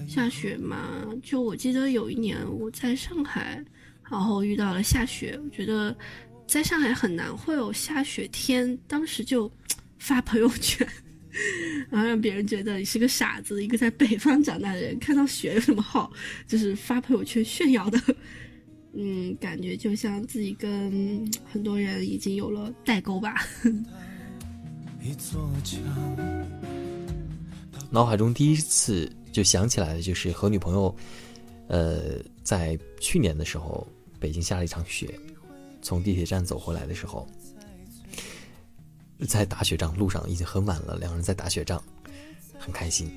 [0.06, 0.78] 下雪嘛，
[1.22, 3.64] 就我记得有一年我在上海，
[4.08, 5.38] 然后遇到了下雪。
[5.42, 5.96] 我觉得
[6.46, 9.50] 在上海很难会有下雪天，当时就
[10.04, 10.86] 发朋友圈，
[11.88, 13.64] 然后让别人觉得你是个傻子。
[13.64, 16.12] 一个在北方长大的人，看到雪有什么好？
[16.46, 17.98] 就是发朋友圈炫耀的。
[18.92, 23.46] 嗯，感觉就像自己跟很多人已经有了代沟吧。
[27.90, 30.94] 脑海中第一次就想起来的就是和女朋友，
[31.68, 33.86] 呃，在去年的时候，
[34.20, 35.18] 北京下了一场雪，
[35.80, 37.26] 从地铁站走回来的时候，
[39.28, 41.82] 在打雪仗路上已经很晚了，两个人在打雪仗，
[42.58, 43.10] 很开心。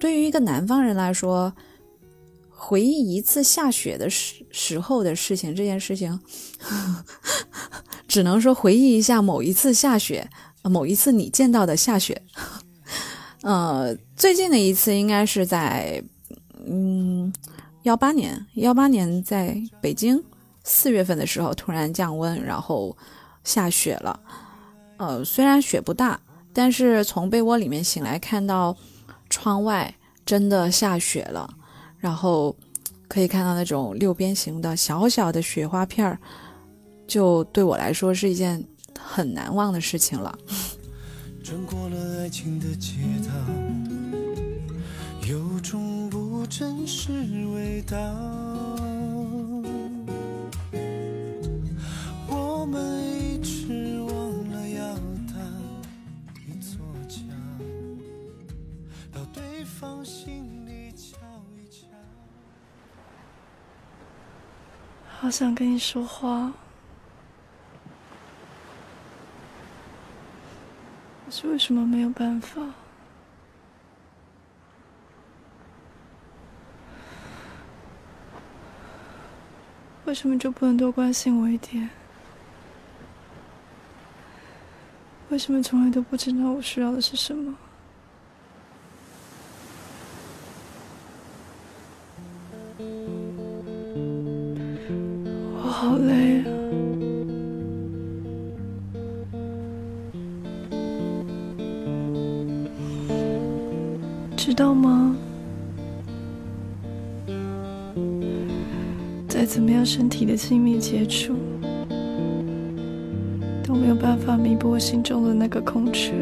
[0.00, 1.54] 对于一个南方人来说，
[2.50, 6.20] 回忆一次下雪的时时候的事情，这件事情，
[8.06, 10.28] 只能说回忆一下某一次下雪，
[10.62, 12.22] 某一次你见到的下雪。
[13.44, 16.02] 呃，最近的一次应该是在，
[16.66, 17.32] 嗯，
[17.84, 20.20] 幺八年，幺八年在北京
[20.64, 22.96] 四月份的时候突然降温，然后
[23.44, 24.18] 下雪了。
[24.96, 26.18] 呃，虽然雪不大，
[26.52, 28.76] 但是从被窝里面醒来看到。
[29.30, 29.92] 窗外
[30.24, 31.48] 真的下雪了，
[31.98, 32.54] 然后
[33.08, 36.16] 可以看到那种六边形的小小的雪花片儿，
[37.08, 38.62] 就对我来说是一件
[38.96, 40.38] 很难忘的事情了。
[41.44, 42.96] 穿过了爱情的街
[43.28, 43.30] 道
[45.28, 47.12] 有种不真实
[47.54, 47.98] 味道
[52.26, 54.94] 我们一直忘了要
[55.28, 55.34] 搭
[56.48, 57.20] 一座桥
[59.12, 61.18] 到对方心里瞧
[61.54, 61.86] 一瞧
[65.18, 66.50] 好想跟你说话
[71.36, 72.62] 是为什么没有办法？
[80.04, 81.90] 为什么就不能多关心我一点？
[85.30, 87.52] 为什么从来都不知道我需要的是什么？
[95.56, 96.46] 我好累啊，
[104.46, 105.16] 知道吗？
[109.26, 111.34] 再怎么样身体的亲密接触，
[113.66, 116.12] 都没有办法弥补我心中的那个空缺。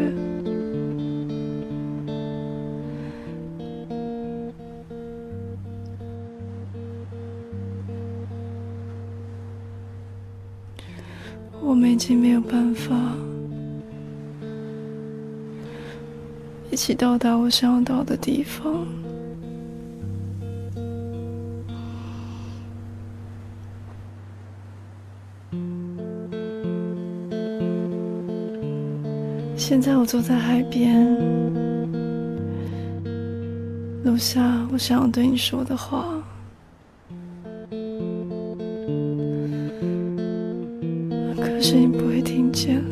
[11.60, 12.94] 我们已经没有办法
[16.72, 18.86] 一起到达我想要到的地方。
[29.54, 31.14] 现在我坐在海边，
[34.02, 36.24] 录下我想要对你说的话。
[41.36, 42.82] 可是你不会听见。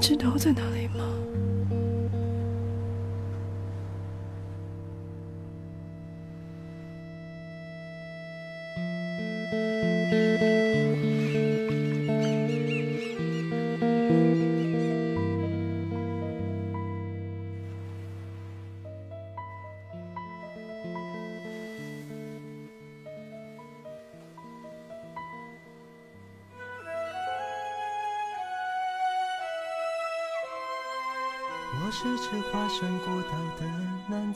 [0.00, 0.79] 知道在哪里。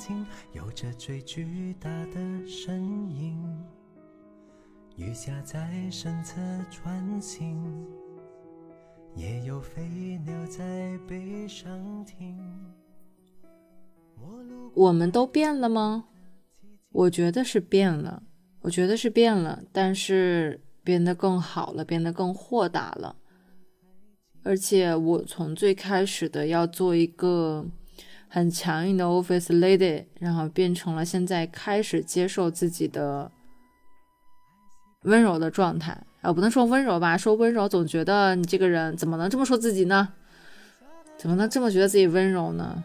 [0.05, 3.65] 南京，有着最巨大的身影。
[4.97, 6.39] 雨下在身侧
[6.71, 7.87] 穿行，
[9.17, 12.39] 也有飞鸟在背上停。
[14.75, 16.05] 我们都变了吗？
[16.91, 18.23] 我觉得是变了，
[18.61, 23.17] 我觉得是变了，但是变得更好了，变得更豁达了。
[24.43, 27.67] 而且我从最开始的要做一个
[28.35, 33.31] 很强硬的 office lady，然后变成了现在开始接受自己的
[35.03, 35.97] 温柔的状态。
[36.21, 40.09] 啊，不能说温柔吧，说温柔总觉得你这个人怎么能这么说自己呢？
[41.17, 42.83] 怎么能这么觉得自己温柔呢？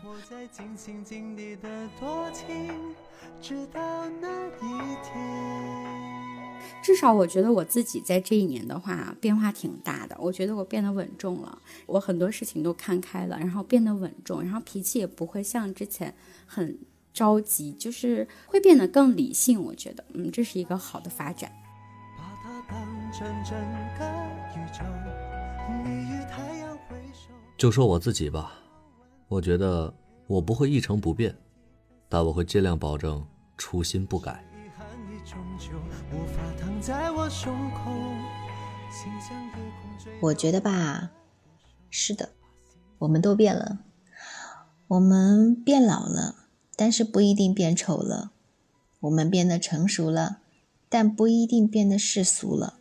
[6.81, 10.15] 至少我觉得我自己在这一年的话变化挺大的。
[10.19, 16.13] 我觉得我变得稳重了，我很多事情都看开了，然后变得稳重，然后脾气也不会像之前
[16.45, 16.77] 很
[17.13, 19.61] 着急，就是会变得更理性。
[19.61, 21.51] 我觉得，嗯，这是一个好的发展。
[22.17, 23.57] 把它当成整
[23.97, 24.05] 个
[24.55, 24.83] 宇宙。
[25.83, 28.53] 你与太阳回首就说我自己吧，
[29.27, 29.93] 我觉得
[30.27, 31.35] 我不会一成不变，
[32.07, 33.25] 但我会尽量保证
[33.57, 34.43] 初心不改。
[34.55, 34.87] 遗憾
[35.25, 35.73] 终究
[36.89, 37.91] 在我胸口
[40.21, 41.11] 我觉得吧，
[41.91, 42.29] 是的，
[42.97, 43.81] 我们都变了，
[44.87, 48.31] 我们变老了，但是不一定变丑了；
[49.01, 50.39] 我们变得成熟了，
[50.89, 52.79] 但不一定变得世俗了。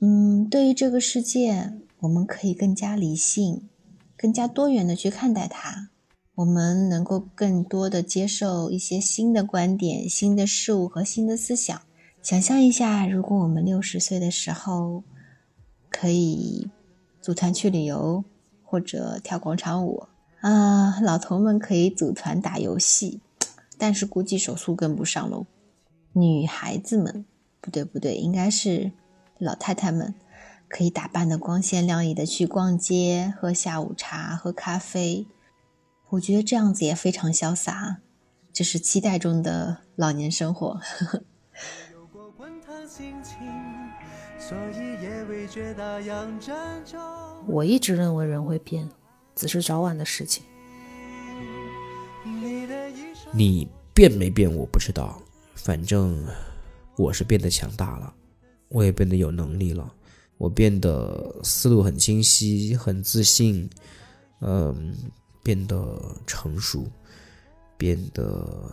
[0.00, 3.68] 嗯，对于这个世界，我们可以更加理性。
[4.16, 5.90] 更加多元的去看待它，
[6.34, 11.80] 我们能够更多的接受一些新的观点、新的事物和新的思想。
[12.26, 15.04] 想象一下，如果我们六十岁的时候
[15.88, 16.68] 可以
[17.20, 18.24] 组团去旅游，
[18.64, 20.08] 或者跳广场舞
[20.40, 23.20] 啊，老头们可以组团打游戏，
[23.78, 25.46] 但是估计手速跟不上喽。
[26.14, 27.24] 女孩子们，
[27.60, 28.90] 不对不对，应该是
[29.38, 30.12] 老太太们。
[30.66, 35.28] 可以打扮的光鲜亮丽的去逛街、喝下午茶、喝咖啡，
[36.08, 37.98] 我觉得这样子也非常潇洒，
[38.52, 40.74] 这是期待中的老年生活。
[40.74, 41.22] 呵 呵
[47.46, 48.88] 我一直认为人会变，
[49.34, 50.44] 只是早晚的事情。
[53.32, 55.20] 你变没变我不知道，
[55.54, 56.24] 反正
[56.96, 58.14] 我是变得强大了，
[58.68, 59.92] 我也变得有能力了。
[60.38, 63.68] 我变得思路很清晰，很自信，
[64.40, 64.94] 嗯，
[65.42, 66.86] 变得成熟，
[67.78, 68.70] 变得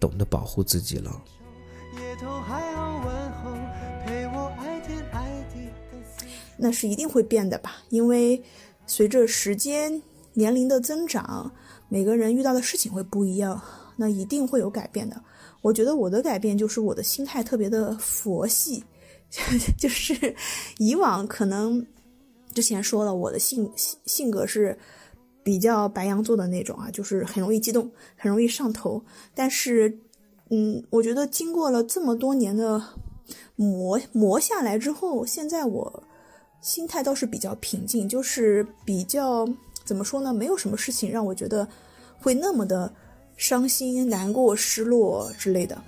[0.00, 1.22] 懂得保护自己了。
[6.58, 7.76] 那是一定会变的吧？
[7.90, 8.42] 因为
[8.86, 10.02] 随着时间、
[10.34, 11.50] 年龄的增长，
[11.88, 13.60] 每个人遇到的事情会不一样，
[13.96, 15.20] 那一定会有改变的。
[15.62, 18.84] 我觉得我的改变就是我的心态特别的佛系。
[19.76, 20.34] 就是
[20.78, 21.84] 以往可能
[22.54, 24.78] 之前说了，我的性性格是
[25.42, 29.04] 比较白羊座的那种啊，就是很容易激动，很容易上头。
[29.34, 29.98] 但是，
[30.50, 32.80] 嗯，我觉得经过了这么多年的
[33.56, 36.04] 磨磨下来之后，现在我
[36.66, 39.46] 心态倒是比较平静，就是比较
[39.84, 40.34] 怎么说呢？
[40.34, 41.66] 没有什么事情让我觉得
[42.18, 42.92] 会那么的
[43.36, 45.80] 伤心、难过、失落之类的。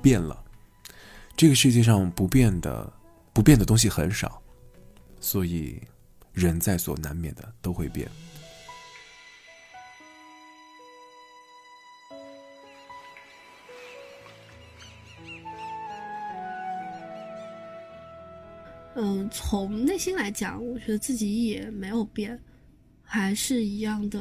[0.00, 0.42] 变了，
[1.36, 2.90] 这个世界上不变的、
[3.34, 4.40] 不变的东西很少，
[5.20, 5.78] 所以
[6.32, 8.10] 人在所难免的都会变。
[18.96, 22.38] 嗯，从内心来讲，我觉得自己也没有变，
[23.02, 24.18] 还是一样的，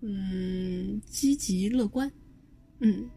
[0.00, 2.10] 嗯，积极乐观，
[2.80, 3.08] 嗯。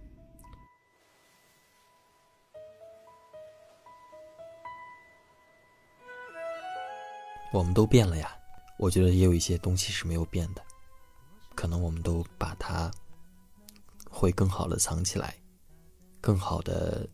[7.53, 8.31] 我们都变了呀，
[8.77, 10.63] 我觉得也有一些东西是没有变的，
[11.55, 12.89] 可能我们都把它
[14.09, 15.35] 会更好的藏起来，
[16.21, 17.09] 更好的、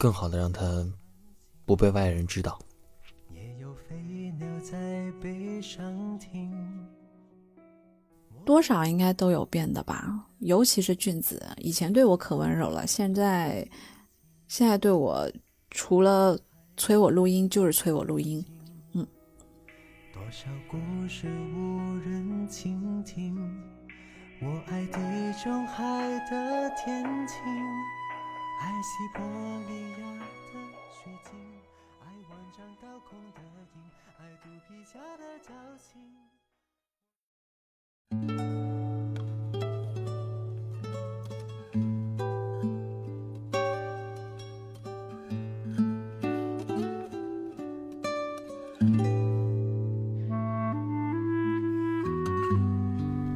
[0.00, 0.64] 更好的让他
[1.66, 2.58] 不被外人知道。
[8.46, 13.68] 多少应该都有变的吧，尤其是俊子，以前对我可温柔了，现在
[14.48, 15.30] 现在对我
[15.70, 16.36] 除了。
[16.76, 18.42] 催我录音就是催我录音，
[18.94, 19.06] 嗯。
[20.14, 23.36] 多少故事无人倾听，
[24.40, 24.98] 我爱地
[25.44, 25.84] 中海
[26.30, 27.36] 的天晴，
[28.60, 30.60] 爱西伯利亚的
[30.90, 31.32] 雪景，
[32.02, 33.40] 爱万丈高空的
[33.74, 33.80] 鹰，
[34.18, 35.98] 爱肚皮下的交情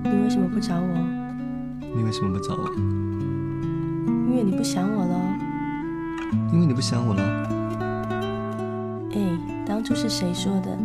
[0.05, 0.85] 你为什么不找我？
[1.81, 3.14] 你为什么不找我？
[4.45, 5.19] 你不想我了。
[6.53, 7.23] 因为你不想我了。
[9.15, 9.19] 哎，
[9.66, 10.77] 当初是谁说的？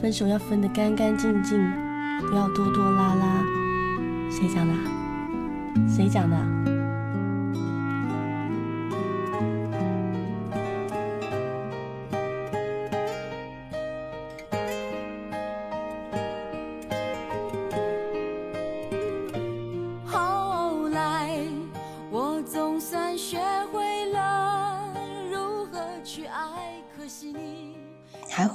[0.00, 1.58] 分手要分得干干净净，
[2.28, 3.42] 不要拖拖拉拉。
[4.30, 4.74] 谁讲的？
[5.88, 6.55] 谁讲的？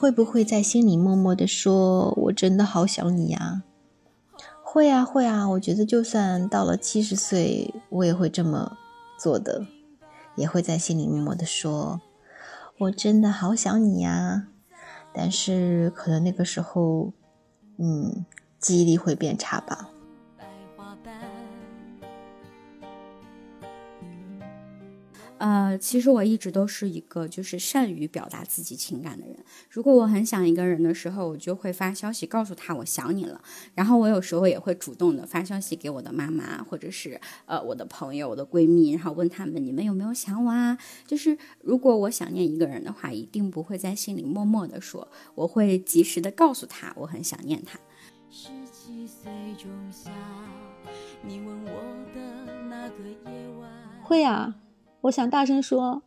[0.01, 3.61] 会不会在心里默默的说：“我真的好想你呀？”
[4.65, 5.47] 会啊，会啊。
[5.47, 8.79] 我觉得就算到了七十岁，我也会这么
[9.19, 9.67] 做的，
[10.35, 12.01] 也会在心里默默的说
[12.81, 14.47] ：“我真的好想你呀。”
[15.13, 17.13] 但是可能那个时候，
[17.77, 18.25] 嗯，
[18.59, 19.90] 记忆力会变差吧。
[25.41, 29.35] 呃，其实我一直都是一个就是善于表达自己情感的人。
[29.71, 33.41] 如果我很想一个人的时候，我就会发消息告诉他我想你了。
[33.73, 40.77] 然后我有时候也会主动的发消息给我的妈妈，或者是呃我的朋友、我的闺蜜，然后问他们你们有没有想我啊？
[41.07, 47.79] 就是如果我想念一个人的话，一定不会在心里默默的说，我会及时的告诉他我很想念他。
[48.29, 50.11] 十七岁仲夏，
[51.23, 51.81] 你问我
[52.13, 53.67] 的那个夜晚。
[54.03, 54.55] 会啊。
[55.01, 56.03] 我想大声说：“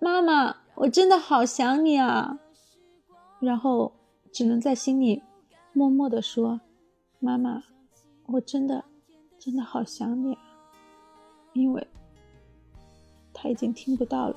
[0.00, 2.38] 妈妈，我真的好想你啊！”
[3.40, 3.92] 然后
[4.32, 5.22] 只能在心里
[5.74, 6.58] 默默的说
[7.20, 7.62] ：“妈妈，
[8.24, 8.82] 我真的
[9.38, 10.40] 真的好想你啊！”
[11.52, 11.86] 因为
[13.34, 14.36] 他已经听不到了。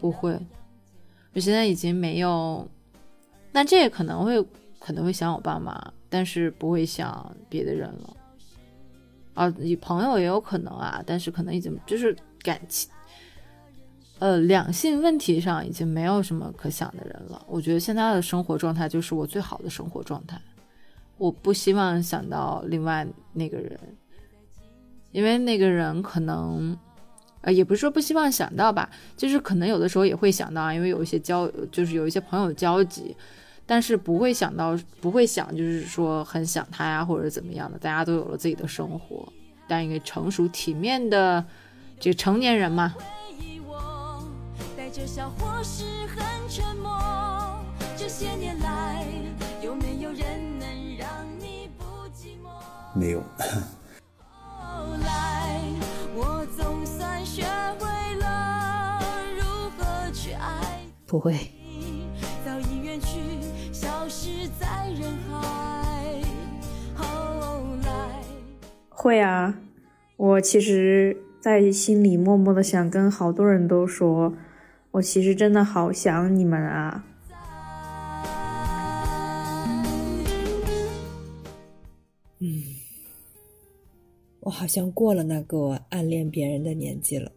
[0.00, 0.36] 不会，
[1.32, 2.68] 我现在已经没有。
[3.52, 4.44] 那这也可能会
[4.80, 5.92] 可能会想我爸妈。
[6.16, 8.16] 但是不会想别的人了，
[9.34, 12.90] 啊，你朋友也有可能啊，但是可能已经就是感情，
[14.18, 17.44] 呃，两性问题上已经没有什么可想的人了。
[17.46, 20.40] 我觉得现在的生活状态就是我最好的生活状态，
[21.18, 23.78] 我不希望想到另外那个人，
[25.12, 26.74] 因为那个人可能，
[27.42, 28.88] 呃，也不是说不希望想到吧，
[29.18, 33.14] 就是可能有的时候也会想到，因为有一些交，就是有一些朋友交集。
[33.66, 37.76] 但是不会想到，不会想，就是说很想他呀，或者怎么样的。
[37.76, 39.26] 大家都有了自己的生活，
[39.66, 41.44] 当一个成熟体面的
[41.98, 42.94] 这个成年人嘛。
[52.94, 53.22] 没有。
[61.06, 61.55] 不会。
[69.06, 69.56] 会啊，
[70.16, 74.34] 我其实，在心里默默的想跟好多人都说，
[74.90, 77.06] 我其实真的好想你们啊。
[82.40, 82.64] 嗯，
[84.40, 87.30] 我好像过了那个暗恋别人的年纪了。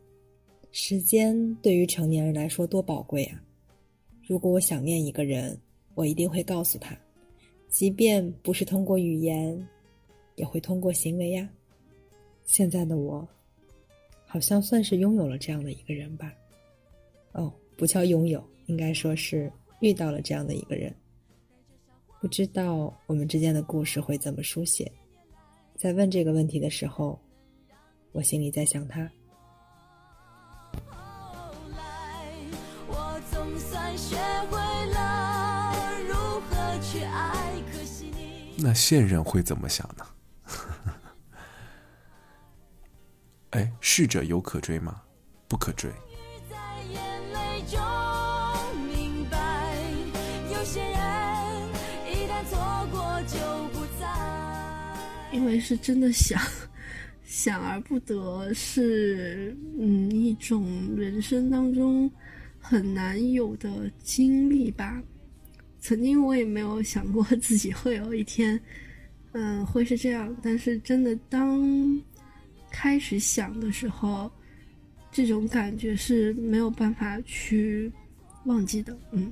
[0.71, 3.39] 时间对于成年人来说多宝贵啊！
[4.27, 5.55] 如果我想念一个人，
[5.93, 6.97] 我一定会告诉他，
[7.67, 9.67] 即便不是通过语言，
[10.33, 11.47] 也会通过行为呀。
[12.49, 13.25] 现在的我，
[14.25, 16.33] 好像算是拥有了这样的一个人吧。
[17.33, 19.51] 哦，不叫拥有，应该说是
[19.81, 20.91] 遇到了这样的一个人。
[22.19, 24.91] 不知道我们之间的故事会怎么书写。
[25.75, 27.19] 在问这个问题的时候，
[28.13, 29.07] 我心里在想他。
[38.57, 40.03] 那现任会怎么想呢？
[43.59, 45.01] 哎，逝者犹可追吗？
[45.49, 45.91] 不可追。
[55.33, 56.41] 因为是真的想，
[57.25, 60.65] 想而不得，是嗯一种
[60.95, 62.09] 人生当中
[62.59, 65.03] 很难有的经历吧。
[65.81, 68.57] 曾经我也没有想过自己会有一天，
[69.33, 70.33] 嗯，会是这样。
[70.41, 72.01] 但是真的当。
[72.71, 74.31] 开始想的时候，
[75.11, 77.91] 这种感觉是没有办法去
[78.45, 78.95] 忘记的。
[79.11, 79.31] 嗯。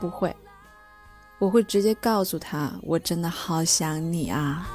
[0.00, 0.34] 不会，
[1.38, 4.68] 我会直接告诉他，我真的好想你啊。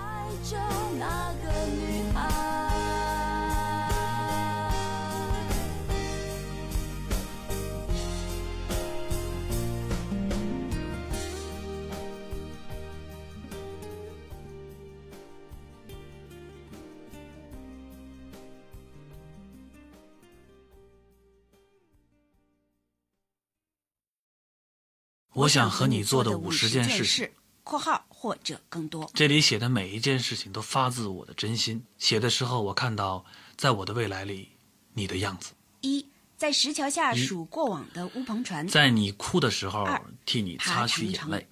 [25.40, 27.32] 我想和你做的五十件事
[27.64, 29.10] （括号或者更多）。
[29.16, 31.82] 这里写的每一件事情都发自我的真心。
[31.98, 33.24] 写的时候，我看到
[33.56, 34.50] 在我的未来里
[34.94, 35.52] 你的样子。
[35.80, 36.06] 一，
[36.36, 38.68] 在石桥下数过往的乌篷船。
[38.68, 39.88] 在你哭的时候，
[40.26, 41.48] 替你擦去眼泪。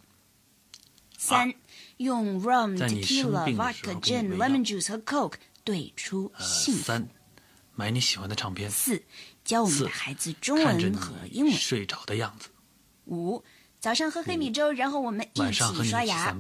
[1.18, 1.54] 三，
[1.96, 6.84] 用 rum、tequila、vodka、gin、lemon juice 和 coke 兑出幸福。
[6.84, 7.08] 三，
[7.74, 8.70] 买你喜欢的唱片。
[8.70, 9.02] 四，
[9.46, 11.54] 教我们的孩子中文和英文。
[11.54, 12.50] 睡着的样子。
[13.06, 13.42] 五。
[13.80, 16.36] 早上喝黑米粥，然后我们一起刷牙。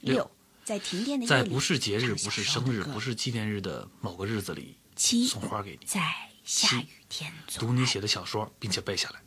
[0.00, 0.28] 六，
[0.64, 5.86] 在停电的夜里，在不是节日、不是生日、不是纪念日的某个日子里，七送花给你。
[5.86, 6.00] 在
[6.42, 9.22] 下雨天读你写的小说，并且背下来。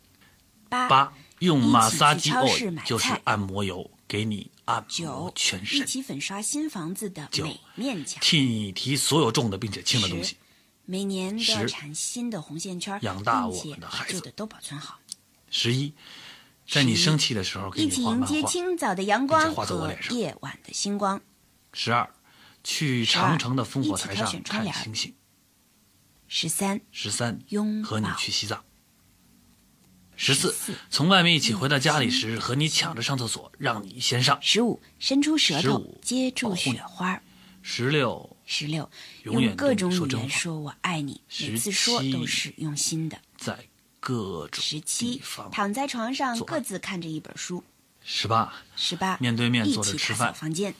[0.68, 5.80] 八，用马萨基 oil 就是按摩油给你按摩全身。
[5.80, 8.20] 一起粉刷新房子的每面墙。
[8.20, 10.36] 替你提所有重的并且轻的东西。
[10.84, 14.98] 每年都要缠新的红线圈，养大我们的孩子，旧的都保存好。
[15.50, 15.94] 十一。
[16.68, 21.20] 在你生气的时候，一起迎接清早的阳光和夜晚的星光。
[21.72, 22.10] 十二，
[22.64, 25.14] 去长城的烽火台上看星星。
[26.26, 27.38] 十三，十三，
[27.84, 28.64] 和你去西藏。
[30.16, 34.36] 十四，从外面一起回到家里时，和你抢着上厕所，让你先上。
[34.42, 37.22] 十五，伸出舌头接住雪花。
[37.62, 38.90] 十六，十六，
[39.22, 43.20] 用各种语言说我爱你，每次说都是用心的。
[43.36, 43.56] 在。
[44.06, 45.20] 各种十七，
[45.50, 47.64] 躺在床上各自看着一本书。
[48.04, 50.32] 十八，十八，面对面坐着吃饭。
[50.32, 50.72] 房间。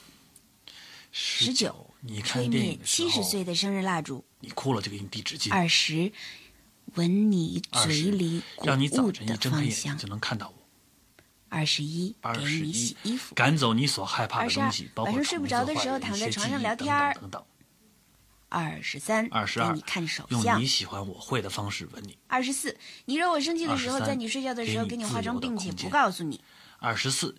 [1.11, 4.23] 十九，你看电影七十岁的生日蜡烛。
[4.39, 5.51] 你哭了就给你递纸巾。
[5.51, 6.09] 二十，
[6.93, 9.97] 闻你嘴里谷物的芳香。
[9.97, 10.55] 就能看到我。
[11.49, 13.35] 二十一，给你洗衣服。
[13.35, 17.43] 赶走你所害怕的东西，包括晚上睡不着的时候躺在床上聊天等等。
[18.49, 22.17] 二十三，给你看手相，用你喜欢我会的方式吻你。
[22.27, 26.39] 二十四，你惹我生气的时候，在你睡觉的时候给你化妆，并且不告诉你。
[26.79, 27.35] 二十四，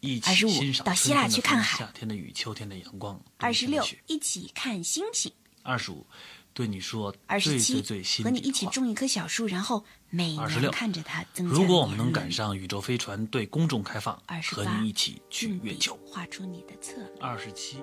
[0.00, 1.78] 一起欣赏到希腊去看海。
[1.78, 3.20] 夏天的雨，秋天的阳光。
[3.36, 5.30] 二十六，一起看星星。
[5.62, 6.06] 二十五，
[6.54, 14.18] 对你说最最最心和你一起种一棵小树，然后每年看着它增加如果我们能赶上宇宙飞船对公众开放，
[14.52, 15.98] 和你一起去月球。
[16.06, 17.12] 画出你的侧脸。
[17.20, 17.82] 二十七。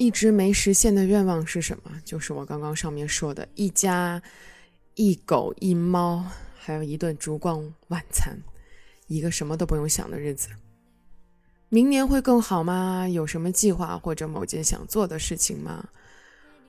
[0.00, 1.92] 一直没实现的愿望是什么？
[2.06, 4.22] 就是我刚刚上面说的，一家
[4.94, 6.24] 一狗一猫，
[6.58, 8.34] 还有一顿烛光晚餐，
[9.08, 10.48] 一个什么都不用想的日子。
[11.68, 13.06] 明年会更好吗？
[13.10, 15.86] 有什么计划或者某件想做的事情吗？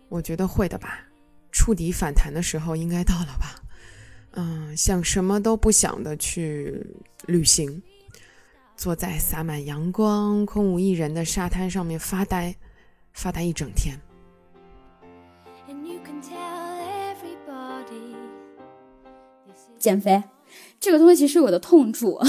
[0.09, 1.07] 我觉得会的吧。
[1.53, 3.63] 触底反弹的时候应该到了吧？
[4.31, 6.85] 嗯，想什么都不想的去
[7.27, 7.81] 旅行，
[8.75, 12.53] 坐在洒满阳光、空无一人的沙滩上面发呆。
[13.13, 13.99] 发呆一整天。
[19.77, 20.23] 减肥，
[20.79, 22.19] 这个东西是我的痛处，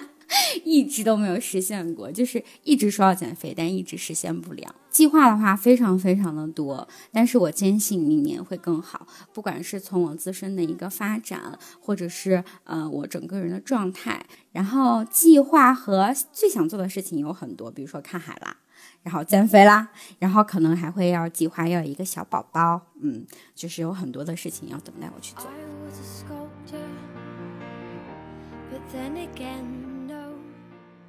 [0.64, 2.10] 一直都没有实现过。
[2.10, 4.74] 就是一直说要减肥，但一直实现不了。
[4.88, 9.06] 计划的话非常非常的多，但是我坚信明年会更好。
[9.34, 18.56] 不管是从我自身的一个发展，或者是呃我整个人的状态，然后计划和最想做的事情有很多，比如说看海啦。
[19.04, 23.24] 然后减肥啦，然后可能还会要计划要一个小宝宝，嗯，
[23.54, 25.48] 就是有很多的事情要等待我去做。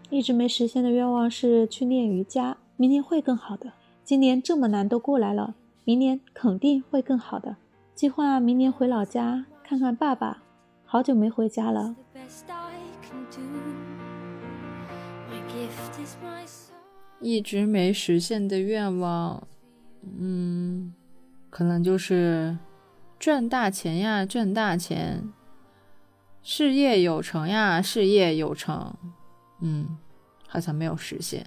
[0.09, 3.73] 一直没实现的愿望是去练瑜伽，明年会更好的。
[4.03, 7.55] 今年这么难都过来了，明年肯定会更好的。
[7.95, 10.43] 计划明年回老家看看爸爸，
[10.83, 11.95] 好久没回家了。
[17.25, 19.47] 一直没实现的愿望，
[20.19, 20.93] 嗯，
[21.49, 22.55] 可能就是
[23.17, 25.27] 赚大钱呀，赚大钱，
[26.43, 28.95] 事业有成呀，事业有成，
[29.59, 29.97] 嗯，
[30.47, 31.43] 好像没有实现。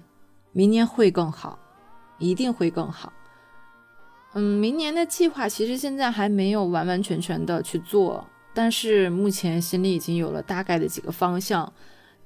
[0.51, 1.57] 明年会更好，
[2.19, 3.13] 一定会更好。
[4.35, 11.73] 嗯，明年的计划其实现在还没有完完全全的去做，但是目前心里已经有了大概的几个方向。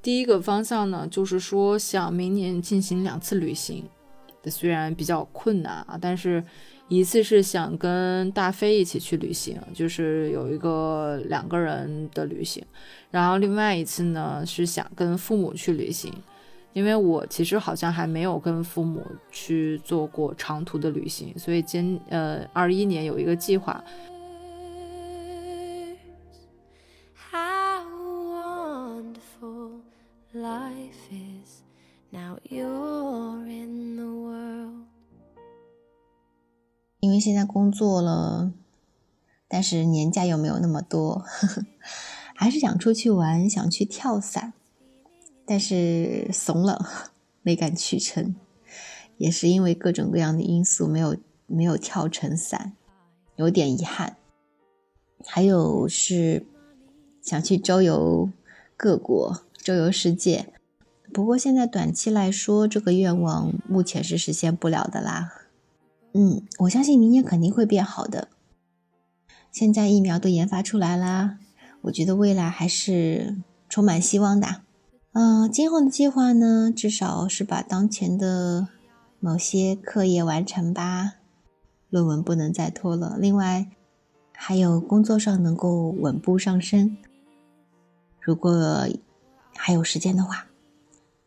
[0.02, 3.84] 第一个方向呢，就是说想明年进行两次旅行，
[4.46, 6.42] 虽然比较困难啊，但是
[6.88, 12.62] 一次是想跟大飞一起去旅行，就是有一个两个人的旅行，
[13.12, 16.12] 然后另外一次呢是想跟父母去旅行，
[16.72, 23.82] 因为我其实好像还没有跟父母去做过长途的旅行，所以今呃二一年有一个计划。
[37.22, 38.52] 现在工作了，
[39.46, 41.64] 但是年假又没有那么多，呵 呵
[42.34, 44.52] 还是想出去玩，想去跳伞，
[45.46, 46.84] 但是怂了，
[47.42, 48.34] 没敢去成，
[49.16, 51.16] 也是因为各种各样的因素没有
[51.46, 52.72] 没有跳成伞，
[53.36, 54.16] 有点遗憾。
[55.24, 56.44] 还有是
[57.22, 58.28] 想去周游
[58.76, 60.52] 各国，周游世界。
[61.12, 65.41] 不过现在短期来说，这个愿望目前是实现不了的啦。
[66.14, 68.28] 嗯，我相信明年肯定会变好的。
[69.50, 71.38] 现在疫苗都研发出来啦，
[71.82, 73.36] 我觉得未来还是
[73.68, 74.62] 充满希望的。
[75.12, 78.68] 嗯，今后的计划呢，至少是把当前的
[79.20, 81.14] 某些课业完成吧，
[81.90, 83.16] 论文不能再拖了。
[83.18, 83.70] 另外，
[84.32, 86.96] 还有工作上能够稳步上升。
[88.20, 88.88] 如果
[89.54, 90.46] 还有时间的话。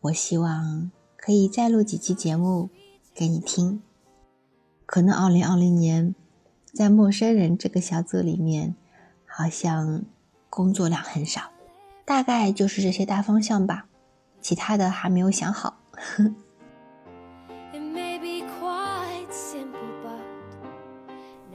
[0.01, 2.69] 我希望可以再录几期节目
[3.15, 3.81] 给你听。
[4.85, 6.13] 可能二零二零年
[6.73, 8.75] 在陌生人这个小组里面，
[9.25, 10.03] 好像
[10.49, 11.41] 工作量很少，
[12.05, 13.87] 大概就是这些大方向吧。
[14.41, 15.77] 其他的还没有想好。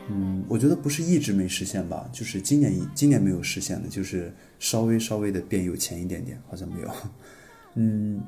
[0.09, 6.90] 嗯，我觉得不是一直没实现吧，就是今年今年没有实现的，就是稍微稍微的变有钱一点点，好像没有。
[7.74, 8.20] 嗯。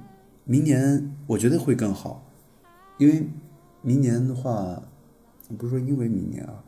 [0.45, 2.21] 明年我觉得会更好，
[2.99, 3.25] 因为
[3.81, 4.83] 明年的话，
[5.57, 6.63] 不是说因为明年啊，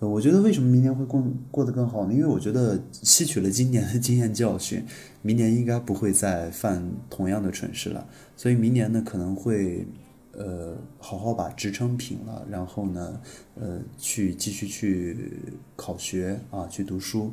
[0.00, 2.12] 我觉得为什么明年会过过得更好呢？
[2.12, 4.84] 因为我觉得吸取了今年的经验教训，
[5.22, 8.06] 明年应该不会再犯同样的蠢事了。
[8.36, 9.84] 所以明年呢，可能会
[10.32, 13.20] 呃好好把职称评了，然后呢，
[13.56, 15.42] 呃去继续去
[15.74, 17.32] 考学啊，去读书，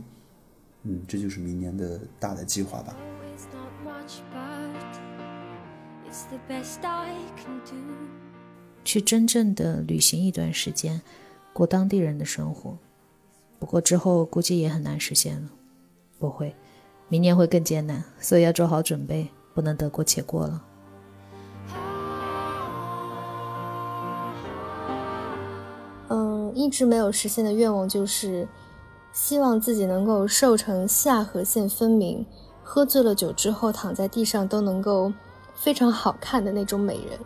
[0.84, 2.96] 嗯，这就是明年的大的计划吧。
[8.86, 11.02] 去真正的旅行一段时间，
[11.52, 12.78] 过当地人的生活。
[13.60, 15.50] 不过之后估计也很难实现了。
[16.20, 16.56] 不会，
[17.10, 20.64] 明年会更艰难，所以要做好准备，不能得过且过了。
[26.10, 28.48] 嗯，一直没有实现的愿望就是，
[29.12, 32.26] 希望自己能够瘦成下颌线分明，
[32.64, 35.12] 喝醉了酒之后躺在地上都能够。
[35.58, 37.18] 非常好看的那种美人。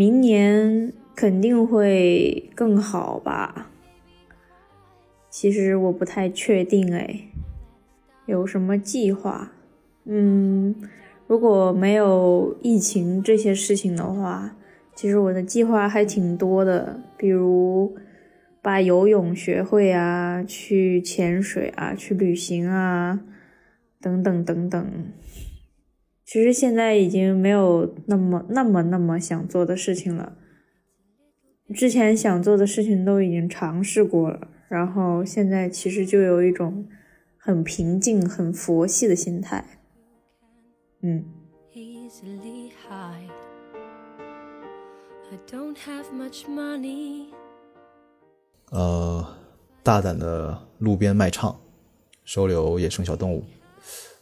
[0.00, 3.70] 明年肯定会更好吧？
[5.28, 7.28] 其实我不太确定哎，
[8.24, 9.52] 有什么计划？
[10.06, 10.74] 嗯，
[11.26, 14.56] 如果没有疫情这些事情的话，
[14.94, 17.94] 其实我的计划还挺多的，比如。
[18.62, 23.18] 把游泳学会啊，去潜水啊，去旅行啊，
[24.02, 24.86] 等等等等。
[26.30, 30.36] 其实现在已经没有那么那么那么想做的事情了。
[31.74, 36.86] 之前想做的事情都已经尝试过了，然后现在其实就有一种
[37.36, 39.80] 很平静、很佛系的心态。
[41.02, 41.24] 嗯。
[48.70, 49.26] 呃，
[49.82, 51.60] 大胆的路边卖唱，
[52.22, 53.42] 收留野生小动物，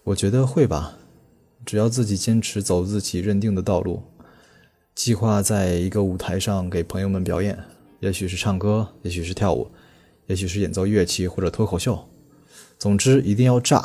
[0.04, 0.97] 我觉得会吧。
[1.68, 4.02] 只要自己坚持走自己认定的道路，
[4.94, 7.58] 计划在一个舞台上给朋友们表演，
[8.00, 9.70] 也许是唱歌，也许是跳舞，
[10.28, 12.08] 也许是演奏乐器或者脱口秀。
[12.78, 13.84] 总之一定要炸。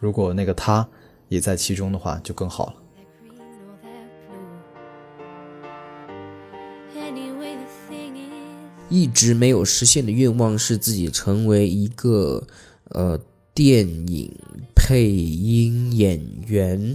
[0.00, 0.86] 如果那个他
[1.30, 2.74] 也在其中的话，就更好了。
[8.90, 12.46] 一直没有实现的愿望是自己成为一个
[12.90, 13.18] 呃
[13.54, 14.30] 电影
[14.92, 16.94] 配音演员。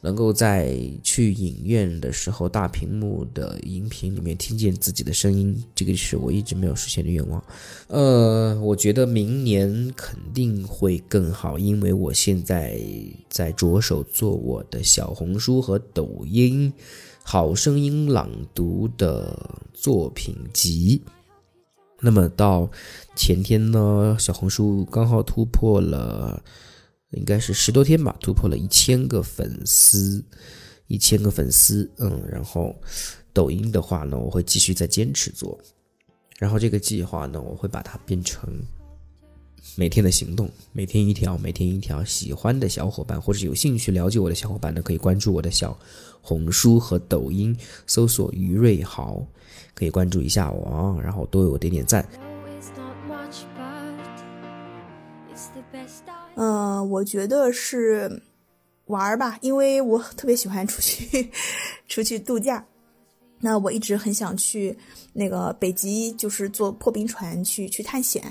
[0.00, 7.42] 能够在去影院的时候，大屏幕的荧屏里面听见自己的声音，这个是我一直没有实现的愿望。
[7.88, 12.80] 呃，我觉得明年肯定会更好，因为我现在
[13.28, 16.72] 在着手做我的小红书和抖音
[17.22, 21.02] 好声音朗读的作品集。
[22.00, 22.70] 那么到
[23.16, 26.42] 前天呢，小红书刚好突破了。
[27.16, 30.24] 应该是十多天吧，突破了一千个粉丝，
[30.86, 32.74] 一千个粉丝，嗯，然后
[33.32, 35.58] 抖音的话呢，我会继续再坚持做，
[36.38, 38.48] 然后这个计划呢，我会把它变成
[39.76, 42.04] 每天的行动，每天一条，每天一条。
[42.04, 45.76] 喜欢的小伙伴或者有兴趣了解我的小伙伴呢，可以关注我的小
[46.20, 49.26] 红书和抖音，搜索于瑞豪，
[49.74, 52.06] 可以关注一下我啊，然后多为我点点赞。
[56.36, 58.22] 嗯，我觉得是
[58.86, 61.30] 玩儿吧，因为我特别喜欢出去
[61.88, 62.64] 出去度假。
[63.40, 64.76] 那我一直很想去
[65.12, 68.24] 那个北极，就是坐破冰船去去探险。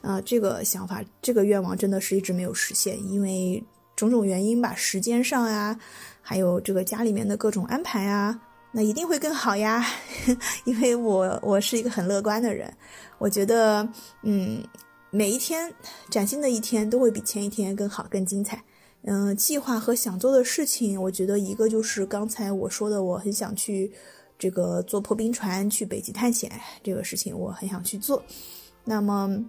[0.00, 3.62] 啊，这个想法，这个愿望真的是一直没有实现，因为
[3.96, 5.78] 种种原因吧，时间上呀，
[6.22, 8.40] 还有这个家里面的各种安排啊，
[8.72, 9.84] 那一定会更好呀。
[10.64, 12.72] 因为我我是一个很乐观的人，
[13.18, 13.86] 我觉得，
[14.22, 14.64] 嗯。
[15.12, 15.74] 每一天，
[16.08, 18.62] 崭新的一天都会比前一天更好、更精彩。
[19.02, 23.90] 嗯，计划和想做的事情，我觉得一个就是刚才我说的，我很想去
[24.38, 28.22] 这个坐破冰船去北极探险这个事情，我很想去做。
[28.84, 29.44] 那么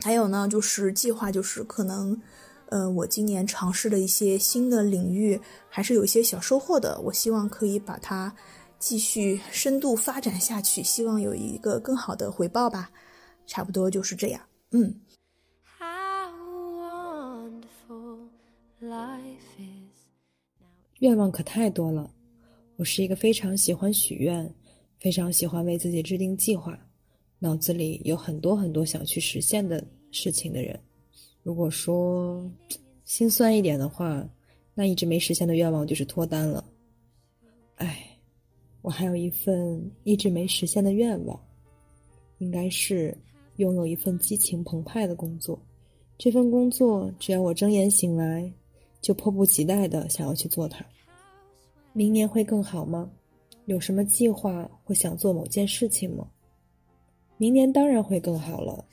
[0.00, 2.20] 还有呢，就是计划就是可能，
[2.66, 8.34] 呃，我今年尝试的一些新的领域还是有一些小收获的，我希望可以把它
[8.78, 12.90] 继续深度发展下去，希望有一个更好的回报吧。
[13.46, 14.40] 差不多就是这样。
[14.72, 14.94] 嗯，
[21.00, 22.08] 愿望可太多了。
[22.76, 24.54] 我是一个非常喜欢许愿、
[24.98, 26.78] 非常喜欢为自己制定计划、
[27.40, 30.78] 脑子里有很多很多想去实现的事情的人。
[31.42, 32.48] 如果说
[33.04, 34.24] 心酸一点的话，
[34.72, 36.64] 那一直没实现的愿望就是脱单了。
[37.74, 38.16] 哎，
[38.82, 41.44] 我还有一份一直没实现的愿望，
[42.38, 43.18] 应该是。
[43.56, 45.60] 拥有一份激情澎湃的工作，
[46.16, 48.52] 这份工作只要我睁眼醒来，
[49.00, 50.84] 就迫不及待的想要去做它。
[51.92, 53.10] 明年会更好吗？
[53.66, 56.26] 有什么计划或想做某件事情吗？
[57.36, 58.84] 明年当然会更好了。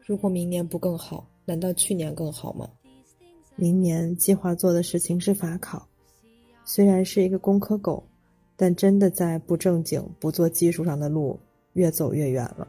[0.00, 2.68] 如果明年不更好，难道去年更好吗？
[3.54, 5.86] 明年计划做的事情是法考，
[6.64, 8.02] 虽然是一个工科狗，
[8.56, 11.38] 但真的在不正经、不做技术上的路
[11.72, 12.68] 越走越远了。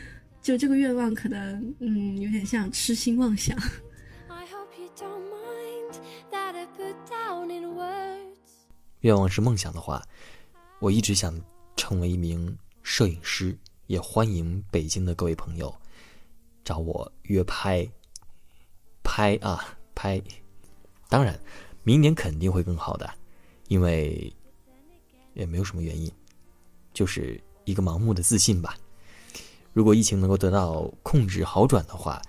[0.41, 3.57] 就这个愿望可能，嗯，有点像痴心妄想。
[9.01, 10.01] 愿望是梦想的话，
[10.79, 11.39] 我一直想
[11.75, 15.73] 成为一名摄影师，也欢迎北京的各位朋友
[16.63, 17.87] 找我约拍。
[19.03, 20.21] 拍啊拍！
[21.09, 21.37] 当然，
[21.83, 23.11] 明年肯定会更好的，
[23.67, 24.31] 因为
[25.33, 26.09] 也没有什么原因，
[26.93, 28.77] 就是一个盲目的自信吧。
[29.73, 32.21] 如果疫情能够得到控制好转的话，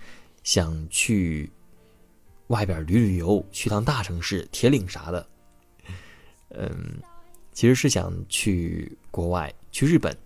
[0.44, 1.50] 想去
[2.48, 5.26] 外边旅旅游，去趟大城市，铁岭啥的。
[6.50, 6.70] 嗯，
[7.52, 10.16] 其实是想去国外，去日本。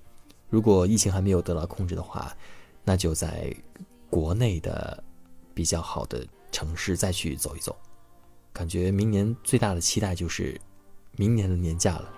[0.51, 2.37] 如果疫情还没有得到控制的话，
[2.85, 3.55] 那就在
[4.11, 5.03] 国内的
[5.55, 7.77] 比较好的城市再去走一走。
[8.53, 10.59] 感觉明年最大的期待就是
[11.17, 12.13] 明年的年假了。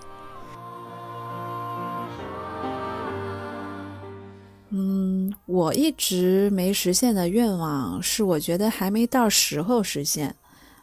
[5.59, 10.35] 我一直没实现的愿望是，我觉得还没到时候实现。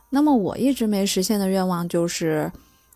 [0.10, 2.52] 那么我一直没实现的愿望就是。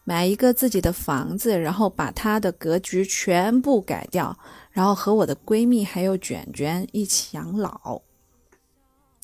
[0.05, 4.35] 买一个自己的房子，然后把它的格局全部改掉，
[4.71, 8.01] 然后和我的闺蜜还有卷卷一起养老。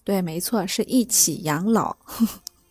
[0.04, 1.96] 对，没错，是一起养老。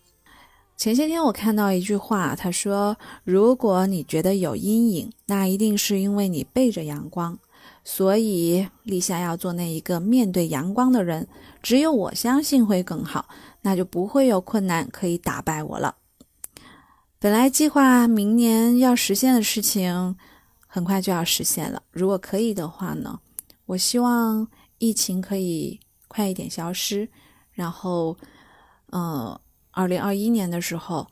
[0.78, 7.36] 前些天我看到一句话，他说：“如果你觉得有阴影，那一定是因为你背着阳光。
[7.84, 11.28] 所以立夏要做那一个面对阳光的人。
[11.62, 13.28] 只有我相信会更好。
[13.66, 15.96] 那就不会有困难可以打败我了。
[17.18, 20.14] 本来计划明年要实现的事情，
[20.66, 21.82] 很快就要实现了。
[21.90, 23.18] 如果可以的话呢，
[23.64, 24.46] 我希望
[24.76, 27.08] 疫情可以快一点消失，
[27.52, 28.14] 然后，
[28.90, 29.40] 呃，
[29.70, 31.06] 二零二一年的时候，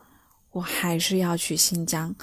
[0.51, 2.15] 我还是要去新疆。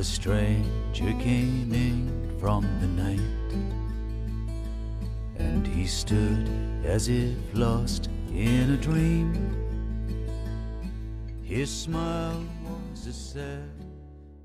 [0.00, 3.20] A stranger came in from the night,
[5.38, 6.48] and he stood
[6.84, 9.32] as if lost in a dream.
[11.42, 13.70] His smile was as sad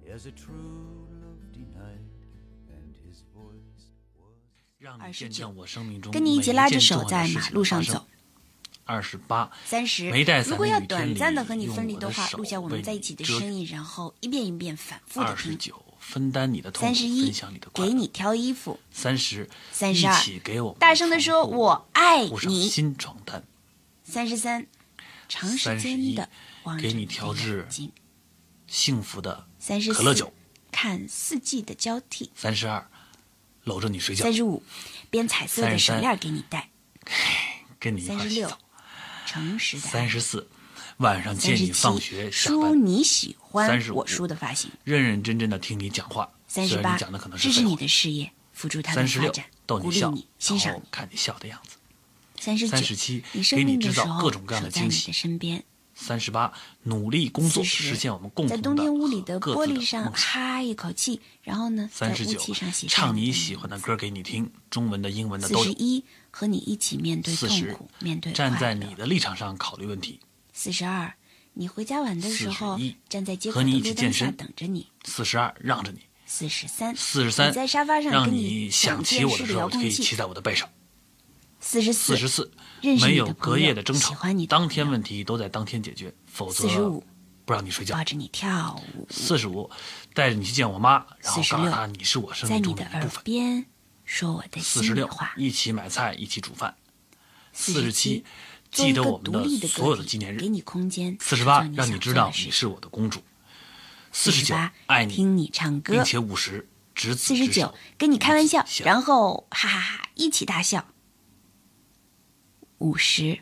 [0.10, 2.08] as a true love denied,
[2.70, 5.00] and his voice was.
[5.00, 5.54] 二十九，
[6.12, 8.06] 跟你一起拉着手在马路上走。
[8.87, 10.09] 二十八，三十。
[10.47, 15.35] 如果要短暂的和你分离的话，录下我们在一起的声音，然后一遍一遍反复的听。
[15.35, 17.91] 二十九，分担你的痛苦，分享你的快乐。
[17.91, 18.79] 给你挑衣服。
[18.93, 22.69] 三十，三十二，一起给我大声的说我爱你。
[22.69, 23.43] 新床单。
[24.05, 24.65] 三十三，
[25.29, 26.29] 长时间的
[26.63, 27.67] 望着你调制
[28.69, 29.49] 幸福的
[29.93, 30.33] 可乐酒。
[30.71, 32.31] 看四季的交替。
[32.37, 32.89] 三十二，
[33.65, 34.23] 搂着你睡觉。
[34.23, 34.63] 三十五，
[35.11, 36.71] 编彩色的手链给你戴。
[37.81, 38.57] 跟你一块洗澡。
[39.37, 40.49] 诚实的三十四，
[40.97, 42.59] 晚上接你放学下班。
[42.59, 44.71] 梳你喜欢我梳的发型。
[44.83, 46.27] 认认真真的听你讲话。
[46.49, 46.97] 三十八，
[47.37, 51.77] 支持你的事业，辅助他的发展，鼓励你，欣赏看你笑的样子。
[52.41, 55.13] 三十九，三十七，给你制造各种各样的惊喜。
[55.13, 55.63] 身边。
[55.99, 62.39] 三十八，努力工作，实现我们共同的在冬天屋里的玻璃上哈一口气，然后呢，三十九，
[62.87, 65.65] 唱你喜欢的歌给你听，中文的、英文的都有。
[65.65, 66.05] 四十一，
[66.39, 70.21] 和你一起面对痛苦，面对站在你的立场上考虑问题。
[70.53, 71.15] 四十二，
[71.55, 74.87] 你回家晚的时候，站在街口的路灯下等着你。
[75.07, 76.01] 四十二，让着你。
[76.27, 80.69] 四十三，四十三，在沙发上让你想骑我的时候可以骑在我的背上。
[81.59, 84.15] 四十四，四十四，没有隔夜的争吵，
[84.47, 86.69] 当天问题都在当天解决，否则
[87.47, 87.97] 不让你睡觉。
[87.97, 89.07] 抱着你跳舞。
[89.09, 89.71] 四十五，
[90.13, 93.25] 带着你去见我妈，然后告诉她你是我生命中的一部分。
[93.25, 93.65] 边
[94.07, 96.77] 说我的四十六，一起买菜，一起煮饭。
[97.53, 98.25] 四十七，
[98.71, 100.39] 记得我们的所有的纪念日。
[100.39, 101.19] 给你空间。
[101.21, 103.21] 四十八，让你知道你是我的公主。
[104.13, 104.55] 四十九，
[104.87, 110.87] 爱你，听你唱歌，并且五十，执子四十九，跟你开玩笑，然后哈哈哈一起大笑。
[112.79, 113.41] 五十，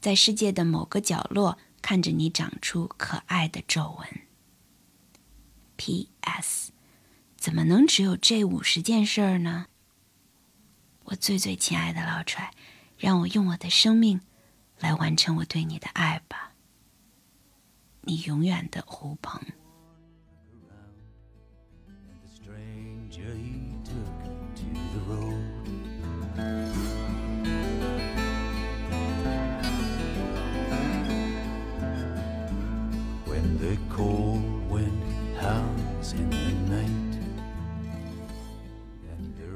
[0.00, 4.08] 在世界的某个角落看着你长出可爱的皱纹。
[5.76, 6.72] P.S.
[7.48, 9.68] 怎么能只有这五十件事儿呢？
[11.04, 12.50] 我最最亲爱的老踹，
[12.98, 14.20] 让我用我的生命
[14.78, 16.52] 来完成我对你的爱吧。
[18.02, 19.40] 你永远的胡鹏。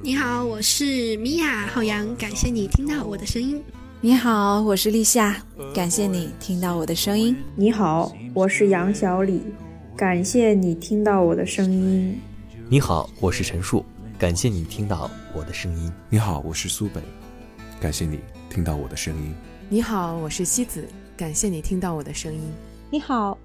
[0.05, 3.63] 你好，我是米娅浩洋，感谢你听到我的声音。
[4.01, 5.41] 你好，我是立夏，
[5.73, 7.37] 感谢你听到我的声音。
[7.55, 9.41] 你好，我是杨小李，
[9.97, 12.19] 感谢你听到我的声音。
[12.69, 13.85] 你好，我是陈树，
[14.19, 15.93] 感谢你听到我的声音。
[16.11, 17.01] 你好，我是苏北，
[17.81, 18.19] 感谢你
[18.51, 19.33] 听到我的声音。
[19.69, 20.85] 你好，我是西子，
[21.17, 22.41] 感谢你听到我的声音。
[22.91, 23.39] 你好，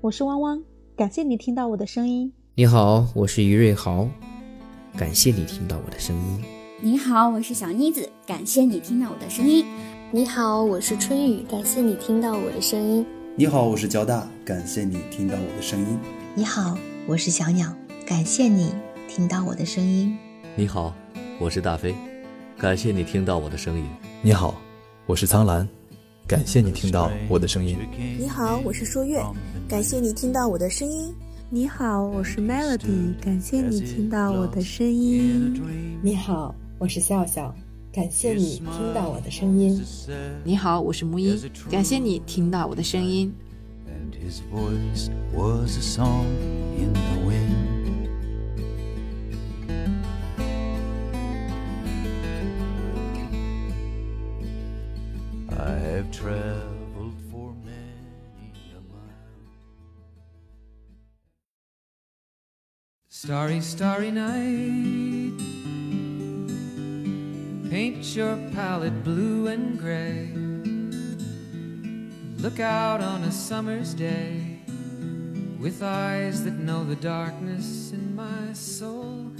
[0.00, 0.58] 我是汪汪，
[0.96, 2.32] 感谢你听到我的声音。
[2.54, 4.08] 你好，我是于瑞豪。
[4.98, 6.44] 感谢你听到我的声音。
[6.80, 8.10] 你好，我是小妮子。
[8.26, 9.64] 感谢你听到我的声音。
[10.10, 11.46] 你好，我是春雨。
[11.48, 13.06] 感谢你听到我的声音。
[13.36, 14.26] 你好，我是交大。
[14.44, 15.96] 感谢你听到我的声音。
[16.34, 17.72] 你好，我是小鸟。
[18.04, 18.74] 感谢你
[19.06, 20.18] 听到我的声音。
[20.56, 20.92] 你好，
[21.38, 21.94] 我是大飞。
[22.58, 23.84] 感谢你听到我的声音。
[24.20, 24.60] 你好，
[25.06, 25.68] 我是苍兰。
[26.26, 27.78] 感谢你听到我的声音。
[28.18, 29.22] 你好，我是说月。
[29.68, 31.14] 感谢你听到我的声音。
[31.50, 35.58] 你好，我是 Melody，感谢你听到我的声音。
[36.02, 37.54] 你好，我是笑笑，
[37.90, 39.82] 感谢你听到我的声音。
[40.44, 43.32] 你好，我是木一，感谢你听到我的声音。
[63.20, 65.34] Starry, starry night.
[67.68, 70.30] Paint your palette blue and gray.
[72.40, 74.60] Look out on a summer's day
[75.58, 79.32] with eyes that know the darkness in my soul.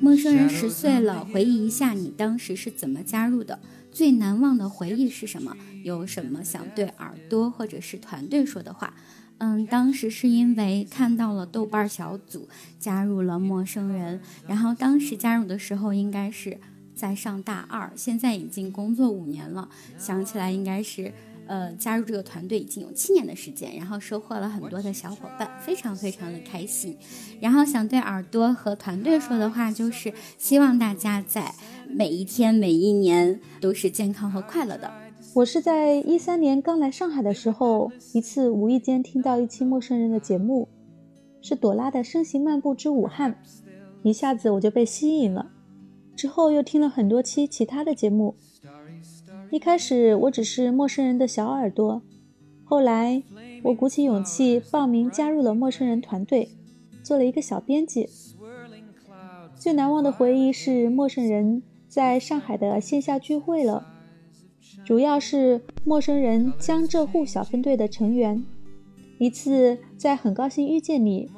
[0.00, 3.58] 陌生人十岁了，回忆一下你当时是怎么加入的？
[3.90, 5.56] 最难忘的回忆是什么？
[5.82, 8.94] 有什么想对耳朵或者是团队说的话？
[9.38, 12.48] 嗯，当时是因为看到了豆瓣小组，
[12.78, 14.20] 加入了陌生人。
[14.46, 16.58] 然后当时加入的时候应该是
[16.94, 21.12] 在上大二，现在已经工作五年了，想起来应该是。
[21.46, 26.96] 呃，加入这个团队已经有七年的时间，然后收获了很多的小伙伴，非常非常的开心。
[27.38, 31.54] 然后想对耳朵和团队说的话就是，希望大家在
[31.86, 34.90] 每一天、每一年都是健康和快乐的。
[35.34, 40.68] 我是在一三年刚来上海的时候，一次无意间听到一期陌生人的节目，
[41.42, 43.32] 是朵拉的《声行漫步之武汉》，
[44.04, 45.50] 一下子我就被吸引了。
[46.14, 48.36] 之后又听了很多期其他的节目。
[49.50, 52.00] 一开始我只是陌生人的小耳朵，
[52.62, 53.20] 后来
[53.64, 56.50] 我鼓起勇气报名加入了陌生人团队，
[57.02, 58.08] 做了一个小编辑。
[59.56, 63.93] 最难忘的回忆是陌生人在上海的线下聚会了，
[64.84, 68.44] 主要是陌生人江浙沪小分队的成员。
[69.18, 71.30] 一次在很高兴遇见你，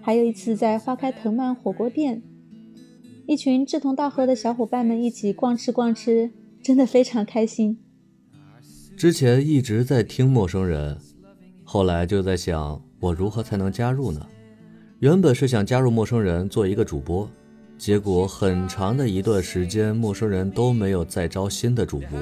[0.00, 2.22] 还有一次在花开藤蔓火锅店，
[3.26, 6.30] 一群志同道合的小伙伴们一起逛吃逛吃。
[6.62, 7.76] 真的非常开心。
[8.96, 10.96] 之前一直在听陌生人，
[11.62, 14.26] 后来就在想，我如何才能加入呢？
[15.00, 17.28] 原本是想加入陌生人做一个主播，
[17.76, 22.18] 结果很长的一段时间，陌生人都没有再招新的主播。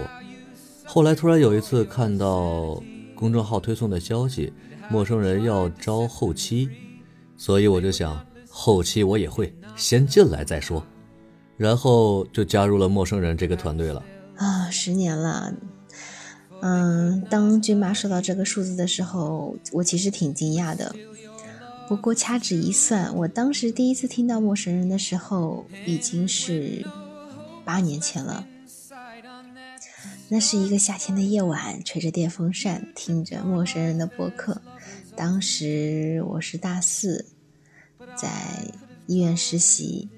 [0.94, 2.78] 后来突然有一次看到
[3.14, 4.52] 公众号推送的消息，
[4.90, 6.68] 陌生人要招后期，
[7.34, 10.84] 所以我就想，后期我也会，先进来再说，
[11.56, 14.04] 然后就加入了陌生人这个团队了。
[14.36, 15.54] 啊，十年了，
[16.60, 20.94] 嗯，当君妈说到这个数字的时候，我其实挺惊讶的。
[21.88, 26.84] 不过掐指一算，我当时第一次听到陌生人的时候，已经是
[27.64, 28.46] 八年前了。
[30.28, 34.62] 那是一个夏天的夜晚，吹着电风扇，听着陌生人的播客。
[35.14, 37.26] 当时我是大四，
[38.16, 38.72] 在
[39.06, 40.08] 医院实习，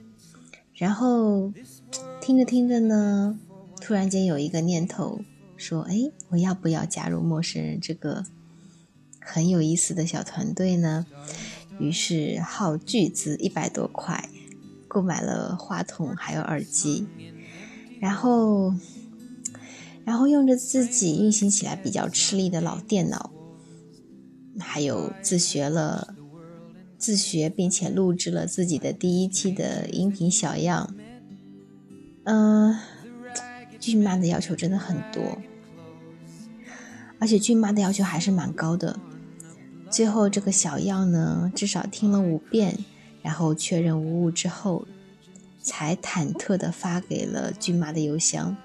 [0.75, 1.53] 然后
[2.21, 3.39] 听着听着呢。
[3.81, 5.21] 突然间有一个念头，
[5.57, 8.25] 说：“哎，我要不要加入陌生人这个
[9.21, 11.05] 很有意思的小团队呢？”
[11.81, 14.31] 于是耗巨资一百多块，
[14.87, 17.07] 购买了话筒还有耳机，
[18.01, 18.73] 然后，
[20.05, 23.31] 然后用着自己运行起来比较吃力的老电脑，
[24.59, 26.15] 还有自学了
[26.99, 30.95] 自学并且录制了自己的第一期的音频小样，
[32.25, 32.77] 嗯。
[33.81, 35.37] 俊妈的要求真的很多，
[37.19, 38.99] 而且俊妈的要求还是蛮高的。
[39.91, 42.79] 最后这个小样呢，至少听了五遍，
[43.21, 44.87] 然后确认无误之后，
[45.61, 48.57] 才忐忑的发给了俊妈的邮箱。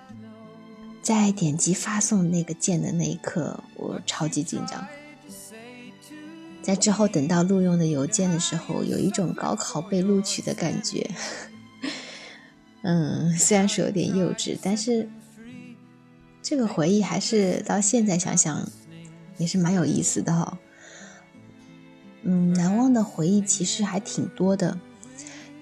[1.01, 4.85] 在点击发送那个键的那一刻，我超级紧张。
[6.61, 11.09] 在之后等到录用的邮件的时候，有一种高考被录取的感觉。
[12.83, 15.09] 嗯，虽然说有点幼稚，但是
[16.43, 18.69] 这个回忆还是到现在想想
[19.37, 20.59] 也是蛮有意思的哈。
[22.23, 24.77] 嗯，难忘的回忆其实还挺多的。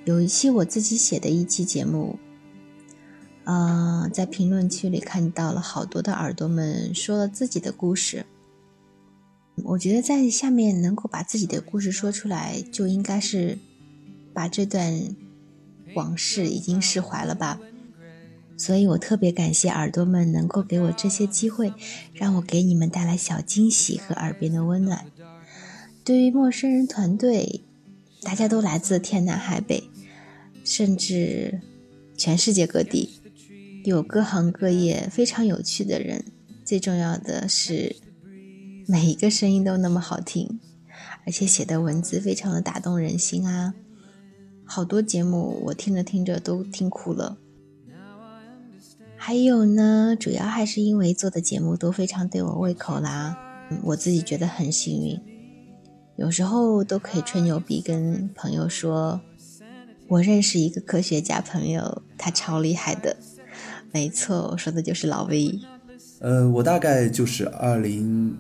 [0.03, 2.17] 有一期我自己写的一期节目，
[3.48, 8.26] 呃，在评论区里看到了好多的耳朵们说了自己的故事。
[9.64, 13.58] 我觉得在下面能够把自己的故事说出来，就应该是
[14.34, 15.16] 把这段。
[15.95, 17.59] 往事已经释怀了吧，
[18.58, 21.74] 所以我特别感谢耳朵们能够给我这些机会，
[22.14, 25.06] 让我给你们带来小惊喜和耳边的温暖。
[26.03, 27.61] 对于陌生人团队，
[28.22, 29.90] 大家都来自天南海北，
[30.64, 31.61] 甚至
[32.16, 33.14] 全世界各地，
[33.88, 36.25] 有各行各业非常有趣的人。
[36.66, 37.95] 最重要的是，
[38.85, 40.59] 每一个声音都那么好听，
[41.25, 43.74] 而且写的文字非常的打动人心啊。
[44.66, 47.38] 好多节目我听着听着都听哭了，
[49.16, 53.38] 还有呢，主要还是因为做的节目都非常对我胃口啦，
[53.83, 55.17] 我自己觉得很幸运，
[56.17, 59.22] 有时候都可以吹牛逼跟朋友说，
[60.09, 63.16] 我认识一个科学家朋友，他超厉害的，
[63.91, 65.59] 没错，我说的就是老 V。
[66.19, 68.38] 呃，我大概就是二零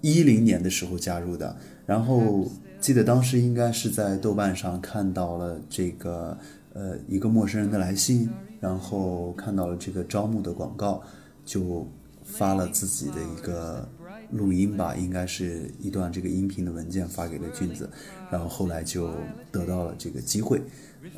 [0.00, 1.56] 一零年的时候加入的，
[1.86, 2.50] 然后。
[2.78, 6.36] 记得当时应该是在豆瓣上看到了这个，
[6.74, 8.28] 呃，一个陌生人的来信，
[8.60, 11.02] 然后看到了这个招募的广告，
[11.44, 11.88] 就
[12.22, 13.88] 发了自己的一个
[14.30, 17.90] 录音吧，应该是一段这个音频的文件发给了俊子，
[18.30, 19.10] 然后后来就
[19.50, 20.60] 得到了这个机会。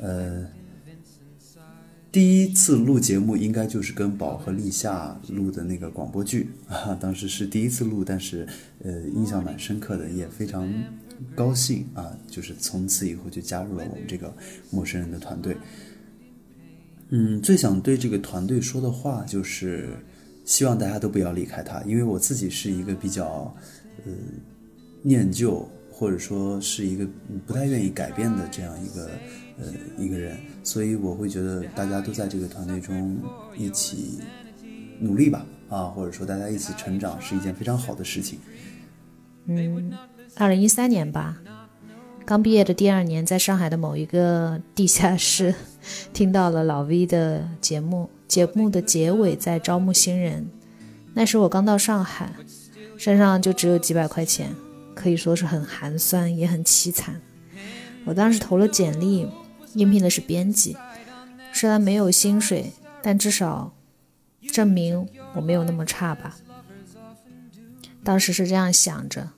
[0.01, 0.43] 呃，
[2.11, 8.47] 第一次录节目应该就是跟宝和立夏录的那个广播剧 啊，当时是第一次录，但是
[8.83, 10.67] 呃印象蛮深刻的，也非常
[11.35, 14.35] 高兴啊，就是从此以后就加入了我们这个
[14.71, 15.55] 陌生人的团队。
[17.09, 19.89] 嗯，最想对这个团队说的话就是，
[20.45, 23.55] 希望大家都不要离开他，因为我自己是一个比较，
[24.05, 24.11] 呃，
[25.03, 27.07] 念旧或者说是一个
[27.45, 29.09] 不太愿意改变的这样一个
[29.59, 29.65] 呃
[29.97, 33.17] 一个人，所以我会觉得大家都在这个团队中
[33.57, 34.19] 一起
[34.99, 38.39] 努力吧，啊，或者说大家一起成长是一件非常好的事情。
[39.45, 39.91] 嗯，
[40.35, 41.37] 二零一三年吧。
[42.25, 45.55] 刚毕业的第二年，在上海的某一个地下室，
[46.13, 48.09] 听到了老 V 的节目。
[48.27, 50.47] 节目的结尾在招募新人。
[51.15, 52.31] 那时我刚到上海，
[52.95, 54.55] 身上就只有几百块钱，
[54.93, 57.19] 可以说是很寒酸，也很凄惨。
[58.05, 59.27] 我当时投了简历，
[59.73, 60.75] 应聘的是编辑。
[61.53, 63.73] 虽然没有薪水，但至少
[64.51, 66.37] 证明我没有那么差吧。
[68.03, 69.29] 当时是这样想着，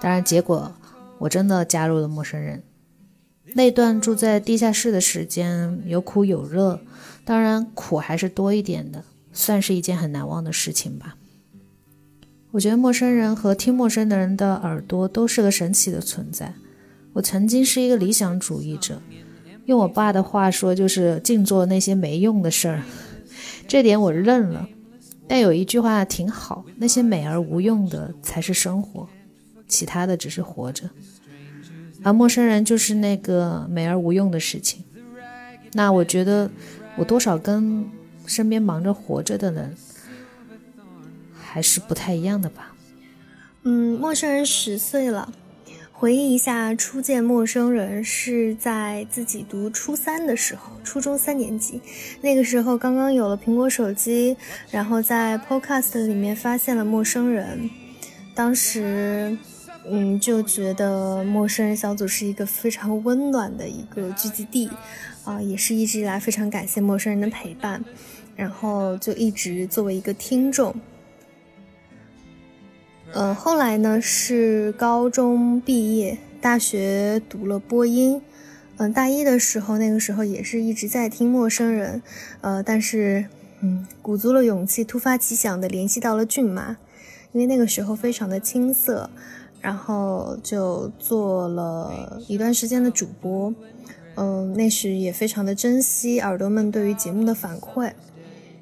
[0.00, 0.74] 当然结果。
[1.20, 2.62] 我真的加入了陌生人。
[3.52, 6.80] 那段住在地下室的时间有苦有乐，
[7.26, 11.16] 当然苦还是多一点的，算是一件很难忘的事情吧。
[12.52, 16.54] 我觉得陌生人和听陌生的人的耳朵都是个神奇的存在。
[17.12, 19.02] 我曾经是一个理想主义者，
[19.66, 22.82] 用我爸的话说就是净做那些没用的事儿，
[23.68, 24.68] 这点我认了。
[25.28, 29.08] 但有一句话挺好，那些美而无用的才是生活。
[29.68, 30.90] 其他的只是活着，
[32.02, 34.82] 而陌生人就是那个美而无用的事情。
[35.72, 36.50] 那我觉得，
[36.96, 37.86] 我多少跟
[38.26, 39.72] 身边忙着活着的人
[41.32, 42.74] 还是不太一样的吧。
[43.62, 45.32] 嗯，陌生人十岁了，
[46.00, 51.78] 回忆一下初见陌生人是在自己读初三的时候，初中三年级，
[52.22, 54.34] 那个时候刚刚有了苹果手机，
[54.70, 57.68] 然后在 Podcast 里面发现了陌生人，
[58.34, 59.36] 当时。
[59.88, 64.70] 嗯，就觉得陌生人小组是一个非常温暖的一个聚集地，
[65.24, 67.82] 啊，也是一直以来非常感谢陌生人的陪伴，
[68.36, 70.74] 然后就一直作为一个听众。
[73.12, 78.22] 呃，后来呢是高中毕业，大学读了播音，
[78.76, 82.02] 嗯，大一的时候那个时候也是一直在听陌生人，
[82.40, 83.26] 呃，但是
[83.60, 86.76] 嗯，鼓足了勇气，突发奇想的联系到了骏马，
[87.32, 89.10] 因为那个时候非常的青涩。
[89.62, 93.52] 然后就做了一段时间的主播，
[94.14, 97.92] 嗯，那时也非常的珍惜耳朵们对于节目的反馈。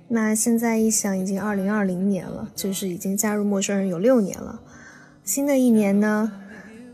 [0.08, 4.60] 那现在一想，已经二零二零年了，就是已经加入陌生人有六年了。
[5.22, 6.32] 新的一年呢，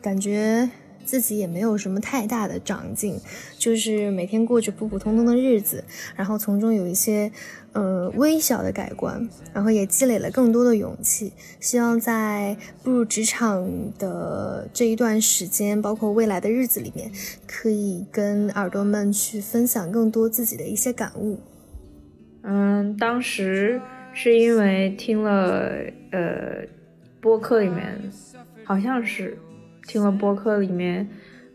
[0.02, 0.68] 感觉
[1.04, 3.20] 自己也没有什么太大的长进，
[3.56, 5.84] 就是每天过着普普通通的日子，
[6.16, 7.30] 然后从中有一些。
[7.74, 11.32] 呃，微小的改观，然后也积累了更多的勇气。
[11.58, 13.68] 希望在步入职场
[13.98, 17.10] 的这一段时间，包括未来的日子里面，
[17.48, 21.40] 可以跟耳朵们去分享更多自己的一些感悟。
[22.44, 23.80] 嗯，当时
[24.12, 25.72] 是因为听了
[26.12, 26.64] 呃
[27.20, 27.98] 播客里面，
[28.62, 29.36] 好像是
[29.88, 31.08] 听了播客里面，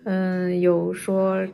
[0.04, 1.48] 嗯，有说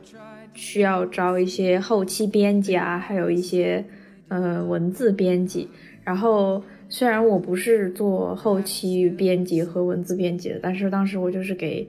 [0.54, 3.84] 需要招一些后期编辑啊，还有一些。
[4.28, 5.68] 呃，文字编辑。
[6.02, 11.88] 然后虽然我不是做后期编辑和文字编辑的，但是当时我就是给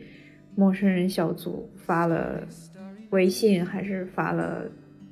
[0.54, 2.44] 陌生人小组发了
[3.10, 4.66] 微信，还是发了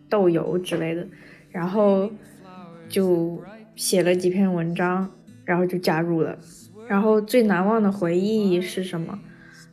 [0.07, 1.07] 豆油之类的，
[1.49, 2.07] 然后
[2.95, 3.43] 就
[3.75, 5.11] 写了几篇文章，
[5.43, 6.37] 然后就加入了。
[6.87, 9.19] 然后最难忘的回忆是什么？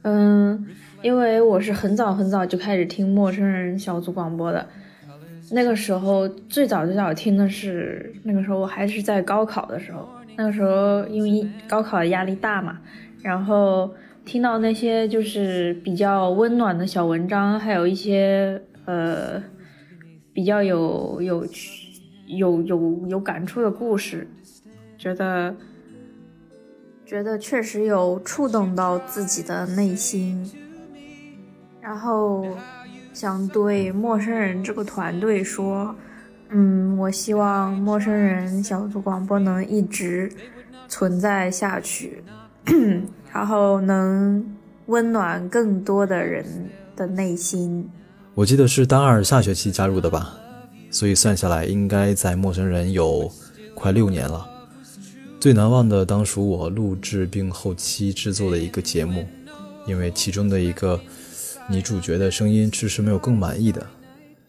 [0.03, 0.67] 嗯，
[1.03, 4.67] 因为我是很早很早就开始听陌生人小组广播的。
[5.53, 12.81] 那个时候最早最早听的是那个时候我还是在高考的时候，那个时候因为高考的压力大嘛，
[13.23, 13.95] 然后
[14.25, 19.41] 听到那些就是比较温暖的小文章，还有一些呃
[20.33, 21.82] 比较有有趣
[22.37, 24.29] 有有有感触的故事，
[24.99, 25.55] 觉得
[27.07, 30.51] 觉得确实有触动到自己的内心，
[31.81, 32.47] 然后。
[33.15, 35.95] 想对陌生人这个团队说，
[36.49, 40.33] 嗯，我希望陌生人小组广播能一直
[40.89, 42.25] 存在下去，
[43.31, 44.43] 然后能
[44.87, 46.43] 温暖更多的人
[46.97, 47.87] 的内心。
[48.33, 50.33] 我记得是大二下学期加入的吧，
[50.93, 53.29] 所以算下来应该在陌生人有
[53.75, 54.49] 快六年了。
[55.41, 59.27] 最难忘的当属我录制并后期制作的一个节目，
[59.89, 61.01] 因为其中的一个
[61.69, 63.85] 女主角的声音迟迟没有更满意的，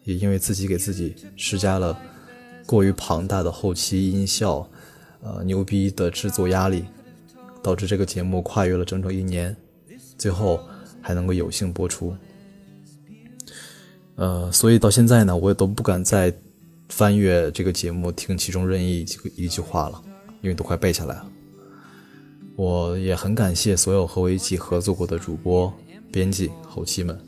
[0.04, 1.98] 也因为自己给自己施加了
[2.64, 4.68] 过于庞大的后期音效，
[5.22, 6.84] 呃牛逼的制作压力，
[7.60, 9.56] 导致这个节目跨越了整整一年，
[10.16, 10.60] 最后
[11.00, 12.14] 还能够有幸播出。
[14.16, 16.32] 呃，所以到现在呢，我也都不敢再
[16.88, 20.02] 翻阅这个节目听其中任意一个一句话了。
[20.42, 21.26] 因为都快背下来了，
[22.54, 25.72] 我也很感谢所有和我一起合作过的主播、
[26.12, 27.18] 编辑、后期们。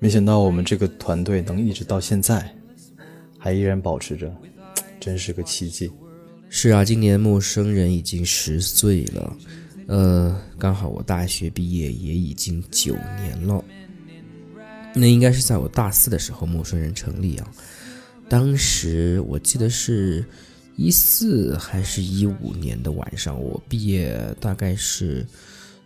[0.00, 2.52] 没想到我们这个团队能一直到现在，
[3.38, 4.28] 还依然保持着，
[4.98, 5.88] 真是个奇迹。
[6.48, 9.36] 是啊，今年陌生人已经十岁了，
[9.86, 13.64] 呃，刚好我大学毕业也已经九年了。
[14.94, 17.48] 那应该是在我大四的时候，陌生人成立啊。
[18.28, 20.24] 当时我记得是。
[20.80, 25.26] 一四还是一五年的晚上，我毕业大概是，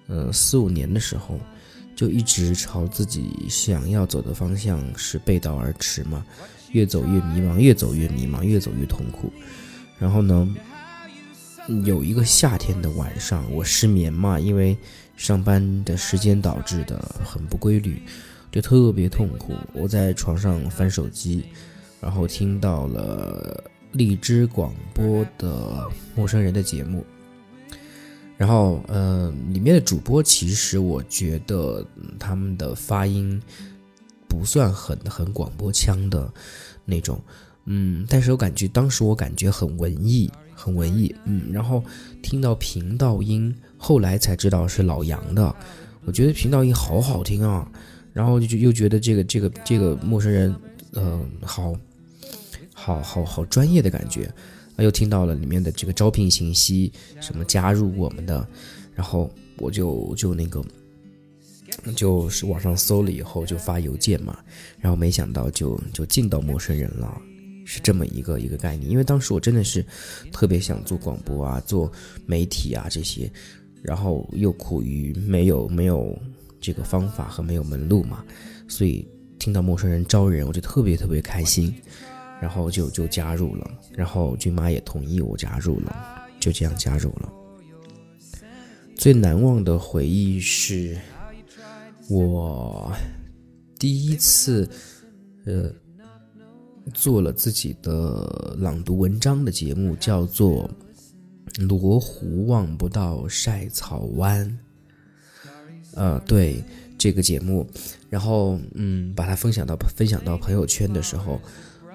[0.06, 1.40] 呃四五年的时候，
[1.96, 6.22] 就一直朝自己想要走的方向是背道而驰嘛，
[6.72, 9.32] 越走越迷茫，越走越迷茫，越走越痛苦。
[9.98, 10.54] 然后呢，
[11.86, 14.76] 有一个夏天的晚上，我失眠嘛，因为
[15.16, 18.02] 上班的时间导致的很不规律，
[18.52, 19.54] 就特别痛苦。
[19.72, 21.42] 我在床上翻手机，
[22.00, 23.64] 然后听到了。
[23.92, 27.04] 荔枝广播的陌生人的节目，
[28.38, 31.86] 然后，呃，里面的主播其实我觉得
[32.18, 33.38] 他们的发音
[34.26, 36.32] 不算很很广播腔的
[36.86, 37.20] 那种，
[37.66, 41.84] 嗯，但是我感觉当时我感觉很文艺，很文艺，嗯，然后
[42.22, 45.54] 听到频道音，后来才知道是老杨的，
[46.06, 47.70] 我觉得频道音好好听啊，
[48.12, 50.54] 然后就又觉得这个这个这个陌生人，
[50.92, 51.74] 嗯，好。
[52.74, 54.24] 好好好专业的感觉，
[54.74, 58.44] 啊又听到了里面的这个招聘信息，什么加入我们的，
[58.92, 60.60] 然后我就就那个，
[61.94, 64.36] 就是网上搜了以后就发邮件嘛，
[64.80, 67.22] 然后没想到就就进到陌生人了，
[67.64, 68.90] 是这么一个一个概念。
[68.90, 69.84] 因为当时我真的是
[70.32, 71.92] 特别想做广播啊，做
[72.26, 73.30] 媒体啊这些，
[73.80, 76.18] 然后又苦于没有没有
[76.62, 78.24] 这个方法和没有门路嘛，
[78.66, 79.06] 所以
[79.38, 81.74] 听到陌生人招人，我就特别特别开心。
[82.40, 87.32] 然后就就加入了，然后军妈也同意我加入了，就这样加入了。
[88.96, 90.98] 最难忘的回忆是，
[92.10, 92.92] 我
[93.78, 94.68] 第一次，
[95.46, 95.72] 呃，
[96.92, 100.68] 做了自己的朗读文章的节目，叫做
[101.68, 104.44] 《罗湖望不到晒草湾》。
[105.94, 106.62] 呃，对
[106.98, 107.68] 这个节目，
[108.10, 111.40] 然后嗯，把它分享到分享到朋友圈的时候。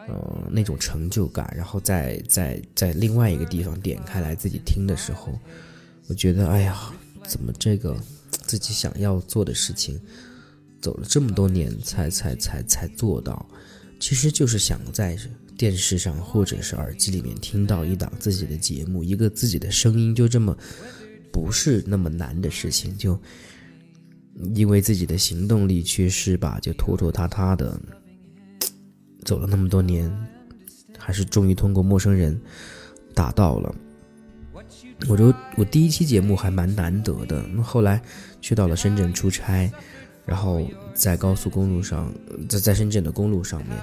[0.09, 5.38] 呃，那种成就感，然后在在在另外一个地方点开来自己听的时候，
[6.08, 6.93] 我觉得，哎呀，
[7.27, 7.93] 怎么这个
[8.30, 10.00] 自己想要做的事情，
[10.80, 13.45] 走了这么多年才才才才做到，
[14.00, 15.17] 其实就是想在
[15.58, 20.58] 电视上或者是耳机里面听到一档自己的节目，一个自己的声音，就这么
[21.34, 23.19] 不是那么难的事情，就
[24.54, 27.80] 因为自己的行动力缺失吧，就拖拖沓沓的。
[29.26, 30.10] 走了那么多年，
[30.98, 32.40] 还是终于通过陌生人
[33.14, 33.76] 达到了。
[35.08, 37.44] 我就我第一期节目还蛮难得的。
[37.62, 38.02] 后来
[38.42, 39.72] 去到了深圳出差，
[40.26, 42.14] 然后在高速公路上，
[42.48, 43.78] 在在深圳的公路上面，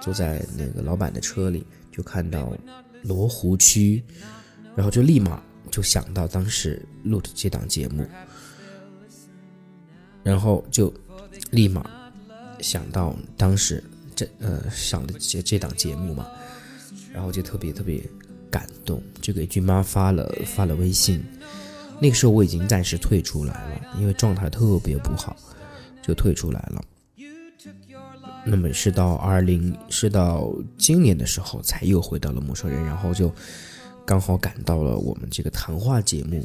[0.00, 2.52] 坐在那个老板的车里，就看到
[3.02, 4.02] 罗湖区，
[4.74, 8.06] 然后就立马就想到当时录的这档节目，
[10.22, 10.92] 然后就
[11.50, 11.84] 立马
[12.60, 13.82] 想到当时。
[14.18, 16.26] 这呃想的这这档节目嘛，
[17.12, 18.02] 然后就特别特别
[18.50, 21.24] 感动，就给君妈发了发了微信。
[22.00, 25.36] 那个时候我已经暂时退出来了，因为状态特别不好，
[26.02, 26.84] 就退出来了。
[28.44, 33.32] 那么是到二零是到今年的时候才又回到了陌生人，然后就
[34.04, 36.44] 刚好赶到了我们这个谈话节目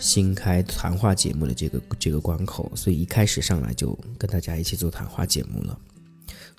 [0.00, 5.78] 新开谈话节目的这个这个关口，所以一开始上来就跟大家一起做谈话节目了。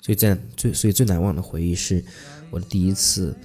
[0.00, 2.02] 所以在最所以最难忘的回忆是，
[2.50, 3.36] 我第一次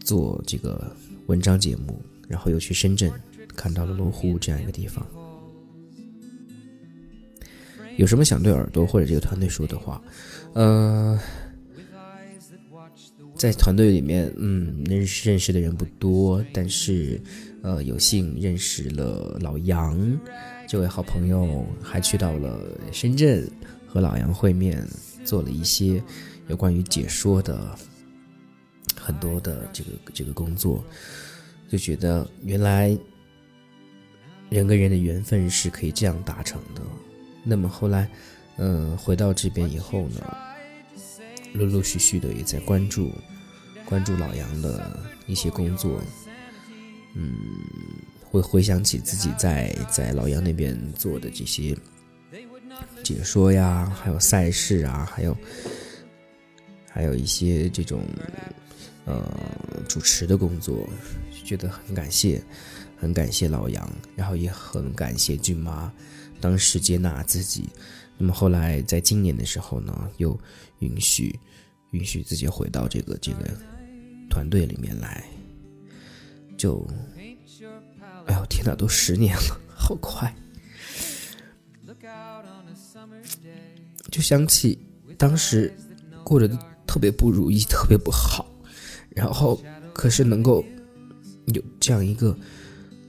[0.00, 0.96] 做这个
[1.26, 3.12] 文章节目，然后又去深圳
[3.48, 5.06] 看到了罗湖这样一个地方。
[7.96, 10.02] 有什么想对耳朵或者这个团队说的话？
[10.54, 11.18] 呃，
[13.36, 17.20] 在团队里面，嗯，认识认识的人不多，但是
[17.64, 19.98] 呃，有幸认识了老杨
[20.68, 22.60] 这位好朋友，还去到了
[22.92, 23.50] 深圳
[23.88, 24.86] 和老杨会面。
[25.24, 26.02] 做了一些
[26.48, 27.74] 有关于解说的
[28.94, 30.84] 很多的这个这个工作，
[31.66, 32.88] 就觉得原来
[34.50, 36.82] 人跟人的缘分是可以这样达成的。
[37.42, 38.06] 那么后来，
[38.58, 40.36] 嗯，回到这边以后呢，
[41.54, 43.10] 陆陆续续的也在关注
[43.86, 46.02] 关注老杨的一些工作，
[47.14, 47.32] 嗯，
[48.22, 51.76] 会回想起自己在在老杨那边做的这些
[53.02, 55.36] 解说呀，还有赛事啊，还有
[56.90, 58.04] 还有一些这种
[59.04, 59.32] 呃
[59.88, 60.88] 主持的工作，
[61.44, 62.42] 觉得很感谢，
[62.96, 65.92] 很感谢老杨，然后也很感谢俊妈
[66.40, 67.68] 当时接纳自己。
[68.16, 70.38] 那么后来在今年的时候呢，又
[70.78, 71.38] 允许
[71.90, 73.50] 允许自己回到这个这个
[74.30, 75.24] 团队里面来，
[76.64, 76.82] 就
[78.24, 80.34] 哎呦天哪，都十年了，好快！
[84.10, 84.78] 就想起
[85.18, 85.70] 当时
[86.24, 86.48] 过得
[86.86, 88.50] 特别不如意，特别不好，
[89.10, 89.60] 然后
[89.92, 90.64] 可是能够
[91.48, 92.34] 有这样一个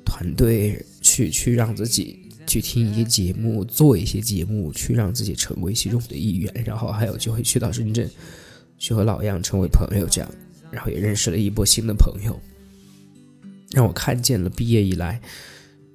[0.03, 8.11] 团队去去让自己去听一些节目，做一些节目，去让自己成为其中的一员，然后还有就会去到深圳，
[8.77, 10.29] 去和老杨成为朋友，这样，
[10.71, 12.37] 然后也认识了一波新的朋友，
[13.75, 15.19] 让我看见了毕业以来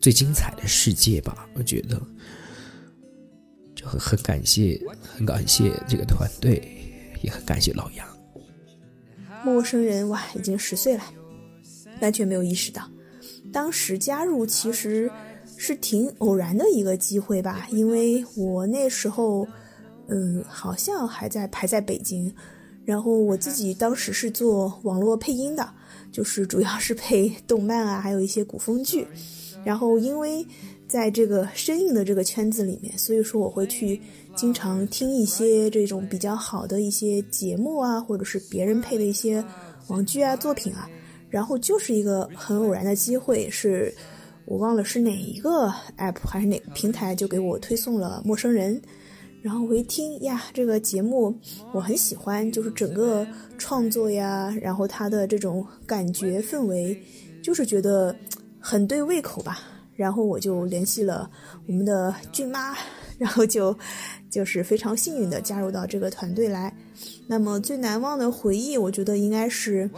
[0.02, 1.98] 最精彩的世界吧，我觉得。
[3.74, 6.62] 就很很感谢，很感谢这个团队，
[7.22, 8.06] 也很感谢老杨。
[9.42, 11.02] 陌生人哇，已经十岁了，
[12.02, 12.86] 完全没有意识到，
[13.50, 15.10] 当时加入其实
[15.56, 19.48] 是挺偶然的一个机会吧，因为我那时候，
[20.08, 22.30] 嗯，好像还在排在北京，
[22.84, 25.72] 然后我自己当时是做网络配音的，
[26.12, 29.06] 就是主要是配动漫啊，还有一些古风剧，
[29.64, 30.46] 然后因为。
[30.90, 34.00] 在这个生硬的这个圈子里面，所以说我会去
[34.34, 39.44] 经常听一些这种比较好的一些节目啊，或者是别人配的一些
[39.86, 40.90] 网剧啊作品啊。
[41.28, 43.94] 然后就是一个很偶然的机会，是
[44.46, 48.76] 我忘了是哪一个 app 还是哪个平台就给我推送了《陌生人》，
[49.42, 51.34] 然后我一听呀，这个节目
[51.72, 56.96] 我很喜欢，就是整个创作呀，然后它的这种感觉氛围，
[57.42, 58.14] 就是觉得
[58.58, 59.60] 很对胃口吧。
[59.96, 61.30] 然后我就联系了
[61.66, 62.74] 我们的俊妈，
[63.18, 63.76] 然后就
[64.30, 66.74] 就是非常幸运的加入到这个团队来。
[67.26, 69.90] 那么最难忘的回忆，我觉得应该是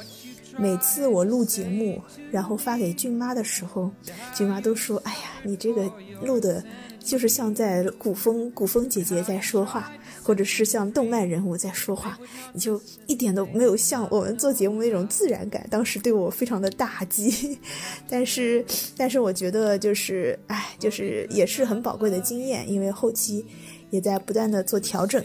[0.59, 2.01] 每次我录节目，
[2.33, 3.91] 然后发给俊妈的时候，
[4.35, 5.89] 俊妈都说：“哎呀，你这个
[6.21, 6.63] 录的，
[7.05, 9.93] 就是像在古风古风姐姐在说话。”
[10.25, 12.17] 或者是像动漫人物在说话，
[12.53, 17.59] 你就一点都没有像我们做节目那种自然感，当时对我非常的打击。
[18.09, 18.65] 但是，
[18.97, 23.45] 但是我觉得就是，哎，就是也是很宝贵的经验，因为后期
[23.91, 25.21] 也在不断的做调整。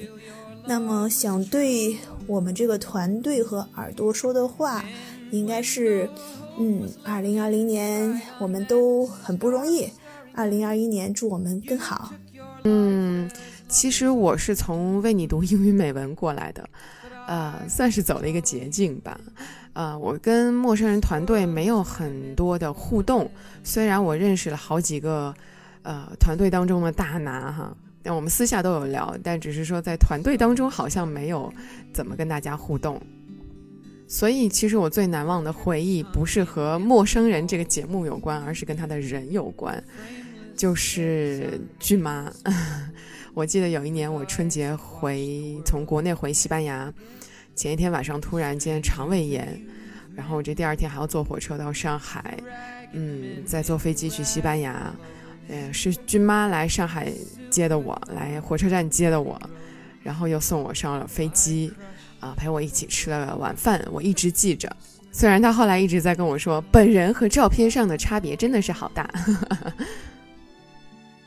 [0.65, 4.83] 那么，想对我们这个团队和耳朵说的话，
[5.29, 6.09] 应该是，
[6.57, 9.87] 嗯，二零二零年我们都很不容易，
[10.37, 12.13] 二零二一年祝我们更好。
[12.63, 13.29] 嗯。
[13.69, 16.69] 其实我是从为你读英语美文过来的，
[17.27, 19.19] 呃，算是走了一个捷径吧。
[19.73, 23.29] 呃，我跟陌生人团队没有很多的互动，
[23.65, 25.35] 虽然我认识了好几个
[25.83, 31.53] 呃团队当中的大拿哈，但我们私下都有聊，但只是说在团队当中好像没有
[31.91, 33.01] 怎么跟大家互动。
[34.07, 39.83] 所以其实我最难忘的回忆不是和陌生人这个节目有关，而是跟他的人有关，
[40.57, 42.29] 就是俊妈。
[43.33, 46.91] 我记得有一年我春节回从国内回西班牙，
[47.55, 49.61] 前一天晚上突然间肠胃炎，
[50.15, 52.35] 然后我这第二天还要坐火车到上海，
[52.93, 54.91] 嗯，再坐飞机去西班牙，
[55.49, 57.13] 呃，是俊妈来上海
[57.51, 59.39] 接的我，来火车站接的我，
[60.01, 61.71] 然后又送我上了飞机，
[62.19, 64.75] 啊，陪我一起吃了晚饭，我一直记着，
[65.11, 69.07] 虽然他后来一直在跟我说，本人和照片上的差别真的是好大。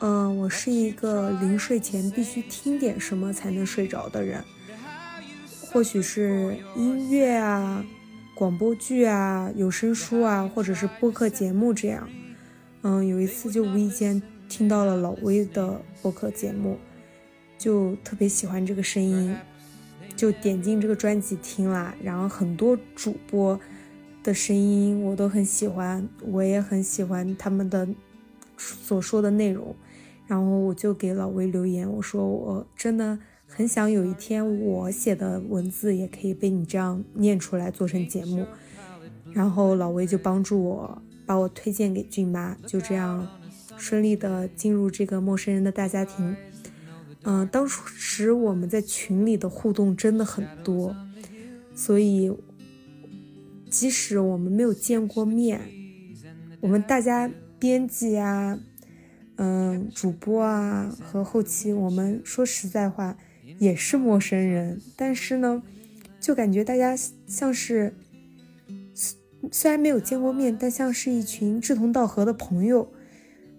[0.03, 4.43] 嗯，我是一个临睡前必须听点什么才能睡着的人，
[5.71, 7.85] 或许是音乐啊、
[8.33, 12.09] 广播剧啊、有声书啊，或者是播客节目这样。
[12.81, 16.79] 嗯，有一次就无意间听到了老威的播客节目，
[17.59, 19.35] 就特别喜欢这个声音，
[20.15, 21.93] 就点进这个专辑听了。
[22.01, 23.59] 然后很多主播
[24.23, 27.87] 的声音我都很喜欢，我也很喜欢他们的
[28.57, 29.75] 所说的内容。
[30.31, 38.45] 然后我就给老魏留言，我说我真的很想有一天我写的文字也可以被你这样念出来做成节目。
[39.33, 43.27] 然后老魏就帮助我把我推荐给俊妈，就这样
[43.75, 46.33] 顺利的进入这个陌生人的大家庭。
[47.23, 50.95] 嗯，当时我们在群里的互动真的很多，
[51.75, 52.33] 所以
[53.69, 55.59] 即使我们没有见过面，
[56.61, 57.29] 我们大家
[57.59, 58.57] 编辑啊，
[59.43, 63.17] 嗯，主播啊和后期，我们说实在话
[63.57, 65.63] 也是陌生人，但是呢，
[66.19, 66.95] 就感觉大家
[67.25, 67.95] 像是
[69.51, 72.91] 虽然没有见过面，但像是一群志同道合的朋友，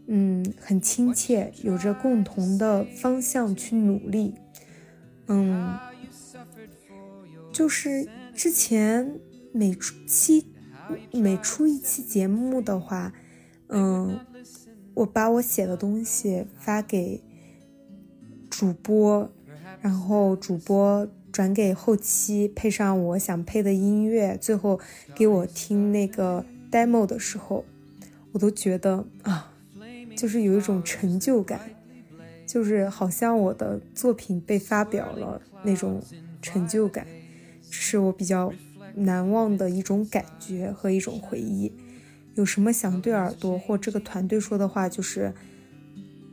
[0.06, 4.36] 嗯，很亲切，有着共同的方向去努力，
[5.26, 5.76] 嗯，
[7.52, 9.18] 就是之前
[9.52, 10.46] 每出期。
[11.10, 13.14] 每出一期节目的话，
[13.68, 14.20] 嗯，
[14.94, 17.22] 我把我写的东西发给
[18.50, 19.30] 主播，
[19.80, 24.78] 然后主播转给后期，配上我想配的音乐，最后
[25.14, 27.64] 给我听那个 demo 的时候，
[28.32, 29.52] 我都觉得啊，
[30.16, 31.60] 就是有一种成就感，
[32.46, 36.02] 就是好像我的作品被发表了那种
[36.40, 37.06] 成就感，
[37.70, 38.52] 是我比较。
[38.94, 41.72] 难忘的一种感觉和一种回忆，
[42.34, 44.88] 有什么想对耳朵或这个团队说的话？
[44.88, 45.32] 就是，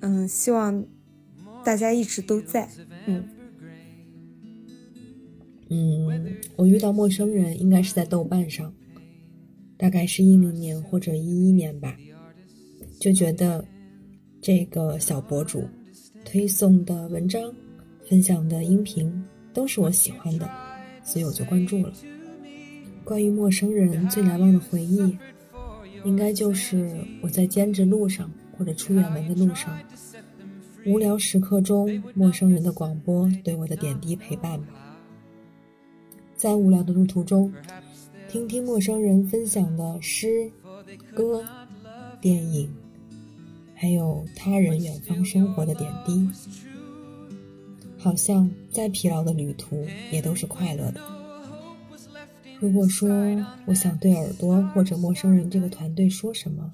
[0.02, 0.86] 嗯，希望
[1.64, 2.70] 大家一直都在。
[3.06, 3.28] 嗯
[5.70, 8.74] 嗯，我遇到陌生人应该是在豆瓣上，
[9.78, 11.96] 大概是一零年或者一一年吧，
[13.00, 13.64] 就觉得
[14.42, 15.68] 这个小博主
[16.26, 17.54] 推送的文章、
[18.10, 20.50] 分享的音频都是我喜欢的，
[21.04, 21.94] 所以我就关注了。
[23.04, 25.16] 关于陌生人最难忘的回忆，
[26.04, 26.90] 应该就是
[27.22, 29.78] 我在兼职路上或者出远门的路上，
[30.86, 34.68] 无聊时刻中陌生人的广播对我的点滴陪伴吧。
[36.36, 37.52] 在无聊的路途中，
[38.30, 40.50] 听听陌生人分享的诗、
[41.14, 41.44] 歌、
[42.22, 42.74] 电影，
[43.76, 46.30] 还有他人远方生活的点滴，
[47.98, 51.19] 好像再疲劳的旅途也都是快乐的。
[52.60, 53.10] 如果说
[53.66, 56.70] 我想对耳朵或者陌生人这个团队说什么，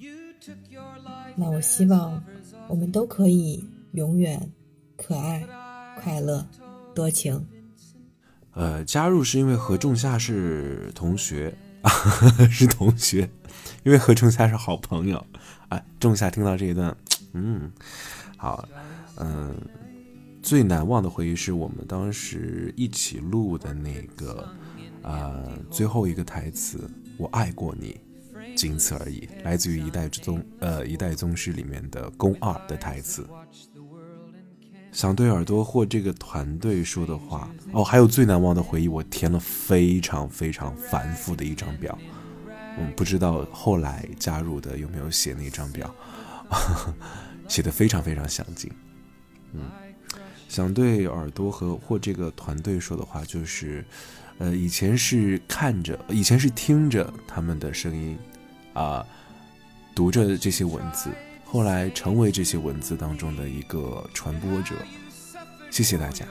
[1.36, 2.22] 那我希望
[2.68, 4.50] 我们都可以永远
[4.96, 5.46] 可爱、
[5.96, 6.44] 快乐、
[6.94, 7.46] 多情。
[8.52, 11.54] 呃，加入是因为何仲夏是同学，
[12.50, 13.28] 是同学，
[13.84, 15.24] 因为何仲夏是好朋友。
[15.68, 16.96] 哎，仲夏听到这一段，
[17.32, 17.70] 嗯，
[18.36, 18.68] 好，
[19.16, 19.54] 嗯，
[20.42, 24.48] 最难忘的回忆是我们当时一起录的那个。
[25.06, 28.00] 呃，最后一个台词“我爱过你”，
[28.56, 33.24] 仅此而已，来自于《一代宗》呃《一代宗师》里面的宫二的台词。
[34.90, 41.96] 想对耳朵或这个团队说的话哦，还有最难忘的回忆，我填了非常非常繁复的一张表。
[42.76, 45.94] 嗯，不知道后来加入的有没有写那张表，
[47.46, 48.72] 写的非常非常详尽。
[49.52, 49.70] 嗯，
[50.48, 53.84] 想对耳朵和或这个团队说的话就是。
[54.38, 58.18] 呃，以前是看着，以前是听着他们的声音，
[58.74, 59.02] 啊，
[59.94, 61.10] 读着这些文字，
[61.44, 64.74] 后来成为这些文字当中的一个传播者。
[65.70, 66.26] 谢谢大家，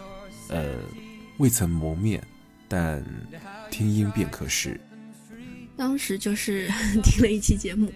[0.50, 0.78] 呃，
[1.40, 2.22] 未曾谋面，
[2.68, 3.04] 但
[3.72, 4.80] 听音便可识。
[5.76, 6.70] 当时就是
[7.04, 7.92] 听了一期节目，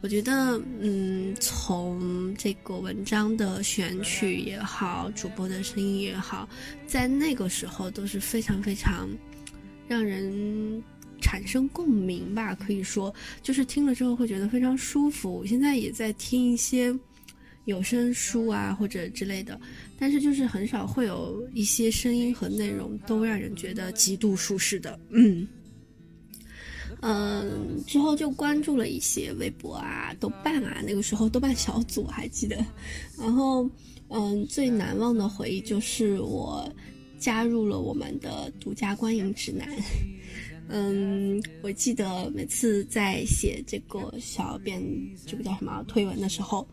[0.00, 6.48] 我觉得，嗯，从这个文章的选取也好，主播的声音也好，
[6.86, 9.06] 在那个时候都是非常非常。
[9.90, 10.80] 让人
[11.20, 13.12] 产生共鸣吧，可以说
[13.42, 15.38] 就是听了之后会觉得非常舒服。
[15.38, 16.96] 我现在也在听一些
[17.64, 19.60] 有声书啊或者之类的，
[19.98, 24.96] 但是就是很少会有一些声音和内容都让人觉得极度舒适的。
[25.08, 25.44] 嗯，
[27.00, 32.64] 嗯，之后就关注了一些微博啊、豆瓣啊，那个时候豆瓣小组还记得。
[33.18, 33.68] 然后，
[34.06, 36.72] 嗯，最难忘的回忆就是我。
[37.20, 39.68] 加入了我们的独家观影指南。
[40.72, 44.82] 嗯，我记得每次在写这个小便
[45.26, 46.66] 这个叫什么推文的时候，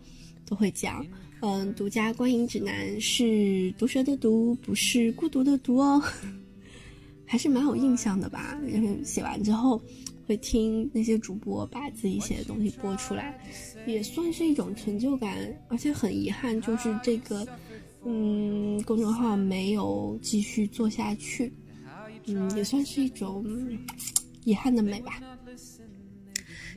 [0.45, 1.06] 都会讲，
[1.42, 6.01] 嗯，独家观影指南是毒蛇的毒，不是孤独的独哦，
[7.26, 8.58] 还是蛮有印象的吧？
[8.72, 9.82] 然后写完之后，
[10.27, 13.35] 会听那些主播把自己写的东西播出来，
[13.88, 15.35] 也算是一种成就感。
[15.69, 17.45] 而且很遗憾，就是这个。
[18.10, 21.52] 嗯，公众号没有继续做下去，
[22.26, 23.45] 嗯，也算是一种
[24.45, 25.19] 遗憾的美吧。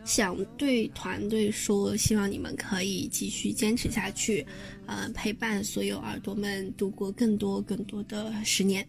[0.04, 4.44] 想对团队说，希望你们可以继续坚持下去，
[4.86, 8.84] 呃，陪伴所有耳朵们度过更多更多的十年。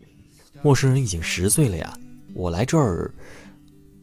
[0.63, 1.95] 陌生人已经十岁了呀，
[2.33, 3.13] 我来这儿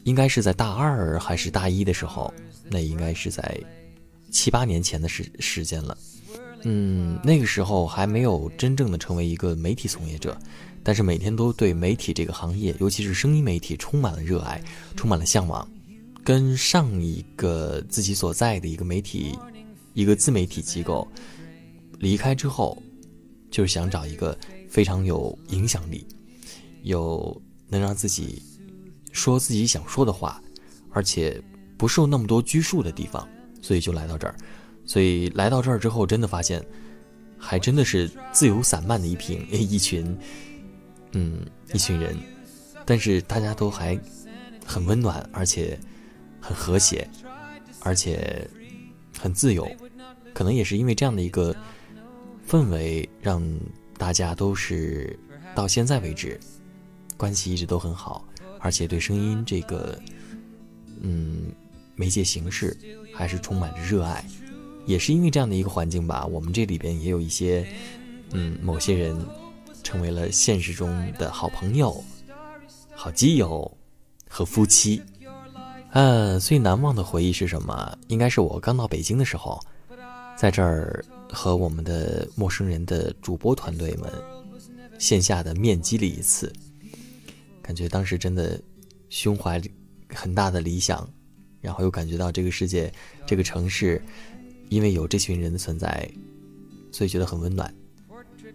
[0.04, 2.32] 应该是在大二还是大一的时候，
[2.70, 3.60] 那应该是在
[4.30, 5.98] 七八年前的时时间了。
[6.70, 10.36] 嗯，那个时候还没有真正的成为一个媒体从业者，
[10.82, 14.62] 但是每天都对媒体这个行业，尤其是声音媒体充满了热爱，
[14.94, 15.66] 充满了向往。
[16.22, 19.34] 跟上一个自己所在的一个媒体、
[19.94, 21.08] 一个自媒体机构
[21.98, 22.76] 离开之后，
[23.50, 24.36] 就是想找一个
[24.68, 26.06] 非常有影响力、
[26.82, 28.42] 有能让自己
[29.10, 30.38] 说自己想说的话，
[30.90, 31.42] 而且
[31.78, 33.26] 不受那么多拘束的地方，
[33.62, 34.36] 所以就来到这儿。
[34.88, 36.64] 所以来到这儿之后，真的发现，
[37.38, 40.18] 还真的是自由散漫的一群一群，
[41.12, 41.44] 嗯，
[41.74, 42.16] 一群人，
[42.86, 44.00] 但是大家都还
[44.64, 45.78] 很温暖，而且
[46.40, 47.06] 很和谐，
[47.80, 48.48] 而且
[49.18, 49.70] 很自由。
[50.32, 51.54] 可能也是因为这样的一个
[52.48, 53.42] 氛围，让
[53.98, 55.18] 大家都是
[55.54, 56.40] 到现在为止
[57.18, 58.26] 关系一直都很好，
[58.58, 60.00] 而且对声音这个
[61.02, 61.52] 嗯
[61.94, 62.74] 媒介形式
[63.14, 64.24] 还是充满着热爱。
[64.88, 67.68] 也是因为这样的一个环境吧，我们这里边也有一些，
[68.32, 69.14] 嗯，某些人
[69.82, 72.02] 成为了现实中的好朋友、
[72.94, 73.70] 好基友
[74.26, 75.02] 和夫妻。
[75.92, 77.98] 呃，最难忘的回忆是什么？
[78.06, 79.60] 应该是我刚到北京的时候，
[80.38, 84.10] 在这儿和我们的陌生人的主播团队们
[84.98, 86.50] 线下的面基了一次，
[87.60, 88.58] 感觉当时真的
[89.10, 89.60] 胸怀
[90.08, 91.06] 很大的理想，
[91.60, 92.90] 然后又感觉到这个世界、
[93.26, 94.00] 这个城市。
[94.68, 96.08] 因为有这群人的存在，
[96.92, 97.72] 所以觉得很温暖。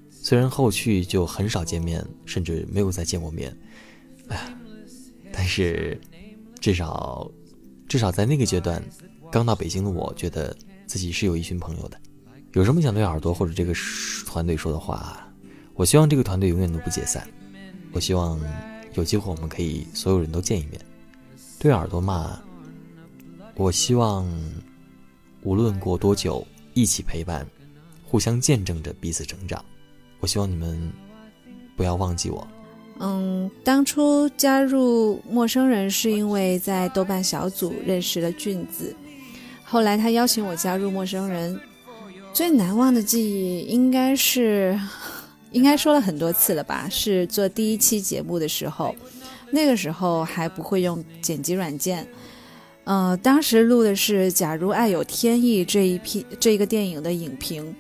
[0.09, 3.55] 虽然后续就很少见面，甚至没有再见过面，
[4.29, 4.55] 哎，
[5.31, 5.99] 但是
[6.61, 7.29] 至少
[7.89, 8.81] 至少在那个阶段，
[9.31, 10.55] 刚到北京的我，觉得
[10.87, 11.99] 自己是有一群朋友的。
[12.53, 13.73] 有什么想对耳朵或者这个
[14.25, 15.27] 团队说的话？
[15.73, 17.27] 我希望这个团队永远都不解散。
[17.91, 18.39] 我希望
[18.93, 20.79] 有机会我们可以所有人都见一面。
[21.59, 22.41] 对耳朵嘛，
[23.55, 24.25] 我希望。
[25.43, 27.45] 无论过多久，一起陪伴，
[28.05, 29.63] 互相见证着彼此成长。
[30.19, 30.91] 我希望你们
[31.75, 32.47] 不要忘记我。
[32.99, 38.95] 嗯，当初加入陌生人是因为在豆瓣小组认识了俊子，
[39.63, 41.59] 后来他邀请我加入陌生人。
[42.31, 44.79] 最难忘的记忆应该是，
[45.51, 46.87] 应该说了很多次了吧？
[46.89, 48.95] 是做第一期节目的时候，
[49.51, 52.07] 那个时候还不会用剪辑软件。
[52.85, 57.73] 呃，当时录的是《假如爱有天意》这一篇这个电影的影评，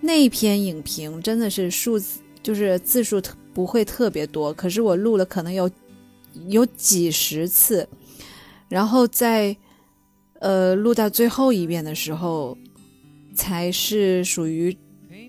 [0.00, 5.70] 那一篇影评真的是数字就是字数特不会特别多，可是我录了可能有
[6.48, 7.88] 有几十次，
[8.68, 9.56] 然后在
[10.40, 12.54] 呃录到最后一遍的时候，
[13.34, 14.76] 才是属于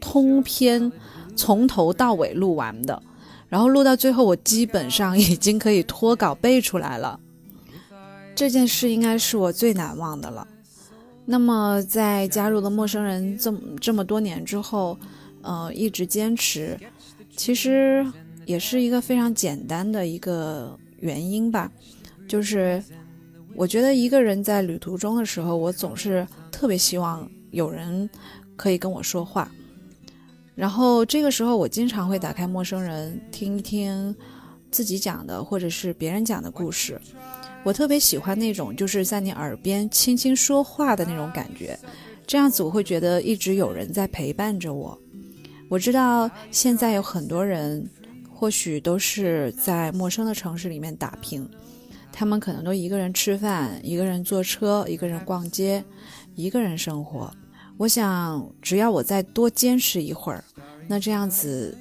[0.01, 0.91] 通篇
[1.37, 3.01] 从头到尾录完的，
[3.47, 7.17] 然后录到最后，我基本上已经可以脱稿背出来了。
[8.35, 10.45] 这件事应该是我最难忘的了。
[11.25, 14.97] 那么，在加入了陌生人这么这么多年之后，
[15.41, 16.77] 呃，一直坚持，
[17.35, 18.05] 其实
[18.45, 21.71] 也是一个非常简单的一个原因吧。
[22.27, 22.83] 就是
[23.55, 28.07] 我觉得一个人在旅途中的时候，我总是特别希望有人
[28.55, 29.49] 可以跟我说话。
[30.53, 34.15] 然后这个时候，我经常会打开陌生人，听一听
[34.69, 37.01] 自己讲的或者是别人讲的故事。
[37.65, 41.77] 我特别喜欢那种就是在你耳边轻轻说话的那种感觉，
[42.27, 44.95] 这样子我会觉得一直有人在陪伴着我。
[45.67, 47.89] 我知道现在有很多人，
[48.31, 51.49] 或许都是在陌生的城市里面打拼，
[52.11, 55.83] 他们可能都一个人吃饭，一个人坐车，一个人逛街，
[56.35, 57.33] 一个人生活。
[57.77, 60.43] 我想，只要我再多坚持一会儿，
[60.87, 61.75] 那这样子，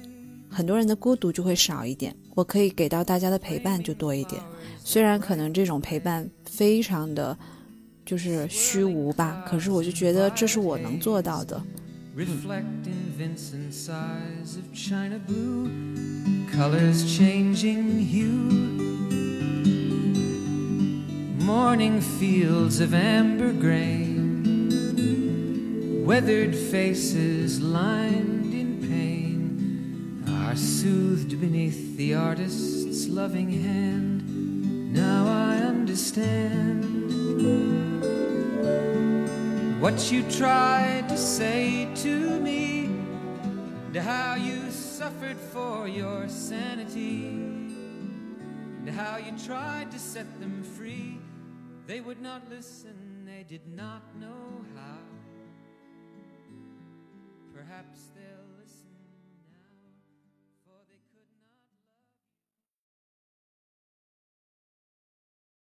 [0.49, 4.41] 很多人的孤独就会少一点，我可以给到大家的陪伴就多一点。
[4.84, 7.36] 虽然可能这种陪伴非常的
[8.04, 11.62] 就是虚无吧，可是我就觉得这是我能做到的。
[21.42, 24.44] Morning fields of amber grain,
[26.04, 34.13] weathered faces lined in pain, are soothed beneath the artist's loving hand.
[34.95, 37.11] Now I understand
[39.81, 48.89] what you tried to say to me, and how you suffered for your sanity, and
[48.89, 51.19] how you tried to set them free.
[51.87, 55.01] They would not listen, they did not know how.
[57.53, 57.99] Perhaps